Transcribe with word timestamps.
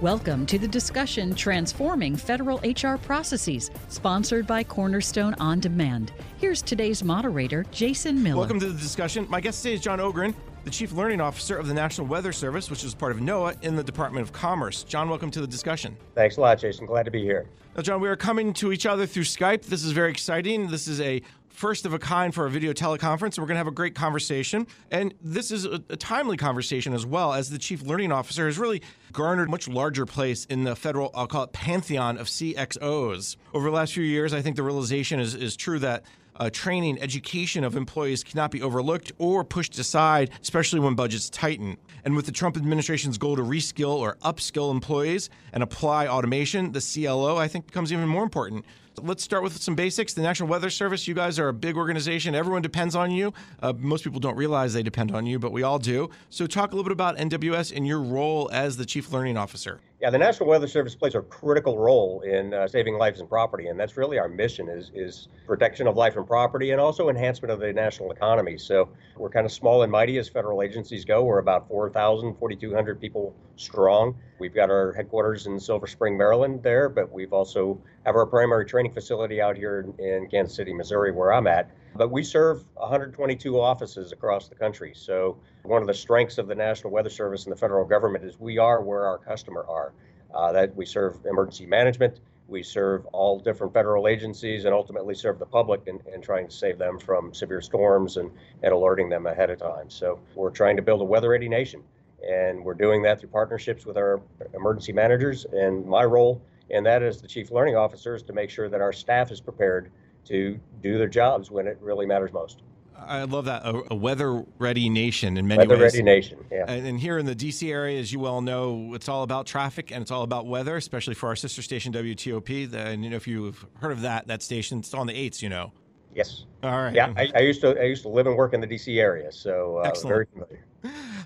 Welcome 0.00 0.44
to 0.46 0.58
the 0.58 0.66
discussion 0.66 1.36
Transforming 1.36 2.16
Federal 2.16 2.58
HR 2.58 2.96
Processes, 2.96 3.70
sponsored 3.88 4.44
by 4.44 4.64
Cornerstone 4.64 5.34
On 5.34 5.60
Demand. 5.60 6.12
Here's 6.36 6.62
today's 6.62 7.04
moderator, 7.04 7.64
Jason 7.70 8.20
Miller. 8.20 8.38
Welcome 8.38 8.58
to 8.58 8.66
the 8.66 8.78
discussion. 8.78 9.24
My 9.30 9.40
guest 9.40 9.62
today 9.62 9.74
is 9.74 9.80
John 9.80 10.00
Ogren, 10.00 10.34
the 10.64 10.70
Chief 10.70 10.90
Learning 10.92 11.20
Officer 11.20 11.56
of 11.56 11.68
the 11.68 11.74
National 11.74 12.08
Weather 12.08 12.32
Service, 12.32 12.70
which 12.70 12.82
is 12.82 12.92
part 12.92 13.12
of 13.12 13.18
NOAA 13.18 13.62
in 13.62 13.76
the 13.76 13.84
Department 13.84 14.26
of 14.26 14.32
Commerce. 14.32 14.82
John, 14.82 15.08
welcome 15.08 15.30
to 15.30 15.40
the 15.40 15.46
discussion. 15.46 15.96
Thanks 16.16 16.38
a 16.38 16.40
lot, 16.40 16.58
Jason. 16.58 16.86
Glad 16.86 17.04
to 17.04 17.12
be 17.12 17.22
here. 17.22 17.46
Now, 17.76 17.82
John, 17.82 18.00
we 18.00 18.08
are 18.08 18.16
coming 18.16 18.52
to 18.54 18.72
each 18.72 18.86
other 18.86 19.06
through 19.06 19.22
Skype. 19.22 19.62
This 19.62 19.84
is 19.84 19.92
very 19.92 20.10
exciting. 20.10 20.70
This 20.70 20.88
is 20.88 21.00
a 21.00 21.22
first 21.54 21.86
of 21.86 21.94
a 21.94 21.98
kind 21.98 22.34
for 22.34 22.46
a 22.46 22.50
video 22.50 22.72
teleconference. 22.72 23.38
We're 23.38 23.46
going 23.46 23.54
to 23.54 23.58
have 23.58 23.68
a 23.68 23.72
great 23.72 23.94
conversation. 23.94 24.66
And 24.90 25.14
this 25.22 25.50
is 25.50 25.64
a, 25.64 25.82
a, 25.88 25.96
timely 25.96 26.36
conversation 26.36 26.92
as 26.92 27.06
well, 27.06 27.32
as 27.32 27.48
the 27.48 27.58
Chief 27.58 27.82
Learning 27.82 28.12
Officer 28.12 28.46
has 28.46 28.58
really 28.58 28.82
garnered 29.12 29.48
much 29.48 29.68
larger 29.68 30.04
place 30.04 30.44
in 30.46 30.64
the 30.64 30.74
federal, 30.76 31.10
I'll 31.14 31.28
call 31.28 31.44
it 31.44 31.52
pantheon 31.52 32.18
of 32.18 32.26
CXOs. 32.26 33.36
Over 33.54 33.70
the 33.70 33.76
last 33.76 33.94
few 33.94 34.02
years, 34.02 34.34
I 34.34 34.42
think 34.42 34.56
the 34.56 34.62
realization 34.62 35.20
is, 35.20 35.34
is 35.34 35.56
true 35.56 35.78
that 35.78 36.04
uh, 36.36 36.50
training, 36.50 37.00
education 37.00 37.62
of 37.62 37.76
employees 37.76 38.24
cannot 38.24 38.50
be 38.50 38.60
overlooked 38.60 39.12
or 39.18 39.44
pushed 39.44 39.78
aside, 39.78 40.30
especially 40.42 40.80
when 40.80 40.94
budgets 40.94 41.30
tighten. 41.30 41.76
And 42.04 42.16
with 42.16 42.26
the 42.26 42.32
Trump 42.32 42.56
administration's 42.56 43.18
goal 43.18 43.36
to 43.36 43.42
reskill 43.42 43.94
or 43.94 44.16
upskill 44.16 44.72
employees 44.72 45.30
and 45.52 45.62
apply 45.62 46.08
automation, 46.08 46.72
the 46.72 46.80
CLO, 46.80 47.36
I 47.36 47.48
think, 47.48 47.66
becomes 47.66 47.92
even 47.92 48.08
more 48.08 48.24
important. 48.24 48.64
Let's 49.06 49.22
start 49.22 49.42
with 49.42 49.60
some 49.62 49.74
basics. 49.74 50.14
The 50.14 50.22
National 50.22 50.48
Weather 50.48 50.70
Service, 50.70 51.06
you 51.06 51.12
guys 51.12 51.38
are 51.38 51.48
a 51.48 51.52
big 51.52 51.76
organization. 51.76 52.34
Everyone 52.34 52.62
depends 52.62 52.96
on 52.96 53.10
you. 53.10 53.34
Uh, 53.60 53.74
most 53.76 54.02
people 54.02 54.18
don't 54.18 54.34
realize 54.34 54.72
they 54.72 54.82
depend 54.82 55.14
on 55.14 55.26
you, 55.26 55.38
but 55.38 55.52
we 55.52 55.62
all 55.62 55.78
do. 55.78 56.08
So, 56.30 56.46
talk 56.46 56.72
a 56.72 56.74
little 56.74 56.84
bit 56.84 56.92
about 56.92 57.18
NWS 57.18 57.76
and 57.76 57.86
your 57.86 58.00
role 58.00 58.48
as 58.50 58.78
the 58.78 58.86
Chief 58.86 59.12
Learning 59.12 59.36
Officer. 59.36 59.78
Yeah, 60.04 60.10
the 60.10 60.18
National 60.18 60.50
Weather 60.50 60.68
Service 60.68 60.94
plays 60.94 61.14
a 61.14 61.22
critical 61.22 61.78
role 61.78 62.20
in 62.20 62.52
uh, 62.52 62.68
saving 62.68 62.98
lives 62.98 63.20
and 63.20 63.26
property, 63.26 63.68
and 63.68 63.80
that's 63.80 63.96
really 63.96 64.18
our 64.18 64.28
mission 64.28 64.68
is 64.68 64.90
is 64.94 65.28
protection 65.46 65.86
of 65.86 65.96
life 65.96 66.18
and 66.18 66.26
property, 66.26 66.72
and 66.72 66.78
also 66.78 67.08
enhancement 67.08 67.50
of 67.50 67.58
the 67.58 67.72
national 67.72 68.12
economy. 68.12 68.58
So 68.58 68.90
we're 69.16 69.30
kind 69.30 69.46
of 69.46 69.52
small 69.52 69.82
and 69.82 69.90
mighty 69.90 70.18
as 70.18 70.28
federal 70.28 70.60
agencies 70.60 71.06
go. 71.06 71.24
We're 71.24 71.38
about 71.38 71.68
4,000, 71.68 72.34
4,200 72.34 73.00
people 73.00 73.34
strong. 73.56 74.14
We've 74.38 74.54
got 74.54 74.68
our 74.68 74.92
headquarters 74.92 75.46
in 75.46 75.58
Silver 75.58 75.86
Spring, 75.86 76.18
Maryland, 76.18 76.62
there, 76.62 76.90
but 76.90 77.10
we've 77.10 77.32
also 77.32 77.80
have 78.04 78.14
our 78.14 78.26
primary 78.26 78.66
training 78.66 78.92
facility 78.92 79.40
out 79.40 79.56
here 79.56 79.90
in, 79.98 80.04
in 80.04 80.28
Kansas 80.28 80.54
City, 80.54 80.74
Missouri, 80.74 81.12
where 81.12 81.32
I'm 81.32 81.46
at. 81.46 81.70
But 81.96 82.10
we 82.10 82.24
serve 82.24 82.62
122 82.74 83.58
offices 83.58 84.12
across 84.12 84.48
the 84.48 84.54
country. 84.54 84.92
So 84.94 85.38
one 85.64 85.80
of 85.80 85.88
the 85.88 85.94
strengths 85.94 86.38
of 86.38 86.46
the 86.46 86.54
National 86.54 86.92
Weather 86.92 87.10
Service 87.10 87.44
and 87.44 87.52
the 87.52 87.56
federal 87.58 87.86
government 87.86 88.24
is 88.24 88.38
we 88.38 88.58
are 88.58 88.82
where 88.82 89.06
our 89.06 89.18
customer 89.18 89.64
are. 89.68 89.92
Uh, 90.34 90.52
that 90.52 90.74
we 90.74 90.84
serve 90.84 91.24
emergency 91.26 91.64
management, 91.64 92.20
we 92.48 92.62
serve 92.62 93.06
all 93.06 93.38
different 93.38 93.72
federal 93.72 94.08
agencies, 94.08 94.64
and 94.64 94.74
ultimately 94.74 95.14
serve 95.14 95.38
the 95.38 95.46
public 95.46 95.80
in, 95.86 96.00
in 96.12 96.20
trying 96.20 96.46
to 96.48 96.52
save 96.52 96.76
them 96.76 96.98
from 96.98 97.32
severe 97.32 97.60
storms 97.60 98.16
and, 98.16 98.30
and 98.62 98.72
alerting 98.72 99.08
them 99.08 99.26
ahead 99.26 99.48
of 99.48 99.58
time. 99.58 99.88
So 99.88 100.18
we're 100.34 100.50
trying 100.50 100.76
to 100.76 100.82
build 100.82 101.00
a 101.00 101.04
weather-ready 101.04 101.48
nation, 101.48 101.82
and 102.28 102.62
we're 102.62 102.74
doing 102.74 103.00
that 103.02 103.20
through 103.20 103.30
partnerships 103.30 103.86
with 103.86 103.96
our 103.96 104.20
emergency 104.54 104.92
managers. 104.92 105.46
And 105.52 105.86
my 105.86 106.04
role 106.04 106.42
in 106.68 106.84
that 106.84 107.02
as 107.02 107.22
the 107.22 107.28
chief 107.28 107.50
learning 107.50 107.76
officer 107.76 108.14
is 108.14 108.22
to 108.24 108.32
make 108.32 108.50
sure 108.50 108.68
that 108.68 108.80
our 108.80 108.92
staff 108.92 109.30
is 109.30 109.40
prepared 109.40 109.90
to 110.26 110.58
do 110.82 110.98
their 110.98 111.08
jobs 111.08 111.50
when 111.50 111.66
it 111.66 111.78
really 111.80 112.06
matters 112.06 112.32
most. 112.32 112.62
I 112.96 113.24
love 113.24 113.46
that 113.46 113.64
a, 113.64 113.92
a 113.92 113.94
weather-ready 113.94 114.88
nation 114.88 115.36
in 115.36 115.46
many 115.46 115.58
weather 115.58 115.74
ways. 115.74 115.92
Weather-ready 115.92 116.02
nation, 116.02 116.44
yeah. 116.50 116.64
And, 116.68 116.86
and, 116.86 117.00
here 117.00 117.18
in 117.18 117.26
the 117.26 117.34
D.C. 117.34 117.70
area, 117.70 117.98
as 118.00 118.12
you 118.12 118.18
well 118.18 118.40
know, 118.40 118.94
it's 118.94 119.08
all 119.08 119.22
about 119.22 119.46
traffic 119.46 119.90
and 119.92 120.02
it's 120.02 120.10
all 120.10 120.22
about 120.22 120.46
weather, 120.46 120.76
especially 120.76 121.14
for 121.14 121.28
our 121.28 121.36
sister 121.36 121.62
station 121.62 121.92
WTOP. 121.92 122.72
And 122.72 123.04
you 123.04 123.10
know, 123.10 123.16
if 123.16 123.26
you've 123.26 123.66
heard 123.80 123.92
of 123.92 124.02
that, 124.02 124.26
that 124.28 124.42
station, 124.42 124.78
it's 124.78 124.94
on 124.94 125.06
the 125.06 125.14
eights, 125.14 125.42
you 125.42 125.48
know. 125.48 125.72
Yes. 126.14 126.44
All 126.62 126.70
right. 126.70 126.94
Yeah, 126.94 127.12
I, 127.16 127.30
I, 127.34 127.40
used 127.40 127.60
to 127.62 127.78
I 127.78 127.84
used 127.84 128.02
to 128.02 128.08
live 128.08 128.26
and 128.26 128.36
work 128.36 128.54
in 128.54 128.60
the 128.60 128.66
D.C. 128.66 129.00
area, 129.00 129.32
so 129.32 129.78
uh, 129.78 129.92
very 130.06 130.26
familiar. 130.26 130.64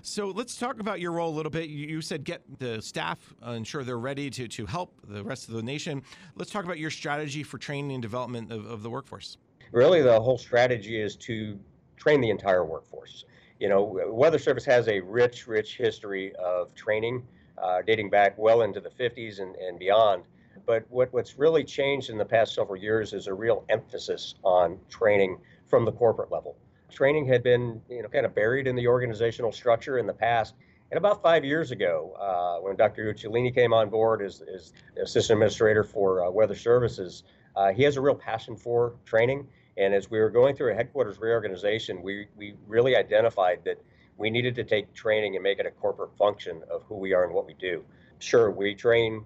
So 0.01 0.29
let's 0.29 0.55
talk 0.55 0.79
about 0.79 0.99
your 0.99 1.11
role 1.11 1.29
a 1.29 1.35
little 1.35 1.49
bit. 1.49 1.69
You 1.69 2.01
said 2.01 2.23
get 2.23 2.41
the 2.59 2.81
staff, 2.81 3.33
uh, 3.45 3.51
ensure 3.51 3.83
they're 3.83 3.99
ready 3.99 4.29
to, 4.29 4.47
to 4.47 4.65
help 4.65 4.93
the 5.07 5.23
rest 5.23 5.49
of 5.49 5.55
the 5.55 5.63
nation. 5.63 6.01
Let's 6.35 6.51
talk 6.51 6.63
about 6.63 6.79
your 6.79 6.91
strategy 6.91 7.43
for 7.43 7.57
training 7.57 7.91
and 7.91 8.01
development 8.01 8.51
of, 8.51 8.65
of 8.65 8.83
the 8.83 8.89
workforce. 8.89 9.37
Really, 9.71 10.01
the 10.01 10.19
whole 10.19 10.37
strategy 10.37 10.99
is 10.99 11.15
to 11.17 11.59
train 11.99 12.21
the 12.21 12.31
entire 12.31 12.65
workforce. 12.65 13.25
You 13.59 13.69
know, 13.69 14.01
Weather 14.07 14.39
Service 14.39 14.65
has 14.65 14.87
a 14.87 15.01
rich, 15.01 15.45
rich 15.45 15.77
history 15.77 16.33
of 16.35 16.73
training 16.73 17.23
uh, 17.61 17.81
dating 17.85 18.09
back 18.09 18.37
well 18.37 18.61
into 18.61 18.79
the 18.79 18.89
50s 18.89 19.39
and, 19.39 19.55
and 19.55 19.77
beyond. 19.77 20.23
But 20.65 20.85
what, 20.89 21.11
what's 21.13 21.37
really 21.37 21.63
changed 21.63 22.09
in 22.09 22.17
the 22.17 22.25
past 22.25 22.53
several 22.53 22.79
years 22.79 23.13
is 23.13 23.27
a 23.27 23.33
real 23.33 23.65
emphasis 23.69 24.35
on 24.43 24.77
training 24.89 25.39
from 25.67 25.85
the 25.85 25.91
corporate 25.91 26.31
level. 26.31 26.57
Training 26.91 27.25
had 27.25 27.43
been, 27.43 27.81
you 27.89 28.01
know, 28.01 28.09
kind 28.09 28.25
of 28.25 28.33
buried 28.33 28.67
in 28.67 28.75
the 28.75 28.87
organizational 28.87 29.51
structure 29.51 29.97
in 29.97 30.07
the 30.07 30.13
past. 30.13 30.55
And 30.91 30.97
about 30.97 31.21
five 31.21 31.45
years 31.45 31.71
ago, 31.71 32.13
uh, 32.19 32.63
when 32.63 32.75
Dr. 32.75 33.13
Uccellini 33.13 33.53
came 33.53 33.73
on 33.73 33.89
board 33.89 34.21
as, 34.21 34.41
as 34.53 34.73
assistant 35.01 35.37
administrator 35.37 35.83
for 35.83 36.25
uh, 36.25 36.31
Weather 36.31 36.55
Services, 36.55 37.23
uh, 37.55 37.71
he 37.71 37.83
has 37.83 37.97
a 37.97 38.01
real 38.01 38.15
passion 38.15 38.55
for 38.55 38.95
training. 39.05 39.47
And 39.79 39.93
as 39.93 40.11
we 40.11 40.19
were 40.19 40.29
going 40.29 40.55
through 40.55 40.73
a 40.73 40.75
headquarters 40.75 41.19
reorganization, 41.19 42.03
we, 42.03 42.27
we 42.35 42.53
really 42.67 42.97
identified 42.97 43.61
that 43.63 43.81
we 44.17 44.29
needed 44.29 44.53
to 44.55 44.65
take 44.65 44.93
training 44.93 45.35
and 45.35 45.43
make 45.43 45.57
it 45.59 45.65
a 45.65 45.71
corporate 45.71 46.15
function 46.17 46.61
of 46.69 46.83
who 46.83 46.95
we 46.95 47.13
are 47.13 47.23
and 47.23 47.33
what 47.33 47.47
we 47.47 47.53
do. 47.53 47.85
Sure, 48.19 48.51
we 48.51 48.75
train 48.75 49.23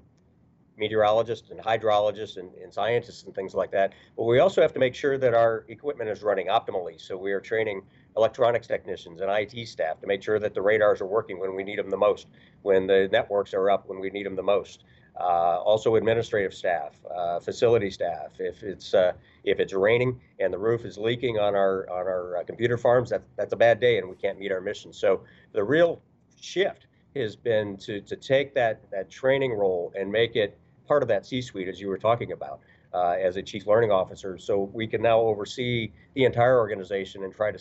meteorologists 0.77 1.49
and 1.49 1.59
hydrologists 1.59 2.37
and, 2.37 2.53
and, 2.55 2.71
scientists 2.71 3.23
and 3.23 3.33
things 3.33 3.55
like 3.55 3.71
that. 3.71 3.93
But 4.15 4.23
we 4.23 4.39
also 4.39 4.61
have 4.61 4.73
to 4.73 4.79
make 4.79 4.93
sure 4.93 5.17
that 5.17 5.33
our 5.33 5.65
equipment 5.67 6.09
is 6.09 6.21
running 6.21 6.47
optimally. 6.47 7.01
So 7.01 7.17
we 7.17 7.31
are 7.31 7.39
training 7.39 7.81
electronics 8.15 8.67
technicians 8.67 9.21
and 9.21 9.31
IT 9.31 9.67
staff 9.67 9.99
to 10.01 10.07
make 10.07 10.21
sure 10.21 10.39
that 10.39 10.53
the 10.53 10.61
radars 10.61 11.01
are 11.01 11.07
working 11.07 11.39
when 11.39 11.55
we 11.55 11.63
need 11.63 11.79
them 11.79 11.89
the 11.89 11.97
most, 11.97 12.27
when 12.61 12.85
the 12.85 13.09
networks 13.11 13.53
are 13.55 13.71
up 13.71 13.87
when 13.87 13.99
we 13.99 14.11
need 14.11 14.25
them 14.25 14.35
the 14.35 14.43
most. 14.43 14.83
Uh, 15.19 15.61
also 15.63 15.95
administrative 15.95 16.53
staff, 16.53 16.95
uh, 17.15 17.39
facility 17.39 17.91
staff. 17.91 18.31
If 18.39 18.63
it's 18.63 18.95
uh, 18.95 19.13
if 19.43 19.59
it's 19.59 19.71
raining 19.71 20.19
and 20.39 20.51
the 20.51 20.57
roof 20.57 20.85
is 20.85 20.97
leaking 20.97 21.37
on 21.37 21.53
our 21.55 21.87
on 21.87 22.07
our 22.07 22.37
uh, 22.37 22.43
computer 22.43 22.77
farms, 22.77 23.11
that, 23.11 23.21
that's 23.37 23.53
a 23.53 23.55
bad 23.55 23.79
day 23.79 23.99
and 23.99 24.09
we 24.09 24.15
can't 24.15 24.39
meet 24.39 24.51
our 24.51 24.59
mission. 24.59 24.91
So 24.91 25.21
the 25.51 25.63
real 25.63 26.01
shift 26.41 26.87
has 27.15 27.35
been 27.35 27.77
to 27.77 28.01
to 28.01 28.15
take 28.15 28.55
that 28.55 28.81
that 28.89 29.11
training 29.11 29.53
role 29.53 29.93
and 29.95 30.11
make 30.11 30.35
it 30.35 30.57
part 30.87 31.03
of 31.03 31.09
that 31.09 31.27
C-suite 31.27 31.67
as 31.67 31.79
you 31.79 31.89
were 31.89 31.99
talking 31.99 32.31
about. 32.31 32.61
Uh, 32.91 33.17
as 33.19 33.37
a 33.37 33.41
chief 33.41 33.65
learning 33.65 33.89
officer, 33.89 34.37
so 34.37 34.69
we 34.71 34.85
can 34.85 35.01
now 35.01 35.19
oversee 35.19 35.91
the 36.13 36.25
entire 36.25 36.59
organization 36.59 37.23
and 37.23 37.33
try 37.33 37.51
to 37.51 37.57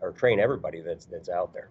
or 0.00 0.10
train 0.10 0.40
everybody 0.40 0.80
that's 0.80 1.04
that's 1.04 1.28
out 1.28 1.52
there 1.52 1.70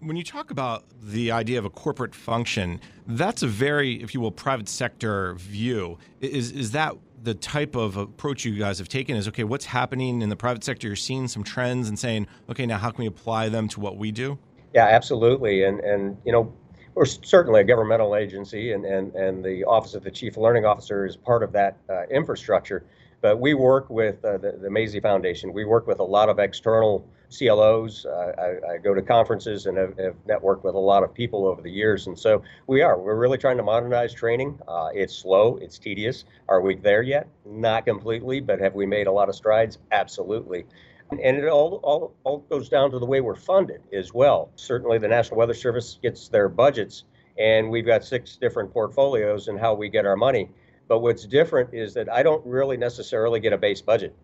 when 0.00 0.16
you 0.16 0.24
talk 0.24 0.50
about 0.50 0.84
the 1.02 1.30
idea 1.30 1.58
of 1.58 1.64
a 1.64 1.70
corporate 1.70 2.14
function, 2.14 2.80
that's 3.06 3.42
a 3.42 3.46
very, 3.46 4.02
if 4.02 4.14
you 4.14 4.20
will, 4.20 4.30
private 4.30 4.68
sector 4.68 5.34
view. 5.34 5.98
Is 6.20 6.52
is 6.52 6.72
that 6.72 6.96
the 7.22 7.34
type 7.34 7.76
of 7.76 7.96
approach 7.96 8.44
you 8.44 8.56
guys 8.58 8.78
have 8.78 8.88
taken? 8.88 9.16
Is 9.16 9.28
okay, 9.28 9.44
what's 9.44 9.66
happening 9.66 10.22
in 10.22 10.28
the 10.28 10.36
private 10.36 10.64
sector? 10.64 10.86
You're 10.86 10.96
seeing 10.96 11.28
some 11.28 11.44
trends 11.44 11.88
and 11.88 11.98
saying, 11.98 12.26
okay, 12.48 12.66
now 12.66 12.78
how 12.78 12.90
can 12.90 13.02
we 13.02 13.06
apply 13.06 13.48
them 13.48 13.68
to 13.68 13.80
what 13.80 13.96
we 13.96 14.10
do? 14.10 14.38
Yeah, 14.74 14.86
absolutely. 14.86 15.64
And 15.64 15.80
and 15.80 16.16
you 16.24 16.32
know, 16.32 16.52
we're 16.94 17.06
certainly 17.06 17.60
a 17.60 17.64
governmental 17.64 18.16
agency, 18.16 18.72
and 18.72 18.84
and 18.84 19.14
and 19.14 19.44
the 19.44 19.64
Office 19.64 19.94
of 19.94 20.04
the 20.04 20.10
Chief 20.10 20.36
Learning 20.36 20.64
Officer 20.64 21.06
is 21.06 21.16
part 21.16 21.42
of 21.42 21.52
that 21.52 21.76
uh, 21.88 22.02
infrastructure. 22.10 22.84
But 23.20 23.40
we 23.40 23.54
work 23.54 23.90
with 23.90 24.24
uh, 24.24 24.38
the, 24.38 24.52
the 24.52 24.68
Masie 24.68 25.02
Foundation. 25.02 25.52
We 25.52 25.64
work 25.64 25.88
with 25.88 25.98
a 25.98 26.04
lot 26.04 26.28
of 26.28 26.38
external 26.38 27.04
CLOs. 27.30 28.06
Uh, 28.06 28.32
I, 28.38 28.74
I, 28.74 28.78
go 28.78 28.94
to 28.94 29.02
conferences 29.02 29.66
and 29.66 29.76
have, 29.76 29.98
have, 29.98 30.14
networked 30.26 30.64
with 30.64 30.74
a 30.74 30.78
lot 30.78 31.02
of 31.02 31.12
people 31.12 31.46
over 31.46 31.60
the 31.60 31.70
years. 31.70 32.06
And 32.06 32.18
so 32.18 32.42
we 32.66 32.80
are. 32.82 32.98
We're 32.98 33.16
really 33.16 33.38
trying 33.38 33.58
to 33.58 33.62
modernize 33.62 34.14
training. 34.14 34.58
Uh, 34.66 34.88
it's 34.94 35.14
slow, 35.14 35.58
it's 35.60 35.78
tedious. 35.78 36.24
Are 36.48 36.60
we 36.60 36.76
there 36.76 37.02
yet? 37.02 37.28
Not 37.44 37.84
completely, 37.84 38.40
but 38.40 38.60
have 38.60 38.74
we 38.74 38.86
made 38.86 39.06
a 39.06 39.12
lot 39.12 39.28
of 39.28 39.34
strides? 39.34 39.78
Absolutely. 39.92 40.64
And 41.10 41.36
it 41.36 41.48
all, 41.48 41.80
all, 41.82 42.14
all 42.24 42.38
goes 42.50 42.68
down 42.68 42.90
to 42.90 42.98
the 42.98 43.06
way 43.06 43.20
we're 43.20 43.34
funded 43.34 43.82
as 43.92 44.12
well. 44.12 44.50
Certainly, 44.56 44.98
the 44.98 45.08
National 45.08 45.38
Weather 45.38 45.54
Service 45.54 45.98
gets 46.02 46.28
their 46.28 46.48
budgets, 46.50 47.04
and 47.38 47.70
we've 47.70 47.86
got 47.86 48.04
six 48.04 48.36
different 48.36 48.72
portfolios 48.72 49.48
and 49.48 49.58
how 49.58 49.74
we 49.74 49.88
get 49.88 50.04
our 50.04 50.16
money. 50.16 50.50
But 50.86 51.00
what's 51.00 51.24
different 51.24 51.72
is 51.72 51.94
that 51.94 52.10
I 52.10 52.22
don't 52.22 52.44
really 52.44 52.76
necessarily 52.76 53.40
get 53.40 53.52
a 53.54 53.58
base 53.58 53.80
budget. 53.80 54.14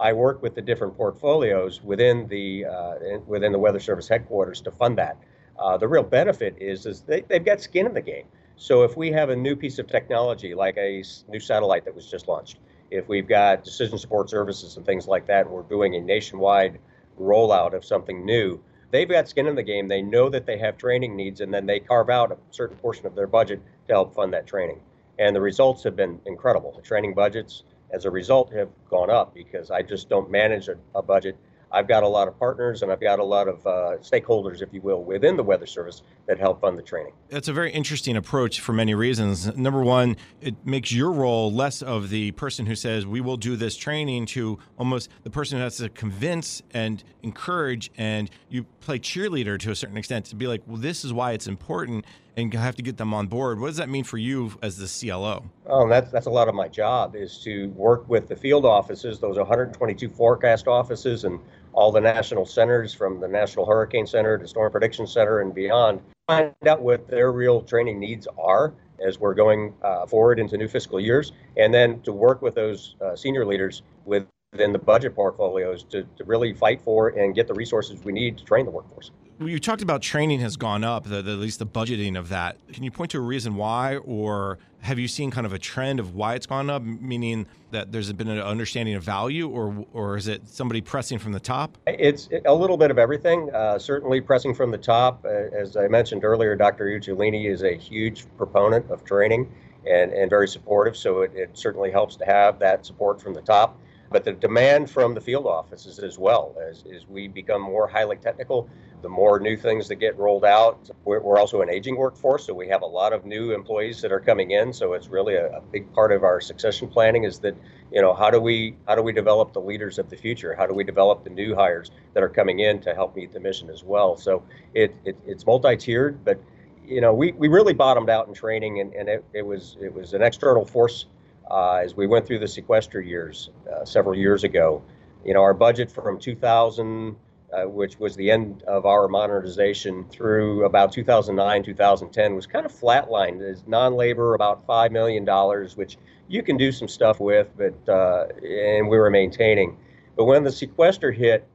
I 0.00 0.12
work 0.12 0.42
with 0.42 0.54
the 0.54 0.62
different 0.62 0.96
portfolios 0.96 1.82
within 1.82 2.26
the 2.28 2.64
uh, 2.64 2.94
within 3.26 3.52
the 3.52 3.58
Weather 3.58 3.80
Service 3.80 4.08
headquarters 4.08 4.60
to 4.62 4.70
fund 4.70 4.98
that. 4.98 5.16
Uh, 5.58 5.76
the 5.76 5.88
real 5.88 6.02
benefit 6.02 6.56
is 6.58 6.86
is 6.86 7.02
they, 7.02 7.22
they've 7.22 7.44
got 7.44 7.60
skin 7.60 7.86
in 7.86 7.94
the 7.94 8.02
game. 8.02 8.26
So 8.56 8.82
if 8.82 8.96
we 8.96 9.12
have 9.12 9.30
a 9.30 9.36
new 9.36 9.54
piece 9.54 9.78
of 9.78 9.86
technology 9.86 10.54
like 10.54 10.76
a 10.76 11.02
new 11.28 11.40
satellite 11.40 11.84
that 11.84 11.94
was 11.94 12.10
just 12.10 12.26
launched, 12.28 12.58
if 12.90 13.08
we've 13.08 13.28
got 13.28 13.64
decision 13.64 13.98
support 13.98 14.30
services 14.30 14.76
and 14.76 14.84
things 14.84 15.06
like 15.06 15.26
that, 15.26 15.46
and 15.46 15.50
we're 15.54 15.62
doing 15.62 15.94
a 15.94 16.00
nationwide 16.00 16.78
rollout 17.20 17.74
of 17.74 17.84
something 17.84 18.24
new, 18.24 18.60
they've 18.90 19.08
got 19.08 19.28
skin 19.28 19.46
in 19.46 19.54
the 19.54 19.62
game. 19.62 19.88
They 19.88 20.02
know 20.02 20.28
that 20.28 20.46
they 20.46 20.58
have 20.58 20.76
training 20.76 21.16
needs, 21.16 21.40
and 21.40 21.52
then 21.52 21.66
they 21.66 21.80
carve 21.80 22.10
out 22.10 22.32
a 22.32 22.38
certain 22.50 22.76
portion 22.76 23.06
of 23.06 23.14
their 23.14 23.26
budget 23.26 23.60
to 23.86 23.92
help 23.92 24.14
fund 24.14 24.32
that 24.32 24.46
training. 24.46 24.80
And 25.18 25.34
the 25.34 25.40
results 25.40 25.82
have 25.84 25.96
been 25.96 26.20
incredible. 26.26 26.72
The 26.74 26.82
training 26.82 27.14
budgets, 27.14 27.64
as 27.90 28.04
a 28.04 28.10
result, 28.10 28.52
have 28.52 28.68
gone 28.90 29.10
up 29.10 29.34
because 29.34 29.70
I 29.70 29.82
just 29.82 30.08
don't 30.08 30.30
manage 30.30 30.68
a, 30.68 30.76
a 30.94 31.02
budget 31.02 31.36
I've 31.70 31.86
got 31.86 32.02
a 32.02 32.08
lot 32.08 32.28
of 32.28 32.38
partners 32.38 32.82
and 32.82 32.90
I've 32.90 33.00
got 33.00 33.18
a 33.18 33.24
lot 33.24 33.46
of 33.46 33.66
uh, 33.66 33.70
stakeholders, 34.00 34.62
if 34.62 34.72
you 34.72 34.80
will, 34.80 35.04
within 35.04 35.36
the 35.36 35.42
Weather 35.42 35.66
Service 35.66 36.02
that 36.26 36.38
help 36.38 36.60
fund 36.60 36.78
the 36.78 36.82
training. 36.82 37.12
That's 37.28 37.48
a 37.48 37.52
very 37.52 37.70
interesting 37.72 38.16
approach 38.16 38.60
for 38.60 38.72
many 38.72 38.94
reasons. 38.94 39.54
Number 39.56 39.82
one, 39.82 40.16
it 40.40 40.54
makes 40.64 40.92
your 40.92 41.12
role 41.12 41.52
less 41.52 41.82
of 41.82 42.08
the 42.08 42.30
person 42.32 42.66
who 42.66 42.74
says, 42.74 43.06
we 43.06 43.20
will 43.20 43.36
do 43.36 43.56
this 43.56 43.76
training 43.76 44.26
to 44.26 44.58
almost 44.78 45.10
the 45.24 45.30
person 45.30 45.58
who 45.58 45.64
has 45.64 45.76
to 45.76 45.88
convince 45.90 46.62
and 46.72 47.04
encourage, 47.22 47.90
and 47.98 48.30
you 48.48 48.64
play 48.80 48.98
cheerleader 48.98 49.58
to 49.58 49.70
a 49.70 49.76
certain 49.76 49.96
extent 49.96 50.26
to 50.26 50.36
be 50.36 50.46
like, 50.46 50.62
well, 50.66 50.78
this 50.78 51.04
is 51.04 51.12
why 51.12 51.32
it's 51.32 51.46
important 51.46 52.06
and 52.38 52.54
have 52.54 52.76
to 52.76 52.82
get 52.82 52.96
them 52.96 53.12
on 53.12 53.26
board. 53.26 53.58
What 53.58 53.66
does 53.66 53.76
that 53.78 53.88
mean 53.88 54.04
for 54.04 54.16
you 54.16 54.52
as 54.62 54.76
the 54.76 54.86
CLO? 54.86 55.44
Oh, 55.66 55.88
that's 55.88 56.10
that's 56.10 56.26
a 56.26 56.30
lot 56.30 56.48
of 56.48 56.54
my 56.54 56.68
job 56.68 57.16
is 57.16 57.38
to 57.40 57.68
work 57.70 58.08
with 58.08 58.28
the 58.28 58.36
field 58.36 58.64
offices, 58.64 59.18
those 59.18 59.36
122 59.36 60.08
forecast 60.08 60.68
offices, 60.68 61.24
and 61.24 61.40
all 61.72 61.90
the 61.90 62.00
national 62.00 62.46
centers 62.46 62.94
from 62.94 63.20
the 63.20 63.28
National 63.28 63.66
Hurricane 63.66 64.06
Center 64.06 64.38
to 64.38 64.46
Storm 64.46 64.70
Prediction 64.70 65.06
Center 65.06 65.40
and 65.40 65.54
beyond. 65.54 66.00
Find 66.28 66.54
out 66.66 66.80
what 66.80 67.08
their 67.08 67.32
real 67.32 67.62
training 67.62 67.98
needs 67.98 68.28
are 68.38 68.72
as 69.04 69.18
we're 69.18 69.34
going 69.34 69.74
uh, 69.82 70.06
forward 70.06 70.38
into 70.38 70.56
new 70.56 70.68
fiscal 70.68 71.00
years, 71.00 71.32
and 71.56 71.72
then 71.72 72.00
to 72.02 72.12
work 72.12 72.42
with 72.42 72.54
those 72.54 72.96
uh, 73.00 73.14
senior 73.14 73.44
leaders 73.44 73.82
within 74.04 74.72
the 74.72 74.78
budget 74.78 75.14
portfolios 75.14 75.84
to, 75.84 76.02
to 76.16 76.24
really 76.24 76.52
fight 76.52 76.80
for 76.82 77.08
and 77.08 77.34
get 77.34 77.46
the 77.46 77.54
resources 77.54 78.02
we 78.04 78.12
need 78.12 78.36
to 78.38 78.44
train 78.44 78.64
the 78.64 78.70
workforce 78.70 79.12
you 79.40 79.58
talked 79.58 79.82
about 79.82 80.02
training 80.02 80.40
has 80.40 80.56
gone 80.56 80.84
up, 80.84 81.04
the, 81.04 81.22
the, 81.22 81.32
at 81.32 81.38
least 81.38 81.58
the 81.58 81.66
budgeting 81.66 82.18
of 82.18 82.28
that. 82.30 82.56
Can 82.72 82.82
you 82.82 82.90
point 82.90 83.12
to 83.12 83.18
a 83.18 83.20
reason 83.20 83.54
why, 83.54 83.96
or 83.98 84.58
have 84.80 84.98
you 84.98 85.06
seen 85.06 85.30
kind 85.30 85.46
of 85.46 85.52
a 85.52 85.58
trend 85.58 86.00
of 86.00 86.14
why 86.14 86.34
it's 86.34 86.46
gone 86.46 86.70
up, 86.70 86.82
meaning 86.82 87.46
that 87.70 87.92
there's 87.92 88.12
been 88.12 88.28
an 88.28 88.40
understanding 88.40 88.94
of 88.94 89.02
value, 89.02 89.48
or 89.48 89.86
or 89.92 90.16
is 90.16 90.28
it 90.28 90.48
somebody 90.48 90.80
pressing 90.80 91.18
from 91.18 91.32
the 91.32 91.40
top? 91.40 91.76
It's 91.86 92.28
a 92.46 92.54
little 92.54 92.76
bit 92.76 92.90
of 92.90 92.98
everything. 92.98 93.50
Uh, 93.54 93.78
certainly 93.78 94.20
pressing 94.20 94.54
from 94.54 94.70
the 94.70 94.78
top. 94.78 95.24
Uh, 95.24 95.28
as 95.28 95.76
I 95.76 95.88
mentioned 95.88 96.24
earlier, 96.24 96.56
Dr. 96.56 96.86
Uccellini 96.86 97.50
is 97.50 97.62
a 97.62 97.76
huge 97.76 98.26
proponent 98.36 98.90
of 98.90 99.04
training 99.04 99.52
and, 99.86 100.12
and 100.12 100.30
very 100.30 100.48
supportive, 100.48 100.96
so 100.96 101.22
it, 101.22 101.32
it 101.34 101.50
certainly 101.54 101.90
helps 101.90 102.16
to 102.16 102.24
have 102.24 102.58
that 102.58 102.84
support 102.84 103.20
from 103.20 103.34
the 103.34 103.42
top 103.42 103.78
but 104.10 104.24
the 104.24 104.32
demand 104.32 104.90
from 104.90 105.14
the 105.14 105.20
field 105.20 105.46
offices 105.46 105.98
as 105.98 106.18
well. 106.18 106.54
As, 106.68 106.84
as 106.94 107.06
we 107.06 107.28
become 107.28 107.62
more 107.62 107.86
highly 107.86 108.16
technical 108.16 108.68
the 109.02 109.08
more 109.08 109.38
new 109.38 109.56
things 109.56 109.88
that 109.88 109.96
get 109.96 110.16
rolled 110.18 110.44
out. 110.44 110.90
We're, 111.04 111.20
we're, 111.20 111.38
also 111.38 111.62
an 111.62 111.70
aging 111.70 111.96
workforce 111.96 112.46
so 112.46 112.54
we 112.54 112.68
have 112.68 112.82
a 112.82 112.86
lot 112.86 113.12
of 113.12 113.24
new 113.24 113.52
employees 113.52 114.00
that 114.02 114.10
are 114.10 114.20
coming 114.20 114.50
in. 114.50 114.72
So 114.72 114.94
it's 114.94 115.08
really 115.08 115.34
a, 115.34 115.58
a, 115.58 115.60
big 115.60 115.92
part 115.92 116.10
of 116.12 116.24
our 116.24 116.40
succession 116.40 116.88
planning 116.88 117.24
is 117.24 117.38
that 117.40 117.54
you 117.92 118.02
know 118.02 118.12
how 118.12 118.30
do 118.30 118.40
we 118.40 118.76
how 118.86 118.94
do 118.94 119.02
we 119.02 119.12
develop 119.12 119.52
the 119.52 119.60
leaders 119.60 119.98
of 119.98 120.10
the 120.10 120.16
future? 120.16 120.54
How 120.54 120.66
do 120.66 120.74
we 120.74 120.84
develop 120.84 121.24
the 121.24 121.30
new 121.30 121.54
hires 121.54 121.90
that 122.14 122.22
are 122.22 122.28
coming 122.28 122.60
in 122.60 122.80
to 122.80 122.94
help 122.94 123.14
meet 123.14 123.32
the 123.32 123.40
mission 123.40 123.70
as 123.70 123.84
well? 123.84 124.16
So 124.16 124.42
it, 124.74 124.94
it 125.04 125.16
it's 125.26 125.46
multi-tiered 125.46 126.24
but 126.24 126.40
you 126.84 127.00
know 127.00 127.12
we, 127.12 127.32
we 127.32 127.48
really 127.48 127.74
bottomed 127.74 128.10
out 128.10 128.28
in 128.28 128.34
training 128.34 128.80
and, 128.80 128.92
and 128.94 129.08
it, 129.08 129.24
it 129.32 129.46
was 129.46 129.76
it 129.80 129.92
was 129.92 130.14
an 130.14 130.22
external 130.22 130.64
force 130.64 131.06
uh, 131.50 131.80
as 131.82 131.96
we 131.96 132.06
went 132.06 132.26
through 132.26 132.38
the 132.38 132.48
sequester 132.48 133.00
years 133.00 133.50
uh, 133.72 133.84
several 133.84 134.14
years 134.14 134.44
ago. 134.44 134.82
You 135.24 135.34
know, 135.34 135.42
our 135.42 135.54
budget 135.54 135.90
from 135.90 136.18
2000, 136.18 137.16
uh, 137.52 137.64
which 137.64 137.98
was 137.98 138.14
the 138.16 138.30
end 138.30 138.62
of 138.64 138.86
our 138.86 139.08
modernization, 139.08 140.04
through 140.10 140.64
about 140.64 140.92
2009, 140.92 141.64
2010, 141.64 142.34
was 142.34 142.46
kind 142.46 142.66
of 142.66 142.72
flatlined 142.72 143.42
as 143.42 143.66
non-labor 143.66 144.34
about 144.34 144.66
five 144.66 144.92
million 144.92 145.24
dollars, 145.24 145.76
which 145.76 145.96
you 146.28 146.42
can 146.42 146.56
do 146.56 146.70
some 146.70 146.88
stuff 146.88 147.20
with, 147.20 147.48
but 147.56 147.74
uh, 147.88 148.26
and 148.42 148.88
we 148.88 148.98
were 148.98 149.10
maintaining. 149.10 149.76
But 150.16 150.24
when 150.24 150.44
the 150.44 150.52
sequester 150.52 151.10
hit, 151.10 151.46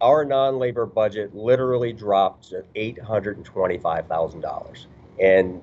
our 0.00 0.24
non-labor 0.24 0.86
budget 0.86 1.34
literally 1.34 1.92
dropped 1.92 2.50
to 2.50 2.64
$825,000, 2.74 4.86
and 5.20 5.60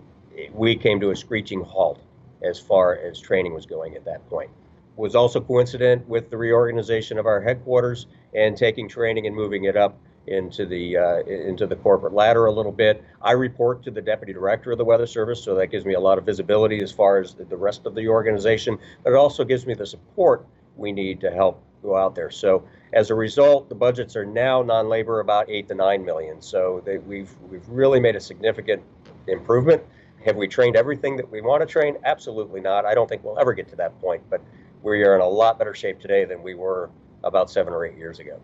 we 0.54 0.75
came 0.75 1.00
to 1.00 1.12
a 1.12 1.16
screeching 1.16 1.62
halt 1.62 2.01
as 2.44 2.60
far 2.60 2.95
as 2.95 3.19
training 3.19 3.54
was 3.54 3.66
going 3.66 3.95
at 3.95 4.06
that 4.06 4.28
point. 4.30 4.50
Was 4.95 5.16
also 5.16 5.39
coincident 5.39 6.07
with 6.07 6.30
the 6.30 6.38
reorganization 6.38 7.19
of 7.19 7.25
our 7.25 7.39
headquarters 7.42 8.07
and 8.34 8.57
taking 8.57 8.89
training 8.89 9.28
and 9.28 9.36
moving 9.36 9.66
it 9.66 9.78
up 9.78 9.98
into 10.28 10.66
the 10.66 10.98
uh, 10.98 11.19
into 11.22 11.66
the 11.66 11.75
corporate 11.75 12.13
ladder 12.13 12.48
a 12.48 12.51
little 12.51 12.72
bit. 12.72 13.04
I 13.22 13.31
report 13.31 13.84
to 13.84 13.92
the 13.92 14.01
deputy 14.01 14.34
director 14.34 14.72
of 14.72 14.78
the 14.78 14.86
Weather 14.86 15.07
Service, 15.07 15.44
so 15.44 15.56
that 15.56 15.68
gives 15.68 15.86
me 15.86 15.94
a 15.94 16.00
lot 16.00 16.18
of 16.18 16.25
visibility 16.25 16.81
as 16.81 16.92
far 16.92 17.19
as 17.19 17.34
the 17.34 17.57
rest 17.57 17.86
of 17.86 17.95
the 17.95 18.07
organization. 18.07 18.78
But 19.04 19.13
it 19.13 19.16
also 19.16 19.44
gives 19.44 19.66
me 19.66 19.74
the 19.74 19.86
support 19.86 20.45
we 20.75 20.92
need 20.92 21.22
to 21.22 21.31
help 21.31 21.63
go 21.81 21.95
out 21.95 22.16
there. 22.16 22.30
So 22.30 22.68
as 22.94 23.10
a 23.10 23.16
result, 23.16 23.69
the 23.69 23.75
budgets 23.75 24.16
are 24.16 24.25
now 24.25 24.62
non-labor 24.62 25.19
about 25.19 25.50
eight 25.50 25.68
to 25.69 25.75
nine 25.75 26.04
million. 26.04 26.42
So 26.42 26.81
they, 26.86 26.98
we've 26.98 27.33
we've 27.50 27.68
really 27.69 28.00
made 28.00 28.16
a 28.16 28.22
significant 28.22 28.83
improvement. 29.28 29.83
Have 30.25 30.36
we 30.36 30.48
trained 30.48 30.75
everything 30.75 31.16
that 31.18 31.30
we 31.30 31.42
want 31.42 31.62
to 31.62 31.66
train? 31.66 31.98
Absolutely 32.04 32.60
not. 32.60 32.86
I 32.86 32.94
don't 32.94 33.08
think 33.08 33.24
we'll 33.24 33.40
ever 33.40 33.54
get 33.54 33.68
to 33.69 33.75
that 33.78 34.00
point, 34.02 34.22
but 34.30 34.42
we 34.84 35.04
are 35.04 35.16
in 35.16 35.22
a 35.22 35.28
lot 35.28 35.58
better 35.58 35.74
shape 35.74 36.00
today 36.00 36.25
than 36.25 36.42
we 36.42 36.54
were 36.54 36.90
about 37.24 37.50
seven 37.50 37.74
or 37.74 37.86
eight 37.86 37.98
years 37.98 38.19
ago. 38.19 38.40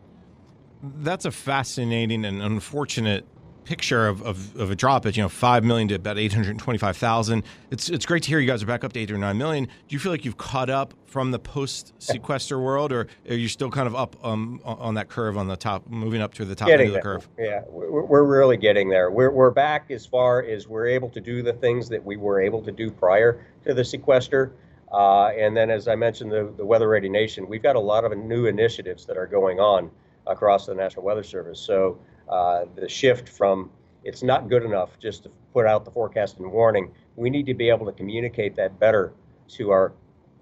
That's 0.81 1.25
a 1.25 1.31
fascinating 1.31 2.25
and 2.25 2.41
unfortunate 2.41 3.25
picture 3.65 4.07
of, 4.07 4.21
of, 4.21 4.55
of, 4.55 4.71
a 4.71 4.75
drop 4.75 5.05
at 5.05 5.15
you 5.15 5.23
know 5.23 5.29
five 5.29 5.63
million 5.63 5.87
to 5.87 5.95
about 5.95 6.17
eight 6.17 6.33
hundred 6.33 6.57
twenty 6.59 6.77
five 6.77 6.97
thousand. 6.97 7.43
It's 7.71 7.89
it's 7.89 8.05
great 8.05 8.23
to 8.23 8.29
hear 8.29 8.39
you 8.39 8.47
guys 8.47 8.63
are 8.63 8.65
back 8.65 8.83
up 8.83 8.93
to 8.93 8.99
eight 8.99 9.11
or 9.11 9.17
nine 9.17 9.37
million. 9.37 9.65
Do 9.65 9.71
you 9.89 9.99
feel 9.99 10.11
like 10.11 10.25
you've 10.25 10.37
caught 10.37 10.69
up 10.69 10.93
from 11.05 11.31
the 11.31 11.39
post 11.39 11.93
sequester 11.99 12.59
world, 12.59 12.91
or 12.91 13.07
are 13.29 13.35
you 13.35 13.47
still 13.47 13.69
kind 13.69 13.87
of 13.87 13.95
up 13.95 14.15
um, 14.25 14.59
on 14.65 14.95
that 14.95 15.09
curve 15.09 15.37
on 15.37 15.47
the 15.47 15.55
top, 15.55 15.87
moving 15.87 16.21
up 16.21 16.33
to 16.35 16.45
the 16.45 16.55
top 16.55 16.67
getting 16.67 16.87
end 16.87 16.95
of 16.95 17.01
the 17.01 17.01
curve? 17.01 17.29
Yeah, 17.37 17.61
we're, 17.69 18.03
we're 18.03 18.23
really 18.23 18.57
getting 18.57 18.89
there. 18.89 19.11
We're 19.11 19.31
we're 19.31 19.51
back 19.51 19.91
as 19.91 20.05
far 20.05 20.43
as 20.43 20.67
we're 20.67 20.87
able 20.87 21.09
to 21.09 21.21
do 21.21 21.41
the 21.41 21.53
things 21.53 21.89
that 21.89 22.03
we 22.03 22.17
were 22.17 22.41
able 22.41 22.61
to 22.63 22.71
do 22.71 22.91
prior 22.91 23.45
to 23.65 23.73
the 23.73 23.85
sequester. 23.85 24.53
Uh, 24.91 25.29
and 25.29 25.57
then, 25.57 25.71
as 25.71 25.87
I 25.87 25.95
mentioned, 25.95 26.31
the, 26.31 26.53
the 26.55 26.65
Weather 26.65 26.87
Ready 26.87 27.09
Nation, 27.09 27.47
we've 27.49 27.63
got 27.63 27.75
a 27.75 27.79
lot 27.79 28.05
of 28.05 28.15
new 28.15 28.45
initiatives 28.45 29.05
that 29.07 29.17
are 29.17 29.25
going 29.25 29.59
on 29.59 29.89
across 30.27 30.67
the 30.67 30.75
National 30.75 31.03
Weather 31.03 31.23
Service. 31.23 31.59
So 31.59 31.97
uh, 32.33 32.65
the 32.75 32.89
shift 32.89 33.29
from 33.29 33.69
it's 34.03 34.23
not 34.23 34.49
good 34.49 34.63
enough 34.63 34.97
just 34.99 35.21
to 35.23 35.29
put 35.53 35.67
out 35.67 35.85
the 35.85 35.91
forecast 35.91 36.39
and 36.39 36.51
warning. 36.51 36.91
We 37.15 37.29
need 37.29 37.45
to 37.45 37.53
be 37.53 37.69
able 37.69 37.85
to 37.85 37.91
communicate 37.91 38.55
that 38.55 38.79
better 38.79 39.13
to 39.49 39.69
our 39.69 39.93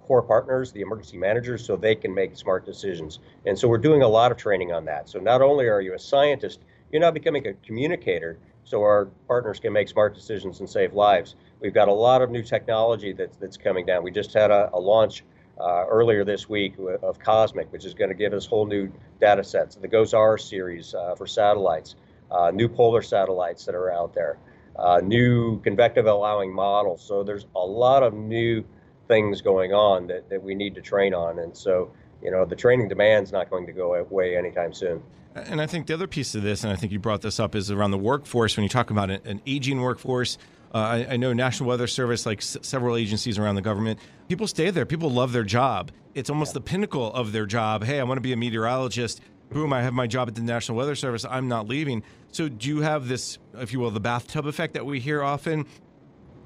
core 0.02 0.22
partners, 0.22 0.72
the 0.72 0.80
emergency 0.80 1.18
managers, 1.18 1.66
so 1.66 1.76
they 1.76 1.96
can 1.96 2.14
make 2.14 2.38
smart 2.38 2.66
decisions. 2.66 3.20
And 3.46 3.60
so 3.60 3.68
we're 3.68 3.78
doing 3.78 4.04
a 4.04 4.08
lot 4.08 4.32
of 4.32 4.38
training 4.38 4.72
on 4.72 4.86
that. 4.86 5.10
So 5.10 5.20
not 5.20 5.42
only 5.42 5.68
are 5.68 5.82
you 5.82 5.94
a 5.94 6.00
scientist, 6.00 6.62
you're 6.92 7.02
now 7.02 7.12
becoming 7.12 7.46
a 7.46 7.54
communicator 7.56 8.40
so 8.64 8.82
our 8.82 9.10
partners 9.28 9.60
can 9.60 9.74
make 9.74 9.90
smart 9.90 10.16
decisions 10.16 10.62
and 10.62 10.70
save 10.70 10.94
lives. 10.94 11.36
We've 11.60 11.74
got 11.74 11.90
a 11.90 11.94
lot 11.94 12.22
of 12.22 12.32
new 12.32 12.42
technology 12.42 13.12
that's, 13.12 13.36
that's 13.36 13.58
coming 13.58 13.86
down. 13.86 14.02
We 14.02 14.12
just 14.12 14.34
had 14.34 14.50
a, 14.50 14.70
a 14.74 14.80
launch 14.80 15.24
uh, 15.62 15.86
earlier 15.88 16.24
this 16.24 16.50
week 16.50 16.74
of 17.04 17.20
Cosmic, 17.20 17.72
which 17.72 17.86
is 17.86 17.94
going 17.94 18.10
to 18.10 18.16
give 18.16 18.34
us 18.34 18.46
whole 18.46 18.66
new 18.66 18.92
data 19.20 19.44
sets. 19.44 19.76
The 19.76 19.88
GOES-R 19.88 20.38
series 20.38 20.96
uh, 20.96 21.16
for 21.16 21.28
satellites, 21.28 21.96
uh, 22.32 22.52
new 22.52 22.68
polar 22.68 23.02
satellites 23.02 23.66
that 23.66 23.76
are 23.76 23.92
out 23.92 24.14
there, 24.14 24.38
uh, 24.78 25.02
new 25.04 25.60
convective 25.62 26.06
allowing 26.08 26.54
models. 26.54 27.04
So 27.04 27.24
there's 27.24 27.46
a 27.56 27.60
lot 27.60 28.04
of 28.04 28.14
new 28.14 28.64
things 29.08 29.42
going 29.42 29.74
on 29.74 30.08
that, 30.08 30.30
that 30.30 30.42
we 30.42 30.56
need 30.56 30.74
to 30.76 30.82
train 30.82 31.14
on. 31.14 31.40
And 31.40 31.56
so, 31.56 31.92
you 32.24 32.32
know, 32.32 32.46
the 32.46 32.56
training 32.56 32.88
demand 32.88 33.26
is 33.26 33.32
not 33.32 33.50
going 33.50 33.68
to 33.68 33.74
go 33.74 33.94
away 33.94 34.38
anytime 34.38 34.74
soon. 34.74 35.04
And 35.36 35.62
I 35.62 35.68
think 35.68 35.88
the 35.88 35.94
other 35.94 36.08
piece 36.08 36.36
of 36.36 36.42
this, 36.42 36.64
and 36.64 36.74
I 36.74 36.76
think 36.76 36.92
you 36.92 37.00
brought 37.00 37.22
this 37.22 37.40
up, 37.40 37.56
is 37.56 37.72
around 37.72 37.92
the 37.92 37.98
workforce. 37.98 38.58
When 38.58 38.64
you 38.64 38.70
talk 38.70 38.90
about 38.90 39.10
an 39.10 39.42
aging 39.46 39.82
workforce, 39.82 40.38
uh, 40.74 40.78
I, 40.78 41.08
I, 41.12 41.18
know 41.18 41.34
National 41.34 41.68
Weather 41.68 41.88
Service, 41.88 42.26
like 42.26 42.40
s- 42.40 42.58
several 42.62 42.96
agencies 42.96 43.38
around 43.38 43.56
the 43.56 43.62
government, 43.62 44.00
people 44.32 44.48
stay 44.48 44.70
there. 44.70 44.86
People 44.86 45.12
love 45.12 45.34
their 45.34 45.44
job. 45.44 45.92
It's 46.16 46.30
almost 46.30 46.52
yeah. 46.52 46.54
the 46.54 46.62
pinnacle 46.62 47.14
of 47.14 47.34
their 47.34 47.46
job. 47.46 47.84
Hey, 47.84 48.00
I 48.00 48.04
want 48.04 48.16
to 48.16 48.22
be 48.22 48.32
a 48.32 48.38
meteorologist. 48.38 49.20
Boom, 49.50 49.74
I 49.74 49.82
have 49.82 49.94
my 49.94 50.08
job 50.08 50.30
at 50.30 50.36
the 50.36 50.42
National 50.42 50.78
Weather 50.78 50.96
Service. 50.96 51.26
I'm 51.30 51.50
not 51.50 51.68
leaving. 51.68 52.02
So, 52.32 52.48
do 52.48 52.70
you 52.70 52.80
have 52.80 53.10
this, 53.10 53.40
if 53.56 53.74
you 53.74 53.82
will, 53.82 53.92
the 53.92 54.00
bathtub 54.00 54.46
effect 54.46 54.74
that 54.76 54.86
we 54.86 55.02
hear 55.02 55.22
often, 55.22 55.66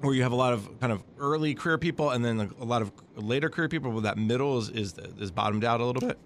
where 0.01 0.15
you 0.15 0.23
have 0.23 0.31
a 0.31 0.35
lot 0.35 0.51
of 0.51 0.79
kind 0.79 0.91
of 0.91 1.03
early 1.19 1.53
career 1.53 1.77
people 1.77 2.09
and 2.09 2.25
then 2.25 2.51
a 2.59 2.65
lot 2.65 2.81
of 2.81 2.91
later 3.13 3.49
career 3.51 3.69
people, 3.69 3.91
but 3.91 4.01
that 4.01 4.17
middle 4.17 4.57
is, 4.57 4.69
is, 4.69 4.95
is 5.19 5.29
bottomed 5.29 5.63
out 5.63 5.79
a 5.79 5.85
little 5.85 6.01
bit? 6.01 6.17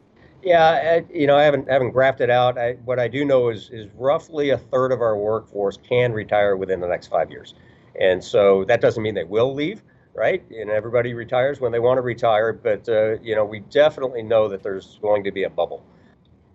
Yeah, 0.41 0.63
I, 0.63 1.13
you 1.13 1.27
know, 1.27 1.35
I 1.35 1.43
haven't 1.43 1.69
haven't 1.69 1.93
graphed 1.93 2.21
it 2.21 2.29
out. 2.29 2.57
I, 2.57 2.75
what 2.85 2.99
I 2.99 3.09
do 3.09 3.25
know 3.25 3.49
is 3.49 3.69
is 3.69 3.89
roughly 3.97 4.51
a 4.51 4.57
third 4.57 4.93
of 4.93 5.01
our 5.01 5.17
workforce 5.17 5.75
can 5.75 6.13
retire 6.13 6.55
within 6.55 6.79
the 6.79 6.87
next 6.87 7.07
five 7.07 7.29
years. 7.29 7.53
And 7.99 8.23
so 8.23 8.63
that 8.69 8.79
doesn't 8.79 9.03
mean 9.03 9.13
they 9.13 9.25
will 9.25 9.53
leave, 9.53 9.83
right? 10.13 10.43
And 10.51 10.69
everybody 10.69 11.13
retires 11.13 11.59
when 11.59 11.71
they 11.71 11.79
want 11.79 11.97
to 11.97 12.01
retire, 12.01 12.53
but 12.53 12.87
uh, 12.89 13.19
you 13.21 13.35
know, 13.35 13.45
we 13.45 13.59
definitely 13.59 14.23
know 14.23 14.47
that 14.49 14.63
there's 14.63 14.99
going 15.01 15.23
to 15.23 15.31
be 15.31 15.43
a 15.43 15.49
bubble. 15.49 15.83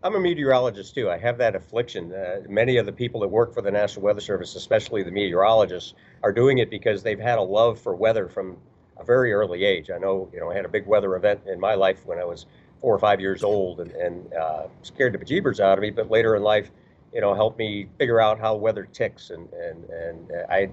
I'm 0.03 0.15
a 0.15 0.21
meteorologist 0.21 0.95
too. 0.95 1.11
I 1.11 1.17
have 1.17 1.39
that 1.39 1.55
affliction. 1.55 2.13
Uh, 2.13 2.41
many 2.47 2.77
of 2.77 2.85
the 2.85 2.93
people 2.93 3.21
that 3.21 3.29
work 3.29 3.55
for 3.55 3.63
the 3.63 3.71
National 3.71 4.05
Weather 4.05 4.21
Service, 4.21 4.55
especially 4.55 5.03
the 5.03 5.11
meteorologists, 5.11 5.95
are 6.23 6.33
doing 6.33 6.59
it 6.59 6.69
because 6.69 7.03
they've 7.03 7.19
had 7.19 7.39
a 7.39 7.43
love 7.43 7.81
for 7.81 7.95
weather 7.95 8.29
from 8.29 8.59
a 8.99 9.05
very 9.05 9.33
early 9.33 9.65
age. 9.65 9.91
I 9.91 9.97
know, 9.97 10.29
you 10.33 10.41
know, 10.41 10.51
I 10.51 10.55
had 10.55 10.67
a 10.67 10.69
big 10.69 10.87
weather 10.87 11.17
event 11.17 11.41
in 11.47 11.59
my 11.59 11.75
life 11.75 12.05
when 12.05 12.19
I 12.19 12.25
was 12.25 12.45
four 12.83 12.95
or 12.95 12.99
five 12.99 13.19
years 13.19 13.43
old 13.43 13.81
and, 13.81 13.93
and 13.93 14.35
uh, 14.35 14.67
scared 14.83 15.15
the 15.15 15.19
bejeebers 15.19 15.59
out 15.59 15.79
of 15.79 15.83
me. 15.83 15.91
But 15.91 16.11
later 16.11 16.37
in 16.37 16.43
life, 16.43 16.71
you 17.15 17.23
know, 17.23 17.33
helped 17.33 17.59
me 17.59 17.89
figure 17.97 18.21
out 18.21 18.39
how 18.39 18.57
weather 18.57 18.87
ticks. 18.93 19.31
And, 19.31 19.51
and, 19.55 19.85
and 19.85 20.33
I 20.51 20.69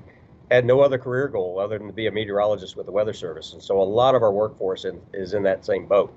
had 0.51 0.65
no 0.65 0.81
other 0.81 0.98
career 0.98 1.27
goal 1.27 1.60
other 1.60 1.77
than 1.77 1.88
to 1.88 1.93
be 1.93 2.08
a 2.08 2.12
meteorologist 2.12 2.75
with 2.75 2.86
the 2.86 2.91
Weather 2.91 3.13
Service. 3.13 3.53
And 3.53 3.63
so 3.63 3.81
a 3.81 3.84
lot 3.84 4.15
of 4.15 4.22
our 4.22 4.31
workforce 4.31 4.86
in, 4.86 5.00
is 5.13 5.34
in 5.34 5.43
that 5.43 5.65
same 5.65 5.86
boat. 5.88 6.13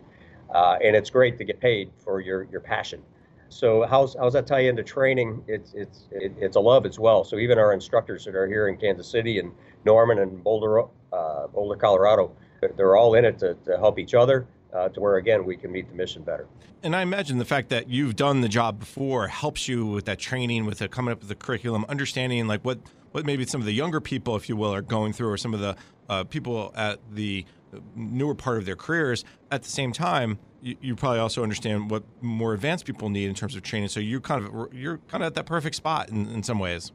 Uh, 0.53 0.77
and 0.85 0.95
it's 0.97 1.11
great 1.11 1.39
to 1.39 1.45
get 1.45 1.61
paid 1.61 1.91
for 1.99 2.21
your, 2.21 2.45
your 2.51 2.61
passion. 2.61 3.03
So 3.49 3.87
how's, 3.87 4.17
how's 4.19 4.33
that 4.33 4.47
tie 4.47 4.61
into 4.61 4.83
training? 4.83 5.45
It's, 5.47 5.75
it's, 5.75 6.09
it, 6.11 6.33
it's 6.39 6.57
a 6.57 6.61
love 6.61 6.87
as 6.87 6.99
well. 6.99 7.23
So 7.23 7.39
even 7.39 7.59
our 7.59 7.73
instructors 7.73 8.25
that 8.25 8.35
are 8.35 8.49
here 8.49 8.69
in 8.69 8.77
Kansas 8.77 9.07
City 9.07 9.39
and 9.39 9.53
Norman 9.85 10.19
and 10.19 10.43
Boulder, 10.43 10.81
uh, 11.13 11.47
Boulder, 11.49 11.77
Colorado, 11.77 12.33
they're 12.77 12.97
all 12.97 13.15
in 13.15 13.25
it 13.25 13.39
to, 13.39 13.55
to 13.67 13.79
help 13.79 13.99
each 13.99 14.15
other 14.15 14.47
uh, 14.73 14.89
to 14.89 15.01
where 15.01 15.17
again 15.17 15.45
we 15.45 15.57
can 15.57 15.71
meet 15.71 15.89
the 15.89 15.95
mission 15.95 16.23
better. 16.23 16.49
And 16.83 16.97
I 16.97 17.03
imagine 17.03 17.39
the 17.39 17.45
fact 17.45 17.69
that 17.69 17.89
you've 17.89 18.17
done 18.17 18.41
the 18.41 18.49
job 18.49 18.81
before 18.81 19.29
helps 19.29 19.69
you 19.69 19.87
with 19.87 20.07
that 20.07 20.19
training, 20.19 20.67
with 20.67 20.79
the, 20.79 20.89
coming 20.89 21.13
up 21.13 21.21
with 21.21 21.29
the 21.29 21.35
curriculum, 21.35 21.85
understanding 21.89 22.47
like 22.49 22.65
what 22.65 22.79
what 23.15 23.25
maybe 23.25 23.47
some 23.47 23.61
of 23.61 23.65
the 23.65 23.73
younger 23.73 24.01
people, 24.01 24.35
if 24.35 24.49
you 24.49 24.57
will, 24.57 24.75
are 24.75 24.83
going 24.83 25.13
through, 25.13 25.31
or 25.31 25.37
some 25.37 25.55
of 25.55 25.61
the 25.61 25.77
uh, 26.09 26.25
people 26.25 26.73
at 26.77 26.99
the 27.13 27.47
newer 27.95 28.35
part 28.35 28.59
of 28.59 28.67
their 28.67 28.75
careers. 28.75 29.25
At 29.53 29.63
the 29.63 29.69
same 29.69 29.93
time, 29.93 30.41
you, 30.61 30.77
you, 30.81 30.97
probably 30.97 31.21
also 31.21 31.45
understand 31.45 31.93
what 31.93 32.03
more 32.21 32.55
advanced 32.55 32.87
people 32.87 33.09
need 33.09 33.29
in 33.29 33.35
terms 33.37 33.55
of 33.55 33.63
training. 33.63 33.89
So 33.91 34.01
you're 34.01 34.21
kind 34.21 34.45
of 34.45 34.75
you're 34.75 34.99
kind 35.07 35.23
of 35.23 35.29
at 35.29 35.35
that 35.35 35.47
perfect 35.47 35.77
spot 35.77 36.09
in, 36.09 36.27
in 36.29 36.43
some 36.43 36.59
ways. 36.59 36.91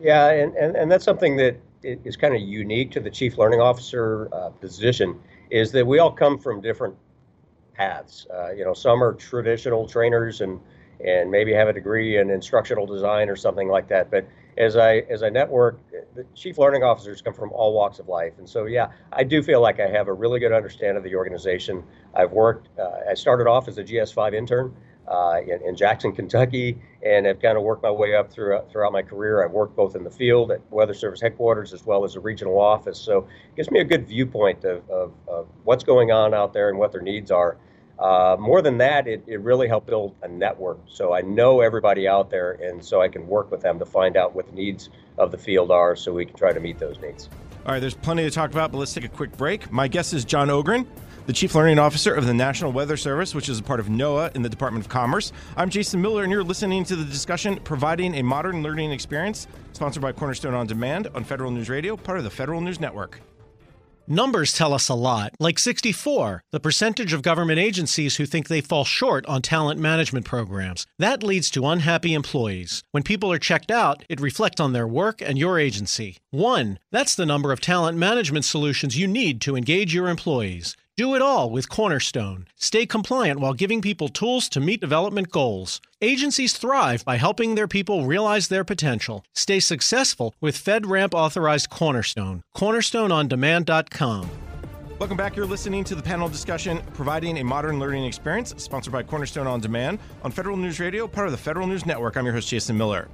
Yeah, 0.00 0.30
and, 0.30 0.56
and, 0.56 0.74
and 0.74 0.90
that's 0.90 1.04
something 1.04 1.36
that 1.36 1.60
is 1.82 2.16
kind 2.16 2.34
of 2.34 2.40
unique 2.40 2.90
to 2.92 3.00
the 3.00 3.10
chief 3.10 3.36
learning 3.36 3.60
officer 3.60 4.30
uh, 4.32 4.48
position 4.48 5.20
is 5.50 5.70
that 5.72 5.86
we 5.86 5.98
all 5.98 6.12
come 6.12 6.38
from 6.38 6.62
different 6.62 6.94
paths. 7.74 8.26
Uh, 8.32 8.52
you 8.52 8.64
know, 8.64 8.72
some 8.72 9.04
are 9.04 9.12
traditional 9.12 9.86
trainers 9.86 10.40
and 10.40 10.58
and 11.04 11.30
maybe 11.30 11.52
have 11.52 11.68
a 11.68 11.72
degree 11.74 12.16
in 12.16 12.30
instructional 12.30 12.86
design 12.86 13.28
or 13.28 13.36
something 13.36 13.68
like 13.68 13.88
that. 13.88 14.10
But 14.10 14.26
as 14.58 14.76
I 14.76 14.98
as 15.10 15.22
I 15.22 15.28
network, 15.28 15.78
the 16.14 16.24
chief 16.34 16.58
learning 16.58 16.82
officers 16.82 17.22
come 17.22 17.34
from 17.34 17.52
all 17.52 17.72
walks 17.72 17.98
of 17.98 18.08
life, 18.08 18.34
and 18.38 18.48
so 18.48 18.66
yeah, 18.66 18.88
I 19.12 19.24
do 19.24 19.42
feel 19.42 19.60
like 19.60 19.80
I 19.80 19.88
have 19.88 20.08
a 20.08 20.12
really 20.12 20.40
good 20.40 20.52
understanding 20.52 20.96
of 20.96 21.04
the 21.04 21.14
organization. 21.14 21.82
I've 22.14 22.32
worked. 22.32 22.68
Uh, 22.78 23.10
I 23.10 23.14
started 23.14 23.46
off 23.46 23.68
as 23.68 23.78
a 23.78 23.84
GS5 23.84 24.34
intern 24.34 24.74
uh, 25.08 25.40
in, 25.46 25.60
in, 25.66 25.76
Jackson, 25.76 26.12
Kentucky, 26.12 26.78
and 27.04 27.26
have 27.26 27.40
kind 27.40 27.56
of 27.56 27.64
worked 27.64 27.82
my 27.82 27.90
way 27.90 28.14
up 28.14 28.30
throughout, 28.30 28.70
throughout 28.70 28.92
my 28.92 29.02
career. 29.02 29.44
I've 29.44 29.50
worked 29.50 29.76
both 29.76 29.96
in 29.96 30.04
the 30.04 30.10
field 30.10 30.52
at 30.52 30.60
Weather 30.70 30.94
Service 30.94 31.20
headquarters 31.20 31.72
as 31.72 31.84
well 31.84 32.04
as 32.04 32.14
a 32.14 32.20
regional 32.20 32.58
office. 32.58 32.98
So 32.98 33.18
it 33.18 33.56
gives 33.56 33.70
me 33.70 33.80
a 33.80 33.84
good 33.84 34.06
viewpoint 34.06 34.64
of, 34.64 34.88
of, 34.88 35.12
of 35.26 35.48
what's 35.64 35.84
going 35.84 36.12
on 36.12 36.34
out 36.34 36.52
there 36.52 36.68
and 36.68 36.78
what 36.78 36.92
their 36.92 37.02
needs 37.02 37.30
are. 37.30 37.56
Uh, 38.02 38.36
more 38.36 38.60
than 38.60 38.78
that, 38.78 39.06
it, 39.06 39.22
it 39.28 39.40
really 39.40 39.68
helped 39.68 39.86
build 39.86 40.16
a 40.22 40.28
network. 40.28 40.80
So 40.88 41.14
I 41.14 41.20
know 41.20 41.60
everybody 41.60 42.08
out 42.08 42.30
there, 42.30 42.52
and 42.60 42.84
so 42.84 43.00
I 43.00 43.06
can 43.06 43.28
work 43.28 43.52
with 43.52 43.60
them 43.60 43.78
to 43.78 43.86
find 43.86 44.16
out 44.16 44.34
what 44.34 44.46
the 44.46 44.52
needs 44.52 44.90
of 45.18 45.30
the 45.30 45.38
field 45.38 45.70
are 45.70 45.94
so 45.94 46.12
we 46.12 46.26
can 46.26 46.34
try 46.34 46.52
to 46.52 46.58
meet 46.58 46.80
those 46.80 46.98
needs. 47.00 47.28
All 47.64 47.70
right, 47.70 47.78
there's 47.78 47.94
plenty 47.94 48.24
to 48.24 48.30
talk 48.30 48.50
about, 48.50 48.72
but 48.72 48.78
let's 48.78 48.92
take 48.92 49.04
a 49.04 49.08
quick 49.08 49.36
break. 49.36 49.70
My 49.70 49.86
guest 49.86 50.14
is 50.14 50.24
John 50.24 50.50
Ogren, 50.50 50.84
the 51.26 51.32
Chief 51.32 51.54
Learning 51.54 51.78
Officer 51.78 52.12
of 52.12 52.26
the 52.26 52.34
National 52.34 52.72
Weather 52.72 52.96
Service, 52.96 53.36
which 53.36 53.48
is 53.48 53.60
a 53.60 53.62
part 53.62 53.78
of 53.78 53.86
NOAA 53.86 54.34
in 54.34 54.42
the 54.42 54.48
Department 54.48 54.84
of 54.84 54.90
Commerce. 54.90 55.30
I'm 55.56 55.70
Jason 55.70 56.02
Miller, 56.02 56.24
and 56.24 56.32
you're 56.32 56.42
listening 56.42 56.82
to 56.86 56.96
the 56.96 57.04
discussion 57.04 57.60
Providing 57.60 58.16
a 58.16 58.22
Modern 58.22 58.64
Learning 58.64 58.90
Experience, 58.90 59.46
sponsored 59.74 60.02
by 60.02 60.10
Cornerstone 60.10 60.54
On 60.54 60.66
Demand 60.66 61.06
on 61.14 61.22
Federal 61.22 61.52
News 61.52 61.68
Radio, 61.68 61.96
part 61.96 62.18
of 62.18 62.24
the 62.24 62.30
Federal 62.30 62.60
News 62.60 62.80
Network. 62.80 63.20
Numbers 64.12 64.52
tell 64.52 64.74
us 64.74 64.90
a 64.90 64.94
lot, 64.94 65.32
like 65.40 65.58
64, 65.58 66.44
the 66.50 66.60
percentage 66.60 67.14
of 67.14 67.22
government 67.22 67.58
agencies 67.58 68.16
who 68.16 68.26
think 68.26 68.46
they 68.48 68.60
fall 68.60 68.84
short 68.84 69.24
on 69.24 69.40
talent 69.40 69.80
management 69.80 70.26
programs. 70.26 70.86
That 70.98 71.22
leads 71.22 71.48
to 71.52 71.64
unhappy 71.64 72.12
employees. 72.12 72.82
When 72.90 73.04
people 73.04 73.32
are 73.32 73.38
checked 73.38 73.70
out, 73.70 74.04
it 74.10 74.20
reflects 74.20 74.60
on 74.60 74.74
their 74.74 74.86
work 74.86 75.22
and 75.22 75.38
your 75.38 75.58
agency. 75.58 76.18
One, 76.30 76.78
that's 76.90 77.14
the 77.14 77.24
number 77.24 77.52
of 77.52 77.62
talent 77.62 77.96
management 77.96 78.44
solutions 78.44 78.98
you 78.98 79.06
need 79.06 79.40
to 79.40 79.56
engage 79.56 79.94
your 79.94 80.08
employees. 80.08 80.76
Do 80.94 81.14
it 81.14 81.22
all 81.22 81.48
with 81.48 81.70
Cornerstone. 81.70 82.48
Stay 82.54 82.84
compliant 82.84 83.40
while 83.40 83.54
giving 83.54 83.80
people 83.80 84.10
tools 84.10 84.46
to 84.50 84.60
meet 84.60 84.78
development 84.78 85.30
goals. 85.30 85.80
Agencies 86.02 86.52
thrive 86.52 87.02
by 87.02 87.16
helping 87.16 87.54
their 87.54 87.66
people 87.66 88.04
realize 88.04 88.48
their 88.48 88.62
potential. 88.62 89.24
Stay 89.32 89.58
successful 89.58 90.34
with 90.42 90.54
FedRAMP 90.54 91.14
authorized 91.14 91.70
Cornerstone. 91.70 92.42
CornerstoneOnDemand.com. 92.54 94.28
Welcome 94.98 95.16
back. 95.16 95.34
You're 95.34 95.46
listening 95.46 95.82
to 95.84 95.94
the 95.94 96.02
panel 96.02 96.28
discussion 96.28 96.82
Providing 96.92 97.38
a 97.38 97.42
Modern 97.42 97.78
Learning 97.78 98.04
Experience, 98.04 98.52
sponsored 98.58 98.92
by 98.92 99.02
Cornerstone 99.02 99.46
On 99.46 99.60
Demand 99.60 99.98
on 100.22 100.30
Federal 100.30 100.58
News 100.58 100.78
Radio, 100.78 101.08
part 101.08 101.26
of 101.26 101.32
the 101.32 101.38
Federal 101.38 101.66
News 101.66 101.86
Network. 101.86 102.18
I'm 102.18 102.26
your 102.26 102.34
host, 102.34 102.50
Jason 102.50 102.76
Miller. 102.76 103.08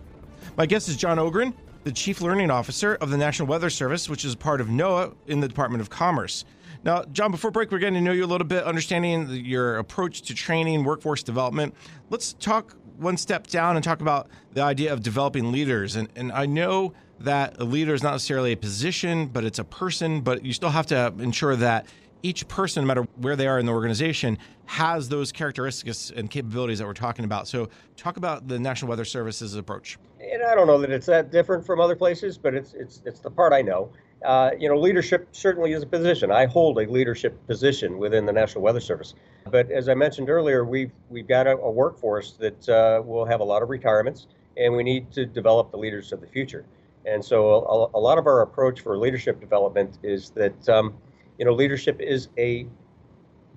My 0.56 0.66
guest 0.66 0.88
is 0.88 0.96
John 0.96 1.20
Ogren, 1.20 1.54
the 1.84 1.92
Chief 1.92 2.20
Learning 2.20 2.50
Officer 2.50 2.96
of 2.96 3.10
the 3.10 3.16
National 3.16 3.46
Weather 3.46 3.70
Service, 3.70 4.08
which 4.08 4.24
is 4.24 4.34
part 4.34 4.60
of 4.60 4.66
NOAA 4.66 5.14
in 5.28 5.38
the 5.38 5.46
Department 5.46 5.80
of 5.80 5.90
Commerce. 5.90 6.44
Now, 6.84 7.04
John, 7.12 7.30
before 7.30 7.50
break, 7.50 7.70
we're 7.70 7.78
getting 7.78 7.94
to 7.94 8.00
know 8.00 8.12
you 8.12 8.24
a 8.24 8.26
little 8.26 8.46
bit, 8.46 8.64
understanding 8.64 9.28
your 9.44 9.78
approach 9.78 10.22
to 10.22 10.34
training, 10.34 10.84
workforce 10.84 11.22
development. 11.22 11.74
Let's 12.08 12.34
talk 12.34 12.76
one 12.98 13.16
step 13.16 13.46
down 13.46 13.76
and 13.76 13.84
talk 13.84 14.00
about 14.00 14.28
the 14.52 14.62
idea 14.62 14.92
of 14.92 15.02
developing 15.02 15.50
leaders. 15.52 15.96
And, 15.96 16.08
and 16.14 16.32
I 16.32 16.46
know 16.46 16.92
that 17.20 17.60
a 17.60 17.64
leader 17.64 17.94
is 17.94 18.02
not 18.02 18.12
necessarily 18.12 18.52
a 18.52 18.56
position, 18.56 19.26
but 19.26 19.44
it's 19.44 19.58
a 19.58 19.64
person, 19.64 20.20
but 20.20 20.44
you 20.44 20.52
still 20.52 20.70
have 20.70 20.86
to 20.86 21.12
ensure 21.18 21.56
that 21.56 21.86
each 22.22 22.46
person, 22.48 22.82
no 22.82 22.88
matter 22.88 23.02
where 23.16 23.36
they 23.36 23.46
are 23.46 23.58
in 23.58 23.66
the 23.66 23.72
organization, 23.72 24.38
has 24.66 25.08
those 25.08 25.30
characteristics 25.30 26.12
and 26.14 26.30
capabilities 26.30 26.78
that 26.78 26.86
we're 26.86 26.92
talking 26.92 27.24
about. 27.24 27.46
So, 27.46 27.68
talk 27.96 28.16
about 28.16 28.48
the 28.48 28.58
National 28.58 28.88
Weather 28.88 29.04
Service's 29.04 29.54
approach. 29.54 29.98
And 30.20 30.42
I 30.42 30.54
don't 30.56 30.66
know 30.66 30.80
that 30.80 30.90
it's 30.90 31.06
that 31.06 31.30
different 31.30 31.64
from 31.64 31.80
other 31.80 31.94
places, 31.94 32.36
but 32.36 32.54
it's 32.54 32.74
it's 32.74 33.02
it's 33.04 33.20
the 33.20 33.30
part 33.30 33.52
I 33.52 33.62
know 33.62 33.92
uh, 34.24 34.50
you 34.58 34.68
know, 34.68 34.76
leadership 34.76 35.28
certainly 35.32 35.72
is 35.72 35.82
a 35.82 35.86
position. 35.86 36.30
I 36.30 36.46
hold 36.46 36.78
a 36.78 36.90
leadership 36.90 37.46
position 37.46 37.98
within 37.98 38.26
the 38.26 38.32
National 38.32 38.62
Weather 38.62 38.80
Service. 38.80 39.14
But 39.50 39.70
as 39.70 39.88
I 39.88 39.94
mentioned 39.94 40.28
earlier, 40.28 40.64
we've 40.64 40.90
we've 41.08 41.28
got 41.28 41.46
a, 41.46 41.56
a 41.56 41.70
workforce 41.70 42.32
that 42.32 42.68
uh, 42.68 43.02
will 43.04 43.24
have 43.24 43.40
a 43.40 43.44
lot 43.44 43.62
of 43.62 43.68
retirements, 43.68 44.26
and 44.56 44.74
we 44.74 44.82
need 44.82 45.12
to 45.12 45.24
develop 45.24 45.70
the 45.70 45.78
leaders 45.78 46.12
of 46.12 46.20
the 46.20 46.26
future. 46.26 46.64
And 47.06 47.24
so, 47.24 47.90
a, 47.94 47.98
a 47.98 48.00
lot 48.00 48.18
of 48.18 48.26
our 48.26 48.42
approach 48.42 48.80
for 48.80 48.98
leadership 48.98 49.40
development 49.40 49.98
is 50.02 50.30
that 50.30 50.68
um, 50.68 50.94
you 51.38 51.44
know, 51.44 51.52
leadership 51.52 52.00
is 52.00 52.28
a 52.36 52.66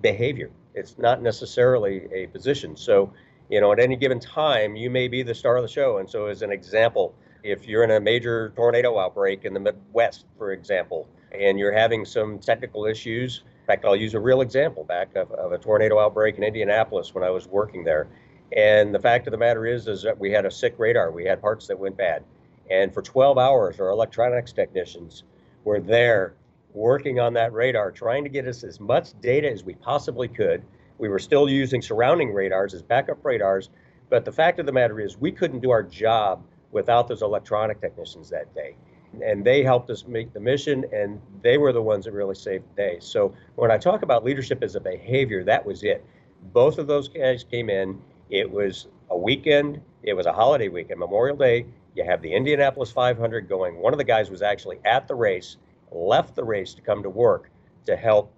behavior. 0.00 0.50
It's 0.74 0.96
not 0.96 1.22
necessarily 1.22 2.08
a 2.12 2.28
position. 2.28 2.76
So, 2.76 3.12
you 3.50 3.60
know, 3.60 3.72
at 3.72 3.80
any 3.80 3.96
given 3.96 4.20
time, 4.20 4.76
you 4.76 4.88
may 4.88 5.08
be 5.08 5.22
the 5.22 5.34
star 5.34 5.56
of 5.56 5.62
the 5.62 5.68
show. 5.68 5.98
And 5.98 6.08
so, 6.08 6.26
as 6.26 6.42
an 6.42 6.52
example 6.52 7.14
if 7.42 7.66
you're 7.66 7.84
in 7.84 7.90
a 7.90 8.00
major 8.00 8.52
tornado 8.54 8.98
outbreak 8.98 9.44
in 9.44 9.54
the 9.54 9.60
Midwest, 9.60 10.26
for 10.38 10.52
example, 10.52 11.08
and 11.32 11.58
you're 11.58 11.72
having 11.72 12.04
some 12.04 12.38
technical 12.38 12.84
issues, 12.86 13.42
in 13.62 13.66
fact, 13.66 13.84
I'll 13.84 13.96
use 13.96 14.14
a 14.14 14.20
real 14.20 14.40
example 14.40 14.84
back 14.84 15.14
of, 15.16 15.30
of 15.32 15.52
a 15.52 15.58
tornado 15.58 15.98
outbreak 15.98 16.36
in 16.36 16.44
Indianapolis 16.44 17.14
when 17.14 17.24
I 17.24 17.30
was 17.30 17.46
working 17.46 17.84
there. 17.84 18.08
And 18.56 18.94
the 18.94 18.98
fact 18.98 19.26
of 19.26 19.30
the 19.30 19.38
matter 19.38 19.66
is, 19.66 19.88
is 19.88 20.02
that 20.02 20.18
we 20.18 20.30
had 20.30 20.44
a 20.44 20.50
sick 20.50 20.74
radar. 20.78 21.10
We 21.10 21.24
had 21.24 21.40
parts 21.40 21.66
that 21.68 21.78
went 21.78 21.96
bad. 21.96 22.24
And 22.70 22.92
for 22.92 23.02
12 23.02 23.38
hours, 23.38 23.80
our 23.80 23.90
electronics 23.90 24.52
technicians 24.52 25.24
were 25.64 25.80
there 25.80 26.34
working 26.74 27.20
on 27.20 27.34
that 27.34 27.52
radar, 27.52 27.90
trying 27.90 28.24
to 28.24 28.30
get 28.30 28.46
us 28.46 28.64
as 28.64 28.80
much 28.80 29.18
data 29.20 29.50
as 29.50 29.64
we 29.64 29.74
possibly 29.74 30.28
could. 30.28 30.62
We 30.98 31.08
were 31.08 31.18
still 31.18 31.48
using 31.48 31.82
surrounding 31.82 32.32
radars 32.32 32.74
as 32.74 32.82
backup 32.82 33.24
radars. 33.24 33.70
But 34.10 34.24
the 34.24 34.32
fact 34.32 34.58
of 34.58 34.66
the 34.66 34.72
matter 34.72 35.00
is, 35.00 35.16
we 35.16 35.32
couldn't 35.32 35.60
do 35.60 35.70
our 35.70 35.82
job 35.82 36.42
without 36.72 37.08
those 37.08 37.22
electronic 37.22 37.80
technicians 37.80 38.28
that 38.30 38.52
day. 38.54 38.76
And 39.22 39.44
they 39.44 39.62
helped 39.62 39.90
us 39.90 40.06
make 40.06 40.32
the 40.32 40.40
mission, 40.40 40.84
and 40.92 41.20
they 41.42 41.58
were 41.58 41.72
the 41.72 41.82
ones 41.82 42.06
that 42.06 42.12
really 42.12 42.34
saved 42.34 42.64
the 42.74 42.82
day. 42.82 42.96
So 43.00 43.34
when 43.56 43.70
I 43.70 43.78
talk 43.78 44.02
about 44.02 44.24
leadership 44.24 44.62
as 44.62 44.74
a 44.74 44.80
behavior, 44.80 45.44
that 45.44 45.64
was 45.64 45.84
it. 45.84 46.04
Both 46.52 46.78
of 46.78 46.86
those 46.86 47.08
guys 47.08 47.44
came 47.44 47.68
in. 47.68 48.00
It 48.30 48.50
was 48.50 48.86
a 49.10 49.16
weekend, 49.16 49.80
it 50.02 50.14
was 50.14 50.26
a 50.26 50.32
holiday 50.32 50.68
weekend, 50.68 50.98
Memorial 50.98 51.36
Day. 51.36 51.66
You 51.94 52.04
have 52.04 52.22
the 52.22 52.32
Indianapolis 52.32 52.90
500 52.90 53.48
going. 53.48 53.76
One 53.76 53.92
of 53.92 53.98
the 53.98 54.04
guys 54.04 54.30
was 54.30 54.40
actually 54.40 54.78
at 54.84 55.06
the 55.06 55.14
race, 55.14 55.58
left 55.90 56.34
the 56.34 56.42
race 56.42 56.72
to 56.74 56.80
come 56.80 57.02
to 57.02 57.10
work 57.10 57.50
to 57.84 57.96
help 57.96 58.32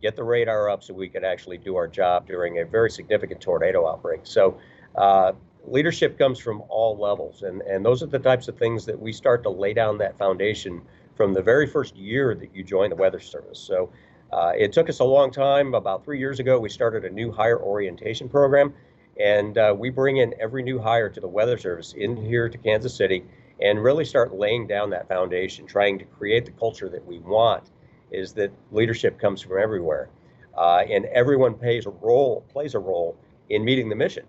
get 0.00 0.16
the 0.16 0.24
radar 0.24 0.68
up 0.70 0.82
so 0.82 0.94
we 0.94 1.08
could 1.08 1.24
actually 1.24 1.58
do 1.58 1.76
our 1.76 1.86
job 1.86 2.26
during 2.26 2.60
a 2.60 2.64
very 2.64 2.90
significant 2.90 3.40
tornado 3.40 3.88
outbreak. 3.88 4.20
So 4.24 4.58
uh, 4.96 5.32
leadership 5.66 6.18
comes 6.18 6.38
from 6.38 6.62
all 6.68 6.96
levels 6.98 7.42
and 7.42 7.62
and 7.62 7.84
those 7.84 8.02
are 8.02 8.06
the 8.06 8.18
types 8.18 8.48
of 8.48 8.56
things 8.58 8.86
that 8.86 8.98
we 8.98 9.12
start 9.12 9.42
to 9.42 9.50
lay 9.50 9.74
down 9.74 9.98
that 9.98 10.18
foundation 10.18 10.82
from 11.16 11.32
the 11.34 11.42
very 11.42 11.66
first 11.66 11.96
year 11.96 12.34
that 12.34 12.54
you 12.54 12.64
join 12.64 12.90
the 12.90 12.96
weather 12.96 13.20
service 13.20 13.58
so 13.60 13.90
uh, 14.32 14.52
it 14.58 14.72
took 14.72 14.88
us 14.90 15.00
a 15.00 15.04
long 15.04 15.30
time 15.30 15.74
about 15.74 16.04
three 16.04 16.18
years 16.18 16.40
ago 16.40 16.58
we 16.58 16.68
started 16.68 17.04
a 17.04 17.10
new 17.10 17.32
hire 17.32 17.60
orientation 17.60 18.28
program 18.28 18.74
And 19.20 19.58
uh, 19.58 19.74
we 19.78 19.90
bring 19.90 20.18
in 20.18 20.34
every 20.40 20.62
new 20.62 20.78
hire 20.80 21.08
to 21.10 21.20
the 21.20 21.28
Weather 21.28 21.58
Service 21.58 21.94
in 21.94 22.16
here 22.16 22.48
to 22.48 22.58
Kansas 22.58 22.94
City 22.96 23.24
and 23.60 23.82
really 23.82 24.04
start 24.04 24.34
laying 24.34 24.66
down 24.66 24.90
that 24.90 25.08
foundation, 25.08 25.66
trying 25.66 25.98
to 26.00 26.04
create 26.06 26.46
the 26.46 26.52
culture 26.52 26.88
that 26.90 27.06
we 27.06 27.20
want. 27.20 27.70
Is 28.10 28.34
that 28.34 28.52
leadership 28.72 29.18
comes 29.20 29.42
from 29.42 29.58
everywhere, 29.58 30.10
uh, 30.56 30.84
and 30.90 31.06
everyone 31.06 31.54
plays 31.54 31.86
a 31.86 31.90
role 31.90 32.42
plays 32.52 32.74
a 32.74 32.80
role 32.80 33.16
in 33.50 33.64
meeting 33.64 33.88
the 33.90 33.96
mission. 33.96 34.26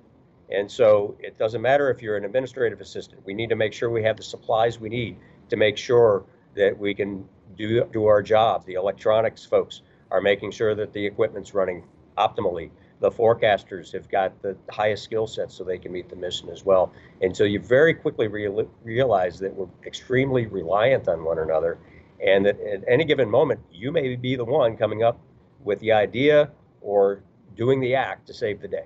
And 0.51 0.69
so 0.69 1.15
it 1.19 1.37
doesn't 1.37 1.61
matter 1.61 1.89
if 1.89 2.01
you're 2.01 2.17
an 2.17 2.25
administrative 2.25 2.81
assistant. 2.81 3.25
We 3.25 3.33
need 3.33 3.49
to 3.49 3.55
make 3.55 3.73
sure 3.73 3.89
we 3.89 4.03
have 4.03 4.17
the 4.17 4.23
supplies 4.23 4.79
we 4.79 4.89
need 4.89 5.17
to 5.49 5.57
make 5.57 5.77
sure 5.77 6.25
that 6.55 6.77
we 6.77 6.93
can 6.93 7.27
do 7.57 7.83
do 7.85 8.05
our 8.05 8.21
job. 8.21 8.65
The 8.65 8.73
electronics 8.73 9.45
folks 9.45 9.81
are 10.11 10.21
making 10.21 10.51
sure 10.51 10.75
that 10.75 10.93
the 10.93 11.05
equipment's 11.05 11.53
running 11.53 11.83
optimally 12.17 12.69
the 12.99 13.11
forecasters 13.11 13.91
have 13.91 14.09
got 14.09 14.41
the 14.41 14.55
highest 14.69 15.03
skill 15.03 15.27
sets 15.27 15.53
so 15.53 15.63
they 15.63 15.77
can 15.77 15.91
meet 15.91 16.09
the 16.09 16.15
mission 16.15 16.49
as 16.49 16.63
well. 16.63 16.93
And 17.21 17.35
so 17.35 17.43
you 17.43 17.59
very 17.59 17.93
quickly 17.93 18.27
real, 18.27 18.69
realize 18.83 19.39
that 19.39 19.53
we're 19.53 19.67
extremely 19.85 20.45
reliant 20.45 21.07
on 21.07 21.23
one 21.23 21.39
another, 21.39 21.77
and 22.25 22.45
that 22.45 22.59
at 22.61 22.83
any 22.87 23.03
given 23.03 23.29
moment, 23.29 23.59
you 23.71 23.91
may 23.91 24.15
be 24.15 24.35
the 24.35 24.45
one 24.45 24.77
coming 24.77 25.03
up 25.03 25.19
with 25.63 25.79
the 25.79 25.91
idea 25.91 26.51
or 26.81 27.21
doing 27.55 27.79
the 27.79 27.95
act 27.95 28.27
to 28.27 28.33
save 28.33 28.61
the 28.61 28.67
day. 28.67 28.85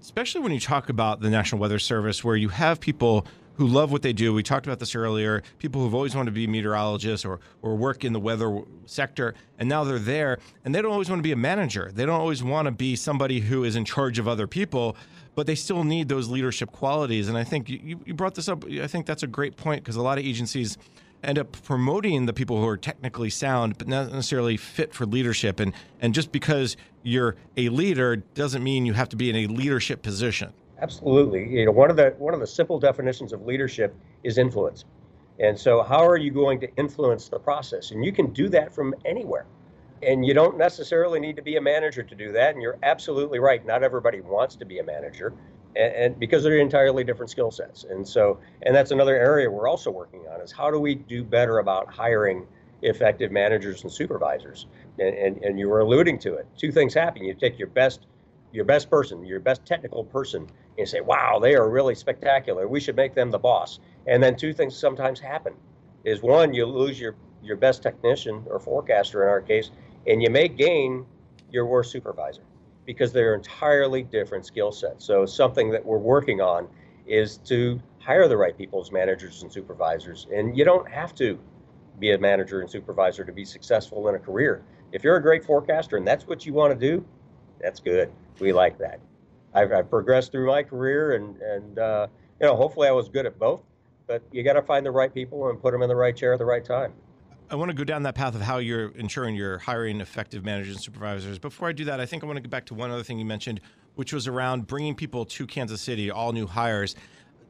Especially 0.00 0.42
when 0.42 0.52
you 0.52 0.60
talk 0.60 0.88
about 0.90 1.20
the 1.20 1.30
National 1.30 1.60
Weather 1.60 1.78
Service, 1.78 2.22
where 2.22 2.36
you 2.36 2.50
have 2.50 2.80
people 2.80 3.26
who 3.54 3.66
love 3.66 3.92
what 3.92 4.02
they 4.02 4.12
do. 4.12 4.32
We 4.32 4.42
talked 4.42 4.66
about 4.66 4.78
this 4.78 4.94
earlier. 4.94 5.42
People 5.58 5.82
who've 5.82 5.94
always 5.94 6.14
wanted 6.14 6.30
to 6.30 6.34
be 6.34 6.46
meteorologists 6.46 7.24
or, 7.24 7.40
or 7.62 7.76
work 7.76 8.04
in 8.04 8.12
the 8.12 8.20
weather 8.20 8.62
sector, 8.86 9.34
and 9.58 9.68
now 9.68 9.84
they're 9.84 9.98
there, 9.98 10.38
and 10.64 10.74
they 10.74 10.82
don't 10.82 10.92
always 10.92 11.08
want 11.08 11.18
to 11.18 11.22
be 11.22 11.32
a 11.32 11.36
manager. 11.36 11.90
They 11.94 12.04
don't 12.04 12.20
always 12.20 12.42
want 12.42 12.66
to 12.66 12.72
be 12.72 12.96
somebody 12.96 13.40
who 13.40 13.64
is 13.64 13.76
in 13.76 13.84
charge 13.84 14.18
of 14.18 14.28
other 14.28 14.46
people, 14.46 14.96
but 15.34 15.46
they 15.46 15.54
still 15.54 15.84
need 15.84 16.08
those 16.08 16.28
leadership 16.28 16.72
qualities. 16.72 17.28
And 17.28 17.36
I 17.38 17.44
think 17.44 17.68
you, 17.68 18.00
you 18.04 18.14
brought 18.14 18.34
this 18.34 18.48
up. 18.48 18.64
I 18.66 18.86
think 18.86 19.06
that's 19.06 19.22
a 19.22 19.26
great 19.26 19.56
point 19.56 19.82
because 19.82 19.96
a 19.96 20.02
lot 20.02 20.18
of 20.18 20.24
agencies 20.24 20.76
end 21.22 21.38
up 21.38 21.52
promoting 21.64 22.26
the 22.26 22.32
people 22.32 22.60
who 22.60 22.66
are 22.66 22.76
technically 22.76 23.30
sound 23.30 23.76
but 23.78 23.88
not 23.88 24.10
necessarily 24.10 24.56
fit 24.56 24.94
for 24.94 25.06
leadership 25.06 25.60
and 25.60 25.72
and 26.00 26.14
just 26.14 26.32
because 26.32 26.76
you're 27.02 27.36
a 27.56 27.68
leader 27.68 28.16
doesn't 28.16 28.62
mean 28.62 28.86
you 28.86 28.92
have 28.92 29.08
to 29.08 29.16
be 29.16 29.30
in 29.30 29.36
a 29.36 29.46
leadership 29.46 30.02
position 30.02 30.52
Absolutely. 30.80 31.46
You 31.46 31.66
know, 31.66 31.72
one 31.72 31.90
of 31.90 31.96
the 31.96 32.14
one 32.18 32.34
of 32.34 32.40
the 32.40 32.46
simple 32.46 32.78
definitions 32.78 33.32
of 33.32 33.44
leadership 33.44 33.94
is 34.24 34.38
influence. 34.38 34.84
And 35.38 35.58
so 35.58 35.82
how 35.82 36.06
are 36.06 36.16
you 36.16 36.30
going 36.30 36.60
to 36.60 36.74
influence 36.76 37.28
the 37.28 37.38
process? 37.38 37.92
And 37.92 38.04
you 38.04 38.12
can 38.12 38.32
do 38.32 38.48
that 38.50 38.74
from 38.74 38.94
anywhere. 39.04 39.46
And 40.02 40.24
you 40.24 40.34
don't 40.34 40.56
necessarily 40.56 41.20
need 41.20 41.36
to 41.36 41.42
be 41.42 41.56
a 41.56 41.60
manager 41.60 42.02
to 42.02 42.14
do 42.14 42.32
that. 42.32 42.54
And 42.54 42.62
you're 42.62 42.78
absolutely 42.82 43.38
right. 43.38 43.64
Not 43.64 43.82
everybody 43.82 44.20
wants 44.20 44.56
to 44.56 44.64
be 44.64 44.78
a 44.78 44.84
manager. 44.84 45.32
And, 45.76 45.94
and 45.94 46.18
because 46.18 46.42
they're 46.42 46.58
entirely 46.58 47.04
different 47.04 47.30
skill 47.30 47.50
sets. 47.50 47.84
And 47.84 48.06
so 48.06 48.40
and 48.62 48.74
that's 48.74 48.90
another 48.90 49.16
area 49.16 49.50
we're 49.50 49.68
also 49.68 49.90
working 49.90 50.20
on 50.32 50.40
is 50.40 50.52
how 50.52 50.70
do 50.70 50.78
we 50.78 50.94
do 50.94 51.24
better 51.24 51.58
about 51.58 51.92
hiring 51.92 52.46
effective 52.82 53.30
managers 53.30 53.82
and 53.82 53.92
supervisors? 53.92 54.66
And, 54.98 55.14
and, 55.14 55.44
and 55.44 55.58
you 55.58 55.68
were 55.68 55.80
alluding 55.80 56.18
to 56.20 56.34
it. 56.34 56.46
Two 56.56 56.72
things 56.72 56.94
happen. 56.94 57.24
You 57.24 57.34
take 57.34 57.58
your 57.58 57.68
best 57.68 58.06
your 58.52 58.64
best 58.64 58.90
person, 58.90 59.24
your 59.24 59.40
best 59.40 59.64
technical 59.64 60.04
person, 60.04 60.46
and 60.78 60.88
say, 60.88 61.00
wow, 61.00 61.38
they 61.38 61.54
are 61.54 61.68
really 61.68 61.94
spectacular. 61.94 62.66
We 62.66 62.80
should 62.80 62.96
make 62.96 63.14
them 63.14 63.30
the 63.30 63.38
boss. 63.38 63.78
And 64.06 64.22
then 64.22 64.36
two 64.36 64.52
things 64.52 64.76
sometimes 64.76 65.20
happen 65.20 65.54
is 66.04 66.22
one, 66.22 66.54
you 66.54 66.66
lose 66.66 66.98
your, 66.98 67.14
your 67.42 67.56
best 67.56 67.82
technician 67.82 68.44
or 68.48 68.58
forecaster 68.58 69.22
in 69.22 69.28
our 69.28 69.40
case, 69.40 69.70
and 70.06 70.22
you 70.22 70.30
may 70.30 70.48
gain 70.48 71.06
your 71.50 71.66
worst 71.66 71.92
supervisor 71.92 72.42
because 72.92 73.12
they're 73.12 73.36
entirely 73.36 74.02
different 74.02 74.44
skill 74.44 74.72
sets. 74.72 75.04
So 75.04 75.24
something 75.24 75.70
that 75.70 75.86
we're 75.86 75.96
working 75.96 76.40
on 76.40 76.66
is 77.06 77.36
to 77.44 77.80
hire 78.00 78.26
the 78.26 78.36
right 78.36 78.58
people 78.58 78.80
as 78.80 78.90
managers 78.90 79.42
and 79.42 79.52
supervisors. 79.52 80.26
And 80.34 80.58
you 80.58 80.64
don't 80.64 80.90
have 80.90 81.14
to 81.14 81.38
be 82.00 82.10
a 82.10 82.18
manager 82.18 82.62
and 82.62 82.68
supervisor 82.68 83.24
to 83.24 83.30
be 83.30 83.44
successful 83.44 84.08
in 84.08 84.16
a 84.16 84.18
career. 84.18 84.64
If 84.90 85.04
you're 85.04 85.14
a 85.14 85.22
great 85.22 85.44
forecaster 85.44 85.98
and 85.98 86.04
that's 86.04 86.26
what 86.26 86.44
you 86.44 86.52
want 86.52 86.72
to 86.72 86.88
do, 86.90 87.04
that's 87.60 87.78
good. 87.78 88.10
We 88.40 88.52
like 88.52 88.76
that. 88.78 88.98
I've, 89.54 89.70
I've 89.70 89.88
progressed 89.88 90.32
through 90.32 90.48
my 90.48 90.64
career, 90.64 91.14
and 91.14 91.40
and 91.40 91.78
uh, 91.78 92.06
you 92.40 92.46
know, 92.46 92.56
hopefully, 92.56 92.88
I 92.88 92.92
was 92.92 93.08
good 93.08 93.26
at 93.26 93.38
both. 93.38 93.60
But 94.08 94.22
you 94.32 94.42
got 94.42 94.54
to 94.54 94.62
find 94.62 94.84
the 94.84 94.90
right 94.90 95.14
people 95.14 95.48
and 95.48 95.62
put 95.62 95.70
them 95.70 95.82
in 95.82 95.88
the 95.88 95.94
right 95.94 96.16
chair 96.16 96.32
at 96.32 96.40
the 96.40 96.44
right 96.44 96.64
time. 96.64 96.92
I 97.50 97.56
want 97.56 97.68
to 97.68 97.76
go 97.76 97.82
down 97.82 98.04
that 98.04 98.14
path 98.14 98.36
of 98.36 98.42
how 98.42 98.58
you're 98.58 98.90
ensuring 98.90 99.34
you're 99.34 99.58
hiring 99.58 100.00
effective 100.00 100.44
managers 100.44 100.76
and 100.76 100.84
supervisors. 100.84 101.40
Before 101.40 101.68
I 101.68 101.72
do 101.72 101.84
that, 101.86 101.98
I 101.98 102.06
think 102.06 102.22
I 102.22 102.26
want 102.26 102.36
to 102.36 102.40
get 102.40 102.50
back 102.50 102.64
to 102.66 102.74
one 102.74 102.92
other 102.92 103.02
thing 103.02 103.18
you 103.18 103.24
mentioned, 103.24 103.60
which 103.96 104.12
was 104.12 104.28
around 104.28 104.68
bringing 104.68 104.94
people 104.94 105.24
to 105.24 105.48
Kansas 105.48 105.80
City, 105.80 106.12
all 106.12 106.32
new 106.32 106.46
hires. 106.46 106.94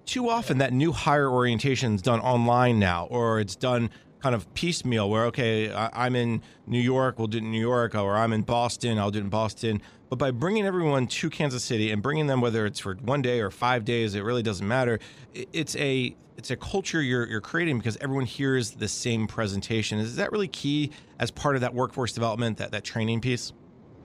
Too 0.07 0.31
often, 0.31 0.57
that 0.59 0.73
new 0.73 0.93
hire 0.93 1.29
orientation 1.29 1.95
is 1.95 2.01
done 2.01 2.19
online 2.21 2.79
now, 2.79 3.09
or 3.11 3.41
it's 3.41 3.55
done 3.55 3.91
kind 4.23 4.35
of 4.35 4.53
piecemeal 4.53 5.09
where 5.09 5.25
okay 5.25 5.73
i'm 5.95 6.15
in 6.15 6.43
new 6.67 6.79
york 6.79 7.19
we'll 7.19 7.27
do 7.27 7.39
it 7.39 7.41
in 7.43 7.51
new 7.51 7.59
york 7.59 7.95
or 7.95 8.17
i'm 8.17 8.35
in 8.35 8.43
boston 8.43 8.99
i'll 8.99 9.11
do 9.11 9.19
it 9.19 9.23
in 9.23 9.31
boston 9.31 9.81
but 10.11 10.19
by 10.19 10.31
bringing 10.31 10.67
everyone 10.67 11.07
to 11.07 11.31
kansas 11.31 11.65
city 11.65 11.91
and 11.91 12.03
bringing 12.03 12.27
them 12.27 12.43
whether 12.43 12.67
it's 12.67 12.79
for 12.79 12.95
one 12.97 13.23
day 13.23 13.41
or 13.41 13.51
five 13.51 13.85
days 13.85 14.15
it 14.15 14.23
really 14.23 14.43
doesn't 14.43 14.69
matter. 14.69 14.99
It's 15.33 15.75
a 15.77 16.15
it's 16.37 16.51
a 16.51 16.57
culture 16.57 17.01
you're, 17.03 17.27
you're 17.27 17.41
creating 17.41 17.79
because 17.79 17.97
everyone 17.99 18.25
hears 18.25 18.71
the 18.73 18.89
same 18.89 19.27
presentation. 19.27 19.99
Is 19.99 20.17
that 20.17 20.33
really 20.33 20.49
key 20.49 20.91
as 21.19 21.31
part 21.31 21.55
of 21.55 21.61
that 21.61 21.75
workforce 21.75 22.13
development 22.13 22.59
that, 22.59 22.71
that 22.73 22.85
training 22.85 23.23
piece? 23.23 23.53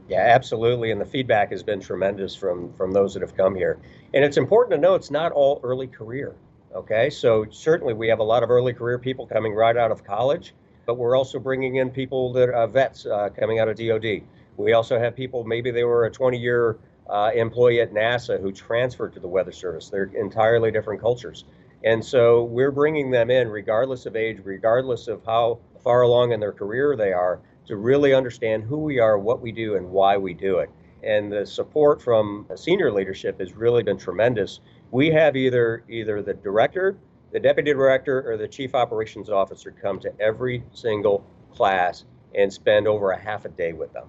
Yeah 0.08 0.24
absolutely. 0.34 0.92
And 0.92 1.02
the 1.02 1.06
feedback 1.06 1.52
has 1.52 1.64
been 1.64 1.82
tremendous 1.82 2.36
from 2.36 2.72
from 2.74 2.94
those 2.94 3.14
that 3.16 3.22
have 3.22 3.36
come 3.36 3.56
here. 3.56 3.80
And 4.14 4.24
it's 4.24 4.38
important 4.38 4.76
to 4.76 4.82
know 4.82 4.96
it's 4.96 5.12
not 5.12 5.34
all 5.34 5.60
early 5.64 5.88
career 5.88 6.36
Okay, 6.76 7.10
so 7.10 7.46
certainly 7.52 7.94
we 7.94 8.10
have 8.10 8.20
a 8.20 8.24
lot 8.24 8.44
of 8.44 8.52
early 8.52 8.74
career 8.74 9.00
people 9.00 9.26
coming 9.26 9.56
right 9.56 9.78
out 9.78 9.92
of 9.92 10.04
college, 10.04 10.54
but 10.86 10.98
we're 10.98 11.16
also 11.16 11.40
bringing 11.40 11.78
in 11.78 11.90
people 11.90 12.34
that 12.34 12.50
are 12.50 12.68
vets 12.68 13.06
uh, 13.06 13.30
coming 13.30 13.60
out 13.60 13.70
of 13.70 13.78
DoD. 13.78 14.24
We 14.58 14.74
also 14.74 15.00
have 15.00 15.16
people, 15.16 15.44
maybe 15.44 15.72
they 15.72 15.84
were 15.84 16.06
a 16.06 16.12
20 16.12 16.38
year 16.38 16.78
uh, 17.10 17.32
employee 17.36 17.82
at 17.82 17.94
NASA 17.94 18.42
who 18.42 18.52
transferred 18.52 19.14
to 19.14 19.20
the 19.20 19.28
Weather 19.28 19.52
Service. 19.52 19.90
They're 19.90 20.12
entirely 20.16 20.72
different 20.72 21.02
cultures. 21.02 21.46
And 21.84 22.04
so 22.04 22.44
we're 22.46 22.72
bringing 22.72 23.12
them 23.12 23.30
in, 23.30 23.48
regardless 23.48 24.06
of 24.06 24.16
age, 24.16 24.40
regardless 24.44 25.08
of 25.08 25.24
how 25.26 25.60
far 25.84 26.02
along 26.02 26.32
in 26.32 26.40
their 26.40 26.52
career 26.52 26.96
they 26.96 27.14
are, 27.14 27.40
to 27.68 27.76
really 27.76 28.14
understand 28.14 28.64
who 28.64 28.78
we 28.78 29.00
are, 29.00 29.20
what 29.20 29.42
we 29.42 29.52
do, 29.52 29.76
and 29.76 29.90
why 29.90 30.18
we 30.18 30.34
do 30.34 30.58
it. 30.60 30.70
And 31.04 31.32
the 31.32 31.46
support 31.46 32.02
from 32.02 32.48
senior 32.56 32.92
leadership 32.92 33.40
has 33.40 33.54
really 33.54 33.84
been 33.84 33.98
tremendous 33.98 34.62
we 34.92 35.12
have 35.12 35.36
either 35.36 35.84
either 35.90 36.22
the 36.22 36.34
director, 36.34 36.98
the 37.34 37.40
deputy 37.40 37.74
director, 37.74 38.32
or 38.32 38.38
the 38.38 38.48
chief 38.48 38.74
operations 38.76 39.30
officer 39.30 39.72
come 39.72 40.00
to 40.00 40.14
every 40.22 40.64
single 40.72 41.26
class 41.54 42.06
and 42.34 42.52
spend 42.52 42.88
over 42.88 43.12
a 43.12 43.20
half 43.20 43.44
a 43.44 43.50
day 43.50 43.74
with 43.74 43.92
them. 43.94 44.08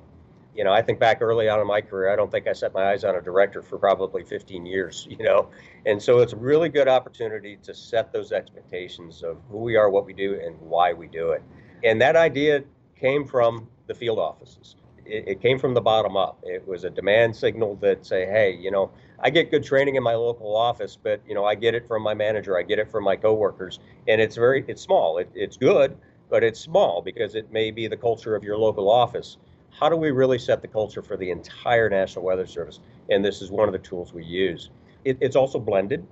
You 0.56 0.64
know, 0.64 0.72
I 0.72 0.82
think 0.82 0.98
back 0.98 1.20
early 1.20 1.48
on 1.48 1.60
in 1.60 1.66
my 1.66 1.80
career, 1.80 2.10
I 2.10 2.16
don't 2.16 2.30
think 2.30 2.46
I 2.46 2.52
set 2.52 2.72
my 2.72 2.90
eyes 2.90 3.04
on 3.04 3.14
a 3.14 3.20
director 3.20 3.62
for 3.62 3.78
probably 3.78 4.24
15 4.24 4.64
years, 4.64 5.06
you 5.10 5.22
know. 5.24 5.50
And 5.84 6.02
so 6.02 6.20
it's 6.20 6.32
a 6.32 6.36
really 6.36 6.68
good 6.68 6.88
opportunity 6.88 7.58
to 7.62 7.74
set 7.74 8.12
those 8.12 8.32
expectations 8.32 9.22
of 9.22 9.38
who 9.50 9.58
we 9.58 9.76
are, 9.76 9.90
what 9.90 10.06
we 10.06 10.12
do, 10.12 10.40
and 10.42 10.58
why 10.60 10.92
we 10.92 11.06
do 11.06 11.30
it. 11.30 11.42
And 11.84 12.00
that 12.00 12.16
idea 12.16 12.64
came 12.98 13.26
from 13.26 13.68
the 13.86 13.94
field 13.94 14.18
offices. 14.18 14.76
It, 15.04 15.28
it 15.28 15.40
came 15.42 15.58
from 15.58 15.74
the 15.74 15.80
bottom 15.80 16.16
up. 16.16 16.38
It 16.42 16.66
was 16.66 16.84
a 16.84 16.90
demand 16.90 17.36
signal 17.36 17.76
that 17.76 18.06
say, 18.06 18.26
hey, 18.26 18.52
you 18.52 18.70
know, 18.70 18.90
I 19.20 19.30
get 19.30 19.50
good 19.50 19.64
training 19.64 19.96
in 19.96 20.02
my 20.02 20.14
local 20.14 20.56
office, 20.56 20.96
but 21.00 21.20
you 21.26 21.34
know, 21.34 21.44
I 21.44 21.54
get 21.54 21.74
it 21.74 21.86
from 21.86 22.02
my 22.02 22.14
manager, 22.14 22.58
I 22.58 22.62
get 22.62 22.78
it 22.78 22.90
from 22.90 23.04
my 23.04 23.16
coworkers, 23.16 23.78
and 24.08 24.20
it's 24.20 24.36
very 24.36 24.64
it's 24.68 24.82
small. 24.82 25.18
It, 25.18 25.30
it's 25.34 25.56
good, 25.56 25.96
but 26.28 26.42
it's 26.42 26.60
small 26.60 27.02
because 27.02 27.34
it 27.34 27.50
may 27.52 27.70
be 27.70 27.86
the 27.86 27.96
culture 27.96 28.34
of 28.34 28.42
your 28.42 28.58
local 28.58 28.90
office. 28.90 29.38
How 29.78 29.90
do 29.90 29.96
we 29.96 30.10
really 30.10 30.38
set 30.38 30.62
the 30.62 30.68
culture 30.68 31.02
for 31.02 31.18
the 31.18 31.30
entire 31.30 31.90
National 31.90 32.24
Weather 32.24 32.46
Service? 32.46 32.80
And 33.10 33.22
this 33.22 33.42
is 33.42 33.50
one 33.50 33.68
of 33.68 33.72
the 33.72 33.78
tools 33.78 34.14
we 34.14 34.24
use. 34.24 34.70
It, 35.04 35.18
it's 35.20 35.36
also 35.36 35.58
blended. 35.58 36.06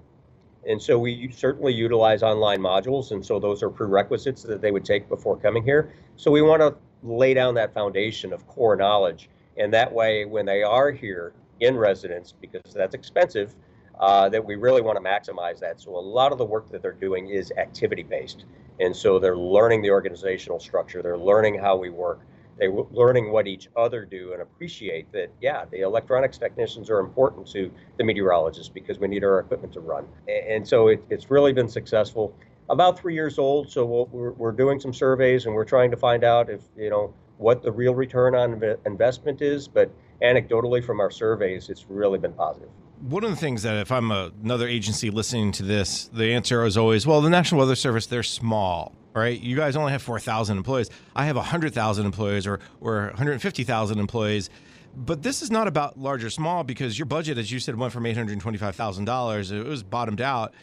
And 0.68 0.80
so 0.80 0.98
we 0.98 1.30
certainly 1.30 1.72
utilize 1.72 2.22
online 2.22 2.60
modules, 2.60 3.10
and 3.10 3.24
so 3.24 3.38
those 3.38 3.62
are 3.62 3.70
prerequisites 3.70 4.42
that 4.42 4.60
they 4.60 4.70
would 4.70 4.84
take 4.84 5.08
before 5.08 5.36
coming 5.36 5.62
here. 5.62 5.94
So 6.16 6.30
we 6.30 6.42
want 6.42 6.60
to 6.60 6.74
lay 7.02 7.34
down 7.34 7.54
that 7.54 7.72
foundation 7.74 8.32
of 8.32 8.46
core 8.46 8.76
knowledge, 8.76 9.28
and 9.56 9.72
that 9.74 9.92
way, 9.92 10.24
when 10.24 10.46
they 10.46 10.62
are 10.62 10.90
here, 10.90 11.32
in 11.60 11.76
residence 11.76 12.32
because 12.32 12.72
that's 12.74 12.94
expensive. 12.94 13.54
Uh, 14.00 14.28
that 14.28 14.44
we 14.44 14.56
really 14.56 14.82
want 14.82 14.96
to 14.96 15.02
maximize 15.02 15.60
that. 15.60 15.80
So 15.80 15.96
a 15.96 16.00
lot 16.00 16.32
of 16.32 16.38
the 16.38 16.44
work 16.44 16.68
that 16.70 16.82
they're 16.82 16.90
doing 16.90 17.28
is 17.28 17.52
activity 17.56 18.02
based, 18.02 18.44
and 18.80 18.94
so 18.94 19.20
they're 19.20 19.36
learning 19.36 19.82
the 19.82 19.90
organizational 19.90 20.58
structure. 20.58 21.00
They're 21.00 21.16
learning 21.16 21.60
how 21.60 21.76
we 21.76 21.90
work. 21.90 22.20
They're 22.58 22.70
learning 22.70 23.32
what 23.32 23.46
each 23.46 23.68
other 23.76 24.04
do 24.04 24.32
and 24.32 24.42
appreciate 24.42 25.10
that. 25.12 25.28
Yeah, 25.40 25.64
the 25.70 25.80
electronics 25.80 26.38
technicians 26.38 26.88
are 26.90 27.00
important 27.00 27.46
to 27.48 27.70
the 27.98 28.04
meteorologists 28.04 28.68
because 28.68 28.98
we 28.98 29.08
need 29.08 29.24
our 29.24 29.40
equipment 29.40 29.72
to 29.74 29.80
run. 29.80 30.06
And 30.28 30.66
so 30.66 30.88
it, 30.88 31.04
it's 31.10 31.30
really 31.30 31.52
been 31.52 31.68
successful. 31.68 32.34
About 32.70 32.98
three 32.98 33.14
years 33.14 33.38
old, 33.38 33.70
so 33.70 33.84
we 33.84 34.18
we 34.18 34.26
are 34.26 34.32
we're 34.32 34.52
doing 34.52 34.80
some 34.80 34.92
surveys 34.94 35.46
and 35.46 35.54
we're 35.54 35.64
trying 35.64 35.90
to 35.90 35.96
find 35.96 36.24
out 36.24 36.48
if 36.48 36.62
you 36.76 36.90
know 36.90 37.12
what 37.38 37.62
the 37.62 37.72
real 37.72 37.94
return 37.94 38.34
on 38.34 38.62
investment 38.86 39.42
is, 39.42 39.68
but 39.68 39.90
anecdotally 40.22 40.82
from 40.82 41.00
our 41.00 41.10
surveys, 41.10 41.68
it's 41.68 41.84
really 41.88 42.18
been 42.18 42.32
positive. 42.32 42.68
one 43.00 43.24
of 43.24 43.30
the 43.30 43.36
things 43.36 43.62
that 43.64 43.76
if 43.76 43.92
I'm 43.92 44.10
a, 44.10 44.30
another 44.42 44.66
agency 44.68 45.10
listening 45.10 45.52
to 45.52 45.62
this, 45.62 46.08
the 46.12 46.32
answer 46.32 46.64
is 46.64 46.76
always, 46.78 47.06
well, 47.06 47.20
the 47.20 47.28
National 47.28 47.58
Weather 47.58 47.74
Service, 47.76 48.06
they're 48.06 48.22
small, 48.22 48.94
right? 49.14 49.40
You 49.40 49.56
guys 49.56 49.76
only 49.76 49.92
have 49.92 50.02
4,000 50.02 50.56
employees. 50.56 50.90
I 51.14 51.26
have 51.26 51.36
100,000 51.36 52.06
employees 52.06 52.46
or, 52.46 52.60
or 52.80 53.06
150,000 53.06 53.98
employees. 53.98 54.50
But 54.96 55.22
this 55.22 55.42
is 55.42 55.50
not 55.50 55.66
about 55.66 55.98
large 55.98 56.22
or 56.22 56.30
small 56.30 56.62
because 56.62 56.98
your 56.98 57.06
budget, 57.06 57.38
as 57.38 57.50
you 57.50 57.58
said, 57.58 57.76
went 57.76 57.92
from 57.92 58.04
$825,000. 58.04 59.52
It 59.52 59.66
was 59.66 59.82
bottomed 59.82 60.20
out. 60.20 60.54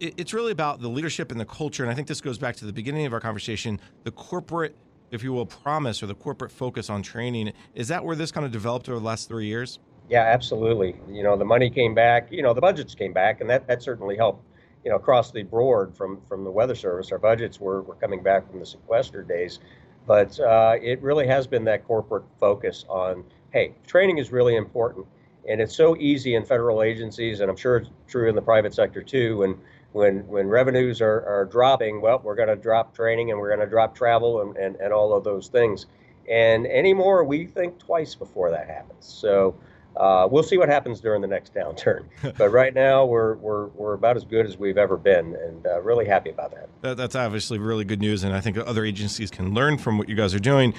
It's 0.00 0.32
really 0.32 0.52
about 0.52 0.80
the 0.80 0.88
leadership 0.88 1.30
and 1.30 1.40
the 1.40 1.44
culture. 1.44 1.82
And 1.82 1.90
I 1.90 1.94
think 1.94 2.08
this 2.08 2.20
goes 2.20 2.38
back 2.38 2.56
to 2.56 2.64
the 2.64 2.72
beginning 2.72 3.06
of 3.06 3.12
our 3.12 3.20
conversation 3.20 3.80
the 4.04 4.10
corporate, 4.10 4.76
if 5.10 5.22
you 5.22 5.32
will, 5.32 5.46
promise 5.46 6.02
or 6.02 6.06
the 6.06 6.14
corporate 6.14 6.52
focus 6.52 6.88
on 6.88 7.02
training. 7.02 7.52
Is 7.74 7.88
that 7.88 8.04
where 8.04 8.16
this 8.16 8.32
kind 8.32 8.46
of 8.46 8.52
developed 8.52 8.88
over 8.88 8.98
the 8.98 9.04
last 9.04 9.28
three 9.28 9.46
years? 9.46 9.78
Yeah, 10.08 10.22
absolutely. 10.22 10.96
You 11.08 11.22
know, 11.22 11.36
the 11.36 11.44
money 11.44 11.70
came 11.70 11.94
back, 11.94 12.30
you 12.30 12.42
know, 12.42 12.52
the 12.52 12.60
budgets 12.60 12.94
came 12.94 13.12
back, 13.12 13.40
and 13.40 13.48
that, 13.48 13.66
that 13.66 13.82
certainly 13.82 14.16
helped, 14.16 14.44
you 14.84 14.90
know, 14.90 14.96
across 14.96 15.30
the 15.30 15.42
board 15.42 15.96
from, 15.96 16.20
from 16.28 16.44
the 16.44 16.50
Weather 16.50 16.74
Service. 16.74 17.10
Our 17.10 17.18
budgets 17.18 17.58
were, 17.58 17.82
were 17.82 17.94
coming 17.94 18.22
back 18.22 18.48
from 18.50 18.60
the 18.60 18.66
sequester 18.66 19.22
days. 19.22 19.60
But 20.06 20.38
uh, 20.38 20.76
it 20.82 21.00
really 21.00 21.26
has 21.26 21.46
been 21.46 21.64
that 21.64 21.86
corporate 21.86 22.24
focus 22.38 22.84
on, 22.88 23.24
hey, 23.52 23.74
training 23.86 24.18
is 24.18 24.30
really 24.30 24.56
important. 24.56 25.06
And 25.48 25.60
it's 25.60 25.74
so 25.74 25.96
easy 25.96 26.34
in 26.34 26.44
federal 26.44 26.82
agencies, 26.82 27.40
and 27.40 27.50
I'm 27.50 27.56
sure 27.56 27.76
it's 27.76 27.90
true 28.06 28.28
in 28.28 28.34
the 28.34 28.42
private 28.42 28.74
sector 28.74 29.02
too, 29.02 29.38
when 29.38 29.58
when 29.92 30.26
when 30.26 30.48
revenues 30.48 31.00
are, 31.00 31.24
are 31.26 31.44
dropping, 31.44 32.00
well, 32.00 32.20
we're 32.24 32.34
going 32.34 32.48
to 32.48 32.56
drop 32.56 32.94
training 32.94 33.30
and 33.30 33.38
we're 33.38 33.48
going 33.48 33.60
to 33.60 33.70
drop 33.70 33.94
travel 33.94 34.40
and, 34.40 34.56
and, 34.56 34.76
and 34.76 34.92
all 34.92 35.14
of 35.14 35.22
those 35.22 35.48
things. 35.48 35.86
And 36.28 36.66
anymore, 36.66 37.24
we 37.24 37.46
think 37.46 37.78
twice 37.78 38.14
before 38.14 38.50
that 38.50 38.66
happens. 38.66 39.06
So 39.06 39.54
uh, 39.96 40.26
we'll 40.30 40.42
see 40.42 40.58
what 40.58 40.68
happens 40.68 41.00
during 41.00 41.20
the 41.20 41.28
next 41.28 41.54
downturn. 41.54 42.04
but 42.38 42.50
right 42.50 42.74
now, 42.74 43.04
we're, 43.04 43.34
we're, 43.36 43.66
we're 43.68 43.94
about 43.94 44.16
as 44.16 44.24
good 44.24 44.46
as 44.46 44.58
we've 44.58 44.78
ever 44.78 44.96
been, 44.96 45.36
and 45.36 45.66
uh, 45.66 45.80
really 45.82 46.06
happy 46.06 46.30
about 46.30 46.50
that. 46.52 46.68
that. 46.82 46.96
That's 46.96 47.14
obviously 47.14 47.58
really 47.58 47.84
good 47.84 48.00
news, 48.00 48.24
and 48.24 48.34
I 48.34 48.40
think 48.40 48.56
other 48.56 48.84
agencies 48.84 49.30
can 49.30 49.54
learn 49.54 49.78
from 49.78 49.98
what 49.98 50.08
you 50.08 50.14
guys 50.14 50.34
are 50.34 50.40
doing. 50.40 50.74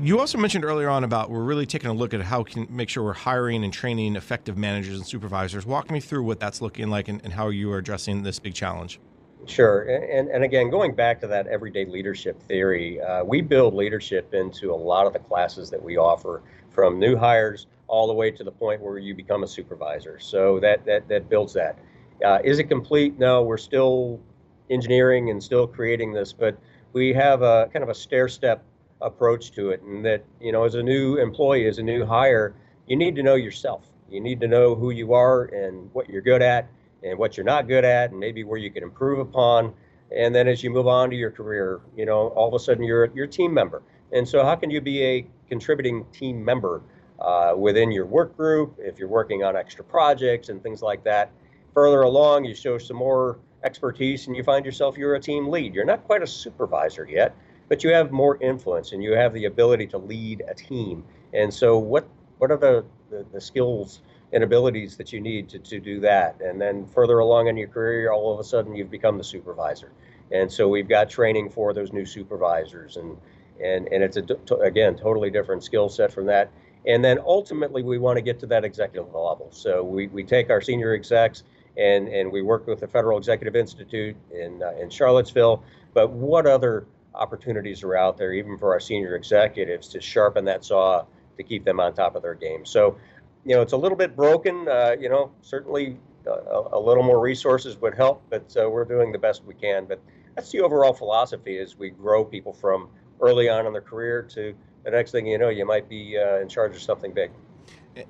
You 0.00 0.18
also 0.18 0.38
mentioned 0.38 0.64
earlier 0.64 0.88
on 0.88 1.04
about 1.04 1.30
we're 1.30 1.44
really 1.44 1.66
taking 1.66 1.88
a 1.88 1.92
look 1.92 2.14
at 2.14 2.20
how 2.20 2.42
can 2.42 2.66
make 2.68 2.88
sure 2.88 3.04
we're 3.04 3.12
hiring 3.12 3.62
and 3.62 3.72
training 3.72 4.16
effective 4.16 4.58
managers 4.58 4.96
and 4.96 5.06
supervisors. 5.06 5.64
Walk 5.64 5.90
me 5.90 6.00
through 6.00 6.24
what 6.24 6.40
that's 6.40 6.60
looking 6.60 6.90
like 6.90 7.06
and, 7.06 7.20
and 7.22 7.32
how 7.32 7.48
you 7.48 7.70
are 7.70 7.78
addressing 7.78 8.24
this 8.24 8.40
big 8.40 8.54
challenge. 8.54 8.98
Sure. 9.46 9.82
And, 9.82 10.28
and 10.30 10.42
again, 10.42 10.70
going 10.70 10.94
back 10.94 11.20
to 11.20 11.26
that 11.28 11.46
everyday 11.46 11.84
leadership 11.84 12.42
theory, 12.42 13.00
uh, 13.00 13.22
we 13.24 13.40
build 13.40 13.74
leadership 13.74 14.34
into 14.34 14.72
a 14.72 14.74
lot 14.74 15.06
of 15.06 15.12
the 15.12 15.18
classes 15.18 15.70
that 15.70 15.82
we 15.82 15.96
offer 15.96 16.42
from 16.70 16.98
new 16.98 17.16
hires 17.16 17.66
all 17.94 18.08
the 18.08 18.12
way 18.12 18.28
to 18.28 18.42
the 18.42 18.50
point 18.50 18.80
where 18.80 18.98
you 18.98 19.14
become 19.14 19.44
a 19.44 19.46
supervisor. 19.46 20.18
So 20.18 20.58
that 20.58 20.84
that 20.84 21.06
that 21.08 21.28
builds 21.28 21.52
that. 21.52 21.78
Uh, 22.24 22.40
is 22.42 22.58
it 22.58 22.64
complete? 22.64 23.18
No, 23.18 23.42
we're 23.42 23.56
still 23.56 24.20
engineering 24.68 25.30
and 25.30 25.40
still 25.42 25.66
creating 25.66 26.12
this, 26.12 26.32
but 26.32 26.58
we 26.92 27.12
have 27.12 27.42
a 27.42 27.70
kind 27.72 27.84
of 27.84 27.88
a 27.88 27.94
stair 27.94 28.28
step 28.28 28.64
approach 29.00 29.52
to 29.52 29.70
it, 29.70 29.80
and 29.82 30.04
that 30.04 30.24
you 30.40 30.50
know, 30.50 30.64
as 30.64 30.74
a 30.74 30.82
new 30.82 31.18
employee, 31.18 31.68
as 31.68 31.78
a 31.78 31.84
new 31.84 32.04
hire, 32.04 32.56
you 32.88 32.96
need 32.96 33.14
to 33.14 33.22
know 33.22 33.36
yourself. 33.36 33.86
You 34.10 34.20
need 34.20 34.40
to 34.40 34.48
know 34.48 34.74
who 34.74 34.90
you 34.90 35.14
are 35.14 35.44
and 35.44 35.88
what 35.92 36.08
you're 36.10 36.22
good 36.22 36.42
at 36.42 36.68
and 37.04 37.16
what 37.16 37.36
you're 37.36 37.46
not 37.46 37.68
good 37.68 37.84
at, 37.84 38.10
and 38.10 38.18
maybe 38.18 38.42
where 38.42 38.58
you 38.58 38.72
can 38.72 38.82
improve 38.82 39.20
upon. 39.20 39.72
And 40.10 40.34
then 40.34 40.48
as 40.48 40.64
you 40.64 40.70
move 40.70 40.88
on 40.88 41.10
to 41.10 41.16
your 41.16 41.30
career, 41.30 41.80
you 41.96 42.06
know, 42.06 42.28
all 42.28 42.48
of 42.48 42.54
a 42.54 42.58
sudden 42.58 42.82
you're 42.82 43.06
you're 43.14 43.26
a 43.26 43.36
team 43.40 43.54
member. 43.54 43.82
And 44.12 44.28
so, 44.28 44.42
how 44.42 44.56
can 44.56 44.70
you 44.70 44.80
be 44.80 45.04
a 45.04 45.26
contributing 45.48 46.06
team 46.12 46.44
member 46.44 46.82
uh, 47.20 47.54
within 47.56 47.92
your 47.92 48.06
work 48.06 48.36
group, 48.36 48.76
if 48.78 48.98
you're 48.98 49.08
working 49.08 49.44
on 49.44 49.56
extra 49.56 49.84
projects 49.84 50.48
and 50.48 50.62
things 50.62 50.82
like 50.82 51.04
that. 51.04 51.30
Further 51.72 52.02
along, 52.02 52.44
you 52.44 52.54
show 52.54 52.78
some 52.78 52.96
more 52.96 53.38
expertise 53.64 54.26
and 54.26 54.36
you 54.36 54.42
find 54.42 54.64
yourself 54.64 54.96
you're 54.96 55.14
a 55.14 55.20
team 55.20 55.48
lead. 55.48 55.74
You're 55.74 55.84
not 55.84 56.04
quite 56.04 56.22
a 56.22 56.26
supervisor 56.26 57.06
yet, 57.08 57.34
but 57.68 57.82
you 57.82 57.90
have 57.90 58.12
more 58.12 58.36
influence 58.42 58.92
and 58.92 59.02
you 59.02 59.12
have 59.12 59.32
the 59.32 59.46
ability 59.46 59.86
to 59.88 59.98
lead 59.98 60.42
a 60.48 60.54
team. 60.54 61.04
And 61.32 61.52
so, 61.52 61.78
what 61.78 62.06
what 62.38 62.50
are 62.50 62.56
the, 62.56 62.84
the, 63.10 63.24
the 63.32 63.40
skills 63.40 64.02
and 64.32 64.42
abilities 64.42 64.96
that 64.96 65.12
you 65.12 65.20
need 65.20 65.48
to, 65.48 65.58
to 65.58 65.80
do 65.80 66.00
that? 66.00 66.40
And 66.40 66.60
then 66.60 66.86
further 66.86 67.20
along 67.20 67.48
in 67.48 67.56
your 67.56 67.68
career, 67.68 68.12
all 68.12 68.32
of 68.32 68.40
a 68.40 68.44
sudden 68.44 68.74
you've 68.74 68.90
become 68.90 69.16
the 69.18 69.24
supervisor. 69.24 69.92
And 70.30 70.50
so 70.50 70.68
we've 70.68 70.88
got 70.88 71.08
training 71.08 71.50
for 71.50 71.72
those 71.72 71.92
new 71.92 72.04
supervisors 72.04 72.96
and 72.96 73.16
and 73.62 73.88
and 73.92 74.02
it's 74.02 74.16
a 74.16 74.54
again 74.60 74.96
totally 74.96 75.30
different 75.30 75.62
skill 75.62 75.88
set 75.88 76.12
from 76.12 76.26
that 76.26 76.50
and 76.86 77.04
then 77.04 77.18
ultimately, 77.24 77.82
we 77.82 77.98
want 77.98 78.16
to 78.16 78.22
get 78.22 78.38
to 78.40 78.46
that 78.46 78.64
executive 78.64 79.06
level. 79.06 79.48
So 79.50 79.82
we, 79.82 80.08
we 80.08 80.22
take 80.22 80.50
our 80.50 80.60
senior 80.60 80.92
execs 80.94 81.42
and, 81.76 82.08
and 82.08 82.30
we 82.30 82.42
work 82.42 82.66
with 82.66 82.80
the 82.80 82.88
Federal 82.88 83.18
Executive 83.18 83.56
Institute 83.56 84.16
in, 84.32 84.62
uh, 84.62 84.72
in 84.80 84.90
Charlottesville. 84.90 85.62
But 85.94 86.10
what 86.10 86.46
other 86.46 86.86
opportunities 87.14 87.82
are 87.82 87.96
out 87.96 88.18
there, 88.18 88.32
even 88.32 88.58
for 88.58 88.72
our 88.72 88.80
senior 88.80 89.16
executives, 89.16 89.88
to 89.88 90.00
sharpen 90.00 90.44
that 90.44 90.64
saw 90.64 91.04
to 91.36 91.42
keep 91.42 91.64
them 91.64 91.80
on 91.80 91.94
top 91.94 92.16
of 92.16 92.22
their 92.22 92.34
game? 92.34 92.66
So, 92.66 92.98
you 93.44 93.54
know, 93.54 93.62
it's 93.62 93.72
a 93.72 93.76
little 93.76 93.98
bit 93.98 94.14
broken. 94.14 94.68
Uh, 94.68 94.96
you 94.98 95.08
know, 95.08 95.32
certainly 95.40 95.96
a, 96.26 96.62
a, 96.72 96.78
little 96.78 97.02
more 97.02 97.20
resources 97.20 97.76
would 97.78 97.94
help, 97.94 98.22
but 98.30 98.54
uh, 98.56 98.68
we're 98.68 98.84
doing 98.84 99.10
the 99.10 99.18
best 99.18 99.44
we 99.44 99.54
can. 99.54 99.86
But 99.86 100.00
that's 100.34 100.50
the 100.50 100.60
overall 100.60 100.92
philosophy: 100.92 101.56
is 101.56 101.78
we 101.78 101.90
grow 101.90 102.24
people 102.24 102.52
from 102.52 102.88
early 103.20 103.48
on 103.48 103.66
in 103.66 103.72
their 103.72 103.82
career 103.82 104.22
to 104.22 104.54
the 104.84 104.90
next 104.90 105.10
thing 105.10 105.26
you 105.26 105.38
know, 105.38 105.48
you 105.48 105.66
might 105.66 105.88
be 105.88 106.18
uh, 106.18 106.40
in 106.40 106.48
charge 106.48 106.76
of 106.76 106.82
something 106.82 107.12
big. 107.12 107.30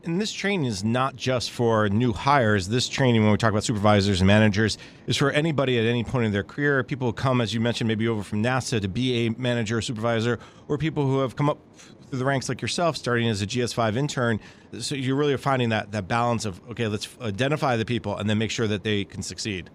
And 0.02 0.18
this 0.18 0.32
training 0.32 0.64
is 0.64 0.82
not 0.82 1.14
just 1.14 1.50
for 1.50 1.90
new 1.90 2.14
hires. 2.14 2.68
This 2.68 2.88
training, 2.88 3.22
when 3.22 3.30
we 3.30 3.36
talk 3.36 3.50
about 3.50 3.64
supervisors 3.64 4.20
and 4.20 4.26
managers, 4.26 4.78
is 5.06 5.16
for 5.16 5.30
anybody 5.30 5.78
at 5.78 5.84
any 5.84 6.02
point 6.02 6.24
in 6.24 6.32
their 6.32 6.42
career. 6.42 6.82
People 6.82 7.08
who 7.08 7.12
come, 7.12 7.42
as 7.42 7.52
you 7.52 7.60
mentioned, 7.60 7.88
maybe 7.88 8.08
over 8.08 8.22
from 8.22 8.42
NASA 8.42 8.80
to 8.80 8.88
be 8.88 9.26
a 9.26 9.30
manager 9.32 9.78
or 9.78 9.82
supervisor, 9.82 10.38
or 10.68 10.78
people 10.78 11.06
who 11.06 11.18
have 11.18 11.36
come 11.36 11.50
up 11.50 11.58
through 12.08 12.18
the 12.18 12.24
ranks 12.24 12.48
like 12.48 12.62
yourself, 12.62 12.96
starting 12.96 13.28
as 13.28 13.42
a 13.42 13.46
GS5 13.46 13.96
intern. 13.96 14.40
So 14.78 14.94
you're 14.94 15.16
really 15.16 15.36
finding 15.36 15.68
that 15.68 15.92
that 15.92 16.08
balance 16.08 16.46
of 16.46 16.62
okay, 16.70 16.88
let's 16.88 17.06
identify 17.20 17.76
the 17.76 17.84
people 17.84 18.16
and 18.16 18.28
then 18.28 18.38
make 18.38 18.50
sure 18.50 18.66
that 18.66 18.84
they 18.84 19.04
can 19.04 19.22
succeed. 19.22 19.68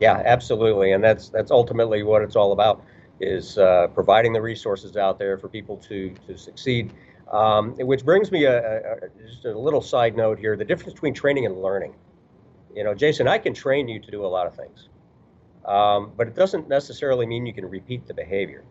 Yeah, 0.00 0.20
absolutely, 0.24 0.90
and 0.90 1.04
that's 1.04 1.28
that's 1.28 1.52
ultimately 1.52 2.02
what 2.02 2.22
it's 2.22 2.34
all 2.34 2.50
about 2.50 2.84
is 3.22 3.56
uh, 3.56 3.86
providing 3.94 4.32
the 4.32 4.42
resources 4.42 4.96
out 4.96 5.18
there 5.18 5.38
for 5.38 5.48
people 5.48 5.76
to 5.78 6.14
to 6.26 6.36
succeed. 6.36 6.92
Um, 7.30 7.72
which 7.78 8.04
brings 8.04 8.30
me 8.30 8.44
a, 8.44 8.58
a, 8.58 9.08
just 9.26 9.46
a 9.46 9.58
little 9.58 9.80
side 9.80 10.16
note 10.16 10.38
here: 10.38 10.56
the 10.56 10.64
difference 10.64 10.92
between 10.92 11.14
training 11.14 11.46
and 11.46 11.62
learning. 11.62 11.94
You 12.74 12.84
know, 12.84 12.94
Jason, 12.94 13.28
I 13.28 13.38
can 13.38 13.54
train 13.54 13.88
you 13.88 14.00
to 14.00 14.10
do 14.10 14.24
a 14.24 14.26
lot 14.26 14.46
of 14.46 14.54
things, 14.56 14.88
um, 15.66 16.12
but 16.16 16.26
it 16.26 16.34
doesn't 16.34 16.68
necessarily 16.68 17.26
mean 17.26 17.46
you 17.46 17.54
can 17.54 17.68
repeat 17.68 18.06
the 18.06 18.14
behavior, 18.14 18.64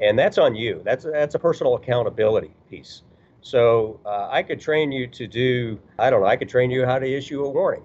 and 0.00 0.18
that's 0.18 0.38
on 0.38 0.54
you. 0.54 0.80
That's 0.84 1.04
that's 1.04 1.34
a 1.34 1.38
personal 1.38 1.74
accountability 1.74 2.54
piece. 2.70 3.02
So 3.40 4.00
uh, 4.04 4.28
I 4.30 4.42
could 4.42 4.60
train 4.60 4.90
you 4.90 5.06
to 5.06 5.26
do, 5.28 5.78
I 6.00 6.10
don't 6.10 6.20
know, 6.20 6.26
I 6.26 6.36
could 6.36 6.48
train 6.48 6.68
you 6.70 6.84
how 6.84 6.98
to 6.98 7.06
issue 7.06 7.44
a 7.44 7.48
warning, 7.48 7.84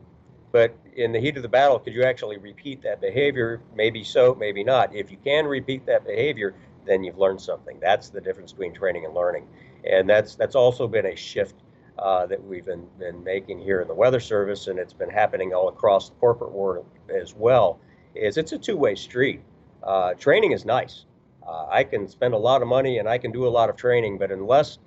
but 0.51 0.75
in 0.95 1.11
the 1.11 1.19
heat 1.19 1.37
of 1.37 1.43
the 1.43 1.49
battle, 1.49 1.79
could 1.79 1.93
you 1.93 2.03
actually 2.03 2.37
repeat 2.37 2.81
that 2.83 3.01
behavior? 3.01 3.61
Maybe 3.75 4.03
so, 4.03 4.35
maybe 4.35 4.63
not. 4.63 4.93
If 4.93 5.11
you 5.11 5.17
can 5.23 5.45
repeat 5.45 5.85
that 5.85 6.05
behavior, 6.05 6.55
then 6.85 7.03
you've 7.03 7.17
learned 7.17 7.41
something. 7.41 7.79
That's 7.79 8.09
the 8.09 8.21
difference 8.21 8.51
between 8.51 8.73
training 8.73 9.05
and 9.05 9.13
learning, 9.13 9.47
and 9.89 10.09
that's 10.09 10.35
that's 10.35 10.55
also 10.55 10.87
been 10.87 11.05
a 11.05 11.15
shift 11.15 11.55
uh, 11.99 12.25
that 12.25 12.43
we've 12.43 12.65
been 12.65 12.87
been 12.99 13.23
making 13.23 13.59
here 13.59 13.81
in 13.81 13.87
the 13.87 13.93
Weather 13.93 14.19
Service, 14.19 14.67
and 14.67 14.79
it's 14.79 14.93
been 14.93 15.09
happening 15.09 15.53
all 15.53 15.69
across 15.69 16.09
the 16.09 16.15
corporate 16.15 16.51
world 16.51 16.85
as 17.09 17.35
well. 17.35 17.79
Is 18.15 18.37
it's 18.37 18.51
a 18.51 18.57
two-way 18.57 18.95
street. 18.95 19.41
Uh, 19.83 20.13
training 20.15 20.51
is 20.51 20.65
nice. 20.65 21.05
Uh, 21.47 21.65
I 21.69 21.83
can 21.83 22.07
spend 22.07 22.33
a 22.33 22.37
lot 22.37 22.61
of 22.61 22.67
money 22.67 22.99
and 22.99 23.09
I 23.09 23.17
can 23.17 23.31
do 23.31 23.47
a 23.47 23.49
lot 23.49 23.69
of 23.69 23.75
training, 23.75 24.17
but 24.17 24.31
unless 24.31 24.77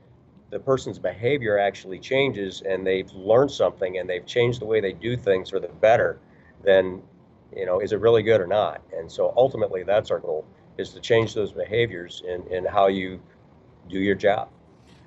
the 0.54 0.60
person's 0.60 1.00
behavior 1.00 1.58
actually 1.58 1.98
changes 1.98 2.62
and 2.62 2.86
they've 2.86 3.10
learned 3.10 3.50
something 3.50 3.98
and 3.98 4.08
they've 4.08 4.24
changed 4.24 4.60
the 4.60 4.64
way 4.64 4.80
they 4.80 4.92
do 4.92 5.16
things 5.16 5.50
for 5.50 5.58
the 5.58 5.66
better, 5.66 6.20
then 6.62 7.02
you 7.56 7.66
know, 7.66 7.80
is 7.80 7.90
it 7.90 7.98
really 7.98 8.22
good 8.22 8.40
or 8.40 8.46
not? 8.46 8.80
And 8.96 9.10
so 9.10 9.34
ultimately 9.36 9.82
that's 9.82 10.12
our 10.12 10.20
goal 10.20 10.46
is 10.78 10.90
to 10.90 11.00
change 11.00 11.34
those 11.34 11.50
behaviors 11.50 12.22
in, 12.28 12.46
in 12.52 12.64
how 12.64 12.86
you 12.86 13.20
do 13.88 13.98
your 13.98 14.14
job. 14.14 14.48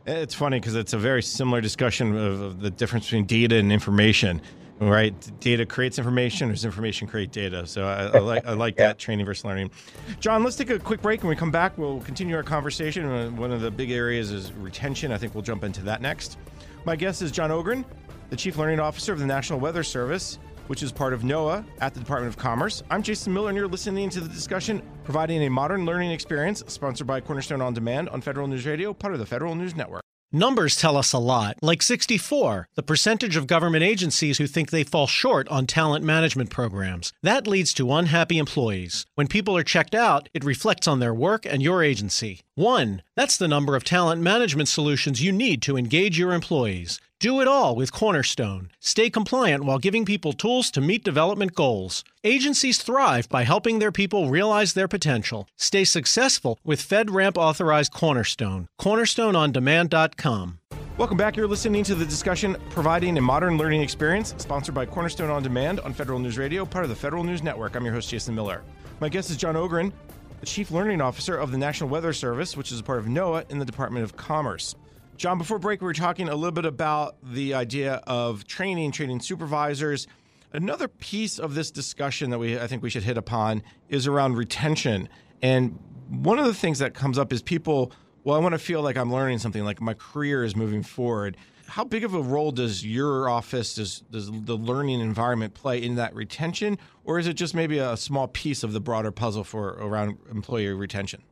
It's 0.06 0.34
funny 0.34 0.60
because 0.60 0.76
it's 0.76 0.92
a 0.92 0.98
very 0.98 1.24
similar 1.24 1.62
discussion 1.62 2.14
of, 2.18 2.42
of 2.42 2.60
the 2.60 2.70
difference 2.70 3.06
between 3.06 3.26
data 3.26 3.56
and 3.56 3.72
information 3.72 4.42
right? 4.80 5.40
Data 5.40 5.66
creates 5.66 5.98
information, 5.98 6.50
or 6.50 6.54
does 6.54 6.66
information 6.66 7.08
create 7.08 7.32
data? 7.32 7.66
So 7.66 7.86
I, 7.86 8.18
I 8.18 8.20
like 8.20 8.46
I 8.46 8.54
like 8.54 8.76
yeah. 8.78 8.88
that 8.88 9.00
training 9.00 9.26
versus 9.26 9.46
learning. 9.46 9.72
John, 10.20 10.44
let's 10.44 10.56
take 10.56 10.70
a 10.70 10.80
quick 10.80 11.02
break. 11.02 11.24
When 11.24 11.30
we 11.30 11.36
come 11.36 11.52
back, 11.52 11.78
we'll 11.78 12.02
continue 12.02 12.36
our 12.36 12.44
conversation. 12.44 13.06
Uh, 13.06 13.30
one 13.32 13.52
of 13.52 13.62
the 13.62 13.72
big 13.72 13.92
areas 13.92 14.32
is 14.32 14.52
retention. 14.54 15.12
I 15.12 15.18
think 15.18 15.34
we'll 15.34 15.44
jump 15.44 15.64
into 15.64 15.82
that 15.84 16.02
next. 16.02 16.38
My 16.86 16.96
guest 16.96 17.22
is 17.22 17.32
John 17.32 17.52
Ogren, 17.52 17.86
the 18.30 18.36
Chief 18.36 18.58
Learning 18.58 18.80
Officer 18.80 19.14
of 19.14 19.20
the 19.20 19.26
National 19.26 19.60
Weather 19.60 19.84
Service, 19.84 20.40
which 20.68 20.84
is 20.84 20.92
part 20.92 21.14
of 21.14 21.22
NOAA 21.22 21.66
at 21.82 21.94
the 21.94 22.00
Department 22.00 22.30
of 22.30 22.38
Commerce. 22.38 22.84
I'm 22.90 23.02
Jason 23.02 23.34
Miller, 23.34 23.50
and 23.50 23.58
you're 23.58 23.68
listening 23.68 24.10
to 24.12 24.22
the 24.22 24.30
discussion 24.30 24.82
providing 25.04 25.44
a 25.44 25.50
modern 25.50 25.86
learning 25.86 26.12
experience, 26.12 26.64
sponsored 26.68 27.08
by 27.08 27.20
Cornerstone 27.22 27.62
On 27.62 27.74
Demand 27.74 28.10
on 28.10 28.22
Federal 28.22 28.48
News 28.48 28.66
Radio, 28.66 28.94
part 28.94 29.14
of 29.14 29.20
the 29.20 29.26
Federal 29.26 29.56
News 29.56 29.76
Network. 29.76 30.02
Numbers 30.34 30.76
tell 30.76 30.98
us 30.98 31.14
a 31.14 31.20
lot, 31.20 31.56
like 31.62 31.82
64, 31.82 32.68
the 32.76 32.84
percentage 32.84 33.38
of 33.38 33.48
government 33.48 33.86
agencies 33.86 34.38
who 34.38 34.46
think 34.46 34.72
they 34.72 34.84
fall 34.84 35.08
short 35.08 35.48
on 35.48 35.66
talent 35.66 36.04
management 36.04 36.50
programs. 36.50 37.14
That 37.24 37.48
leads 37.48 37.74
to 37.76 37.94
unhappy 37.94 38.38
employees. 38.38 39.06
When 39.16 39.28
people 39.28 39.56
are 39.56 39.64
checked 39.64 39.96
out, 39.96 40.28
it 40.34 40.44
reflects 40.44 40.86
on 40.86 41.00
their 41.00 41.14
work 41.14 41.46
and 41.46 41.64
your 41.64 41.82
agency. 41.82 42.42
One, 42.56 43.04
that's 43.16 43.38
the 43.38 43.48
number 43.48 43.78
of 43.78 43.86
talent 43.86 44.22
management 44.22 44.68
solutions 44.68 45.24
you 45.24 45.32
need 45.32 45.62
to 45.62 45.78
engage 45.78 46.20
your 46.20 46.34
employees. 46.34 47.00
Do 47.20 47.42
it 47.42 47.48
all 47.48 47.76
with 47.76 47.92
Cornerstone. 47.92 48.70
Stay 48.80 49.10
compliant 49.10 49.64
while 49.64 49.80
giving 49.80 50.06
people 50.06 50.34
tools 50.34 50.70
to 50.70 50.80
meet 50.80 51.04
development 51.04 51.56
goals. 51.56 52.04
Agencies 52.24 52.78
thrive 52.78 53.28
by 53.28 53.44
helping 53.44 53.80
their 53.80 53.92
people 53.92 54.30
realize 54.30 54.76
their 54.76 54.88
potential. 54.88 55.48
Stay 55.58 55.84
successful 55.84 56.60
with 56.64 56.80
FedRAMP 56.80 57.36
authorized 57.36 57.92
Cornerstone. 57.92 58.68
CornerstoneOnDemand.com. 58.80 60.60
Welcome 61.00 61.18
back. 61.18 61.36
You're 61.36 61.48
listening 61.48 61.84
to 61.86 61.96
the 61.96 62.06
discussion 62.06 62.56
Providing 62.70 63.18
a 63.18 63.22
Modern 63.22 63.58
Learning 63.58 63.82
Experience, 63.82 64.36
sponsored 64.38 64.76
by 64.76 64.86
Cornerstone 64.86 65.32
On 65.32 65.42
Demand 65.42 65.80
on 65.80 65.94
Federal 65.94 66.20
News 66.20 66.38
Radio, 66.38 66.68
part 66.68 66.86
of 66.86 66.90
the 66.90 66.96
Federal 66.96 67.24
News 67.24 67.42
Network. 67.42 67.76
I'm 67.76 67.84
your 67.84 67.96
host, 67.96 68.12
Jason 68.12 68.36
Miller. 68.36 68.62
My 69.00 69.10
guest 69.10 69.32
is 69.32 69.38
John 69.38 69.56
Ogren, 69.56 69.92
the 70.40 70.46
Chief 70.46 70.70
Learning 70.70 71.02
Officer 71.02 71.36
of 71.36 71.52
the 71.52 71.58
National 71.58 71.90
Weather 71.90 72.14
Service, 72.14 72.56
which 72.56 72.72
is 72.72 72.80
a 72.80 72.84
part 72.84 73.00
of 73.00 73.06
NOAA 73.06 73.50
in 73.50 73.58
the 73.58 73.66
Department 73.66 74.04
of 74.04 74.16
Commerce. 74.16 74.76
John, 75.18 75.40
before 75.40 75.58
break, 75.58 75.82
we 75.82 75.86
were 75.86 75.94
talking 75.94 76.30
a 76.30 76.36
little 76.36 76.52
bit 76.52 76.66
about 76.66 77.18
the 77.24 77.56
idea 77.56 77.96
of 78.06 78.46
training, 78.46 78.92
training 78.92 79.20
supervisors. 79.20 80.06
Another 80.54 80.88
piece 80.88 81.40
of 81.40 81.56
this 81.56 81.72
discussion 81.72 82.30
that 82.30 82.38
we 82.38 82.60
I 82.60 82.68
think 82.68 82.84
we 82.84 82.92
should 82.92 83.02
hit 83.02 83.18
upon 83.18 83.64
is 83.90 84.06
around 84.06 84.36
retention. 84.36 85.10
And 85.42 85.80
one 86.10 86.38
of 86.38 86.46
the 86.46 86.54
things 86.54 86.78
that 86.80 86.94
comes 86.94 87.18
up 87.18 87.34
is 87.34 87.42
people, 87.42 87.92
well, 88.24 88.36
I 88.36 88.40
want 88.40 88.54
to 88.54 88.60
feel 88.60 88.84
like 88.84 88.96
I'm 88.96 89.12
learning 89.12 89.40
something, 89.40 89.64
like 89.64 89.82
my 89.82 89.96
career 89.96 90.44
is 90.44 90.56
moving 90.56 90.84
forward. 90.84 91.36
How 91.66 91.84
big 91.84 92.04
of 92.04 92.14
a 92.14 92.22
role 92.22 92.52
does 92.52 92.86
your 92.86 93.28
office, 93.28 93.74
does, 93.74 94.02
does 94.12 94.30
the 94.32 94.56
learning 94.56 95.02
environment 95.02 95.56
play 95.56 95.82
in 95.82 95.96
that 95.96 96.14
retention? 96.14 96.78
Or 97.06 97.18
is 97.18 97.26
it 97.26 97.34
just 97.34 97.56
maybe 97.56 97.80
a 97.80 97.98
small 97.98 98.28
piece 98.28 98.62
of 98.62 98.72
the 98.72 98.80
broader 98.80 99.12
puzzle 99.12 99.44
for 99.44 99.70
around 99.80 100.20
employee 100.30 100.68
retention? 100.68 101.24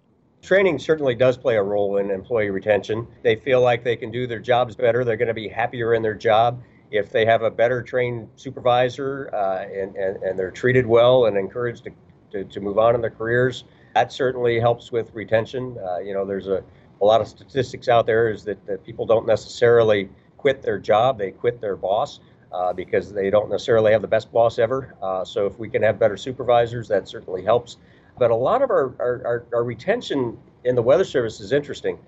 Training 0.45 0.77
certainly 0.77 1.15
does 1.15 1.37
play 1.37 1.55
a 1.55 1.63
role 1.63 1.97
in 1.97 2.11
employee 2.11 2.51
retention. 2.51 3.07
They 3.23 3.35
feel 3.35 3.61
like 3.61 3.83
they 3.83 3.95
can 3.95 4.11
do 4.11 4.27
their 4.27 4.39
jobs 4.39 4.75
better. 4.75 5.03
They're 5.03 5.17
going 5.17 5.27
to 5.27 5.33
be 5.33 5.47
happier 5.47 5.95
in 5.95 6.03
their 6.03 6.13
job 6.13 6.61
if 6.91 7.11
they 7.11 7.25
have 7.25 7.41
a 7.41 7.49
better 7.49 7.81
trained 7.81 8.29
supervisor 8.35 9.33
uh, 9.33 9.63
and, 9.63 9.95
and, 9.95 10.21
and 10.21 10.37
they're 10.37 10.51
treated 10.51 10.85
well 10.85 11.25
and 11.25 11.35
encouraged 11.35 11.85
to, 11.85 11.91
to, 12.31 12.43
to, 12.43 12.59
move 12.59 12.77
on 12.77 12.93
in 12.93 13.01
their 13.01 13.09
careers. 13.09 13.63
That 13.95 14.13
certainly 14.13 14.59
helps 14.59 14.91
with 14.91 15.11
retention. 15.15 15.79
Uh, 15.83 15.97
you 15.97 16.13
know, 16.13 16.25
there's 16.25 16.47
a, 16.47 16.63
a 17.01 17.05
lot 17.05 17.21
of 17.21 17.27
statistics 17.27 17.89
out 17.89 18.05
there 18.05 18.29
is 18.29 18.43
that, 18.43 18.63
that 18.67 18.85
people 18.85 19.07
don't 19.07 19.25
necessarily 19.25 20.09
quit 20.37 20.61
their 20.61 20.77
job, 20.77 21.17
they 21.17 21.31
quit 21.31 21.59
their 21.59 21.75
boss. 21.75 22.19
Uh, 22.51 22.71
because 22.71 23.11
they 23.11 23.29
don't 23.29 23.49
necessarily 23.49 23.91
have 23.91 24.01
the 24.01 24.07
best 24.07 24.31
boss 24.31 24.59
ever. 24.59 24.95
Uh, 25.01 25.25
so 25.25 25.45
if 25.45 25.59
we 25.59 25.67
can 25.67 25.83
have 25.83 25.99
better 25.99 26.15
supervisors, 26.15 26.87
that 26.87 27.05
certainly 27.05 27.43
helps. 27.43 27.75
But 28.17 28.31
a 28.31 28.35
lot 28.35 28.61
of 28.61 28.69
our, 28.69 28.93
our, 28.99 29.45
our, 29.53 29.63
retention 29.63 30.37
in 30.63 30.75
the 30.75 30.81
Weather 30.81 31.03
Service 31.03 31.39
is 31.41 31.51
interesting 31.51 31.99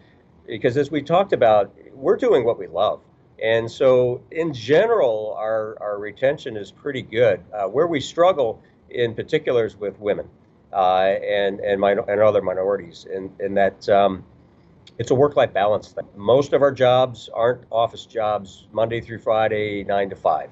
because, 0.45 0.77
as 0.77 0.89
we 0.89 1.01
talked 1.01 1.33
about, 1.33 1.75
we're 1.93 2.15
doing 2.15 2.45
what 2.45 2.57
we 2.57 2.67
love. 2.67 3.01
And 3.43 3.69
so, 3.69 4.21
in 4.31 4.53
general, 4.53 5.35
our, 5.37 5.77
our 5.81 5.99
retention 5.99 6.55
is 6.55 6.71
pretty 6.71 7.01
good. 7.01 7.43
Uh, 7.53 7.65
where 7.65 7.87
we 7.87 7.99
struggle, 7.99 8.61
in 8.89 9.13
particular, 9.13 9.65
is 9.65 9.75
with 9.75 9.99
women 9.99 10.27
uh, 10.73 11.01
and 11.01 11.59
and, 11.59 11.79
min- 11.79 11.99
and 12.07 12.21
other 12.21 12.41
minorities, 12.41 13.05
in, 13.13 13.31
in 13.39 13.53
that 13.55 13.87
um, 13.89 14.23
it's 14.97 15.11
a 15.11 15.15
work-life 15.15 15.53
balance 15.53 15.89
thing. 15.89 16.07
Most 16.15 16.53
of 16.53 16.61
our 16.61 16.71
jobs 16.71 17.29
aren't 17.33 17.65
office 17.71 18.05
jobs, 18.05 18.67
Monday 18.71 19.01
through 19.01 19.19
Friday, 19.19 19.83
nine 19.83 20.09
to 20.09 20.15
five. 20.15 20.49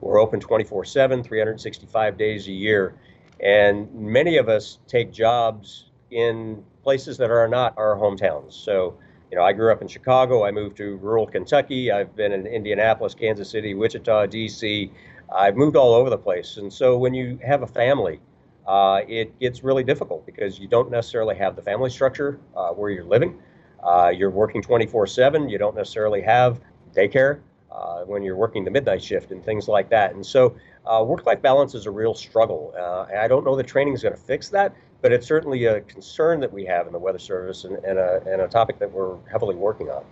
We're 0.00 0.20
open 0.20 0.40
24/7, 0.40 1.24
365 1.24 2.16
days 2.16 2.46
a 2.46 2.52
year, 2.52 2.94
and 3.40 3.92
many 3.94 4.36
of 4.36 4.48
us 4.48 4.78
take 4.86 5.12
jobs 5.12 5.90
in 6.10 6.62
places 6.82 7.18
that 7.18 7.30
are 7.30 7.48
not 7.48 7.74
our 7.76 7.96
hometowns. 7.96 8.52
So, 8.52 8.98
you 9.30 9.36
know, 9.36 9.44
I 9.44 9.52
grew 9.52 9.70
up 9.72 9.82
in 9.82 9.88
Chicago. 9.88 10.44
I 10.44 10.50
moved 10.50 10.76
to 10.78 10.96
rural 10.96 11.26
Kentucky. 11.26 11.92
I've 11.92 12.16
been 12.16 12.32
in 12.32 12.46
Indianapolis, 12.46 13.14
Kansas 13.14 13.50
City, 13.50 13.74
Wichita, 13.74 14.26
D.C. 14.26 14.90
I've 15.34 15.56
moved 15.56 15.76
all 15.76 15.92
over 15.94 16.08
the 16.08 16.18
place. 16.18 16.56
And 16.56 16.72
so 16.72 16.96
when 16.96 17.14
you 17.14 17.38
have 17.44 17.62
a 17.62 17.66
family, 17.66 18.20
uh, 18.66 19.02
it 19.06 19.38
gets 19.38 19.62
really 19.62 19.84
difficult 19.84 20.24
because 20.26 20.58
you 20.58 20.68
don't 20.68 20.90
necessarily 20.90 21.36
have 21.36 21.56
the 21.56 21.62
family 21.62 21.90
structure 21.90 22.38
uh, 22.56 22.70
where 22.70 22.90
you're 22.90 23.04
living. 23.04 23.40
Uh, 23.82 24.12
you're 24.14 24.30
working 24.30 24.62
24 24.62 25.06
7. 25.06 25.48
You 25.48 25.58
don't 25.58 25.76
necessarily 25.76 26.22
have 26.22 26.60
daycare 26.94 27.40
uh, 27.70 28.00
when 28.02 28.22
you're 28.22 28.36
working 28.36 28.64
the 28.64 28.70
midnight 28.70 29.02
shift 29.02 29.30
and 29.30 29.44
things 29.44 29.68
like 29.68 29.88
that. 29.90 30.14
And 30.14 30.24
so 30.24 30.56
uh, 30.86 31.04
work-life 31.04 31.42
balance 31.42 31.74
is 31.74 31.86
a 31.86 31.90
real 31.90 32.14
struggle. 32.14 32.74
Uh, 32.78 33.06
I 33.16 33.28
don't 33.28 33.44
know 33.44 33.56
that 33.56 33.66
training 33.66 33.94
is 33.94 34.02
going 34.02 34.14
to 34.14 34.20
fix 34.20 34.48
that, 34.50 34.74
but 35.02 35.12
it's 35.12 35.26
certainly 35.26 35.64
a 35.64 35.80
concern 35.82 36.40
that 36.40 36.52
we 36.52 36.64
have 36.66 36.86
in 36.86 36.92
the 36.92 36.98
Weather 36.98 37.18
Service 37.18 37.64
and, 37.64 37.76
and, 37.84 37.98
a, 37.98 38.22
and 38.26 38.42
a 38.42 38.48
topic 38.48 38.78
that 38.78 38.90
we're 38.90 39.16
heavily 39.30 39.54
working 39.54 39.88
on. 39.88 40.04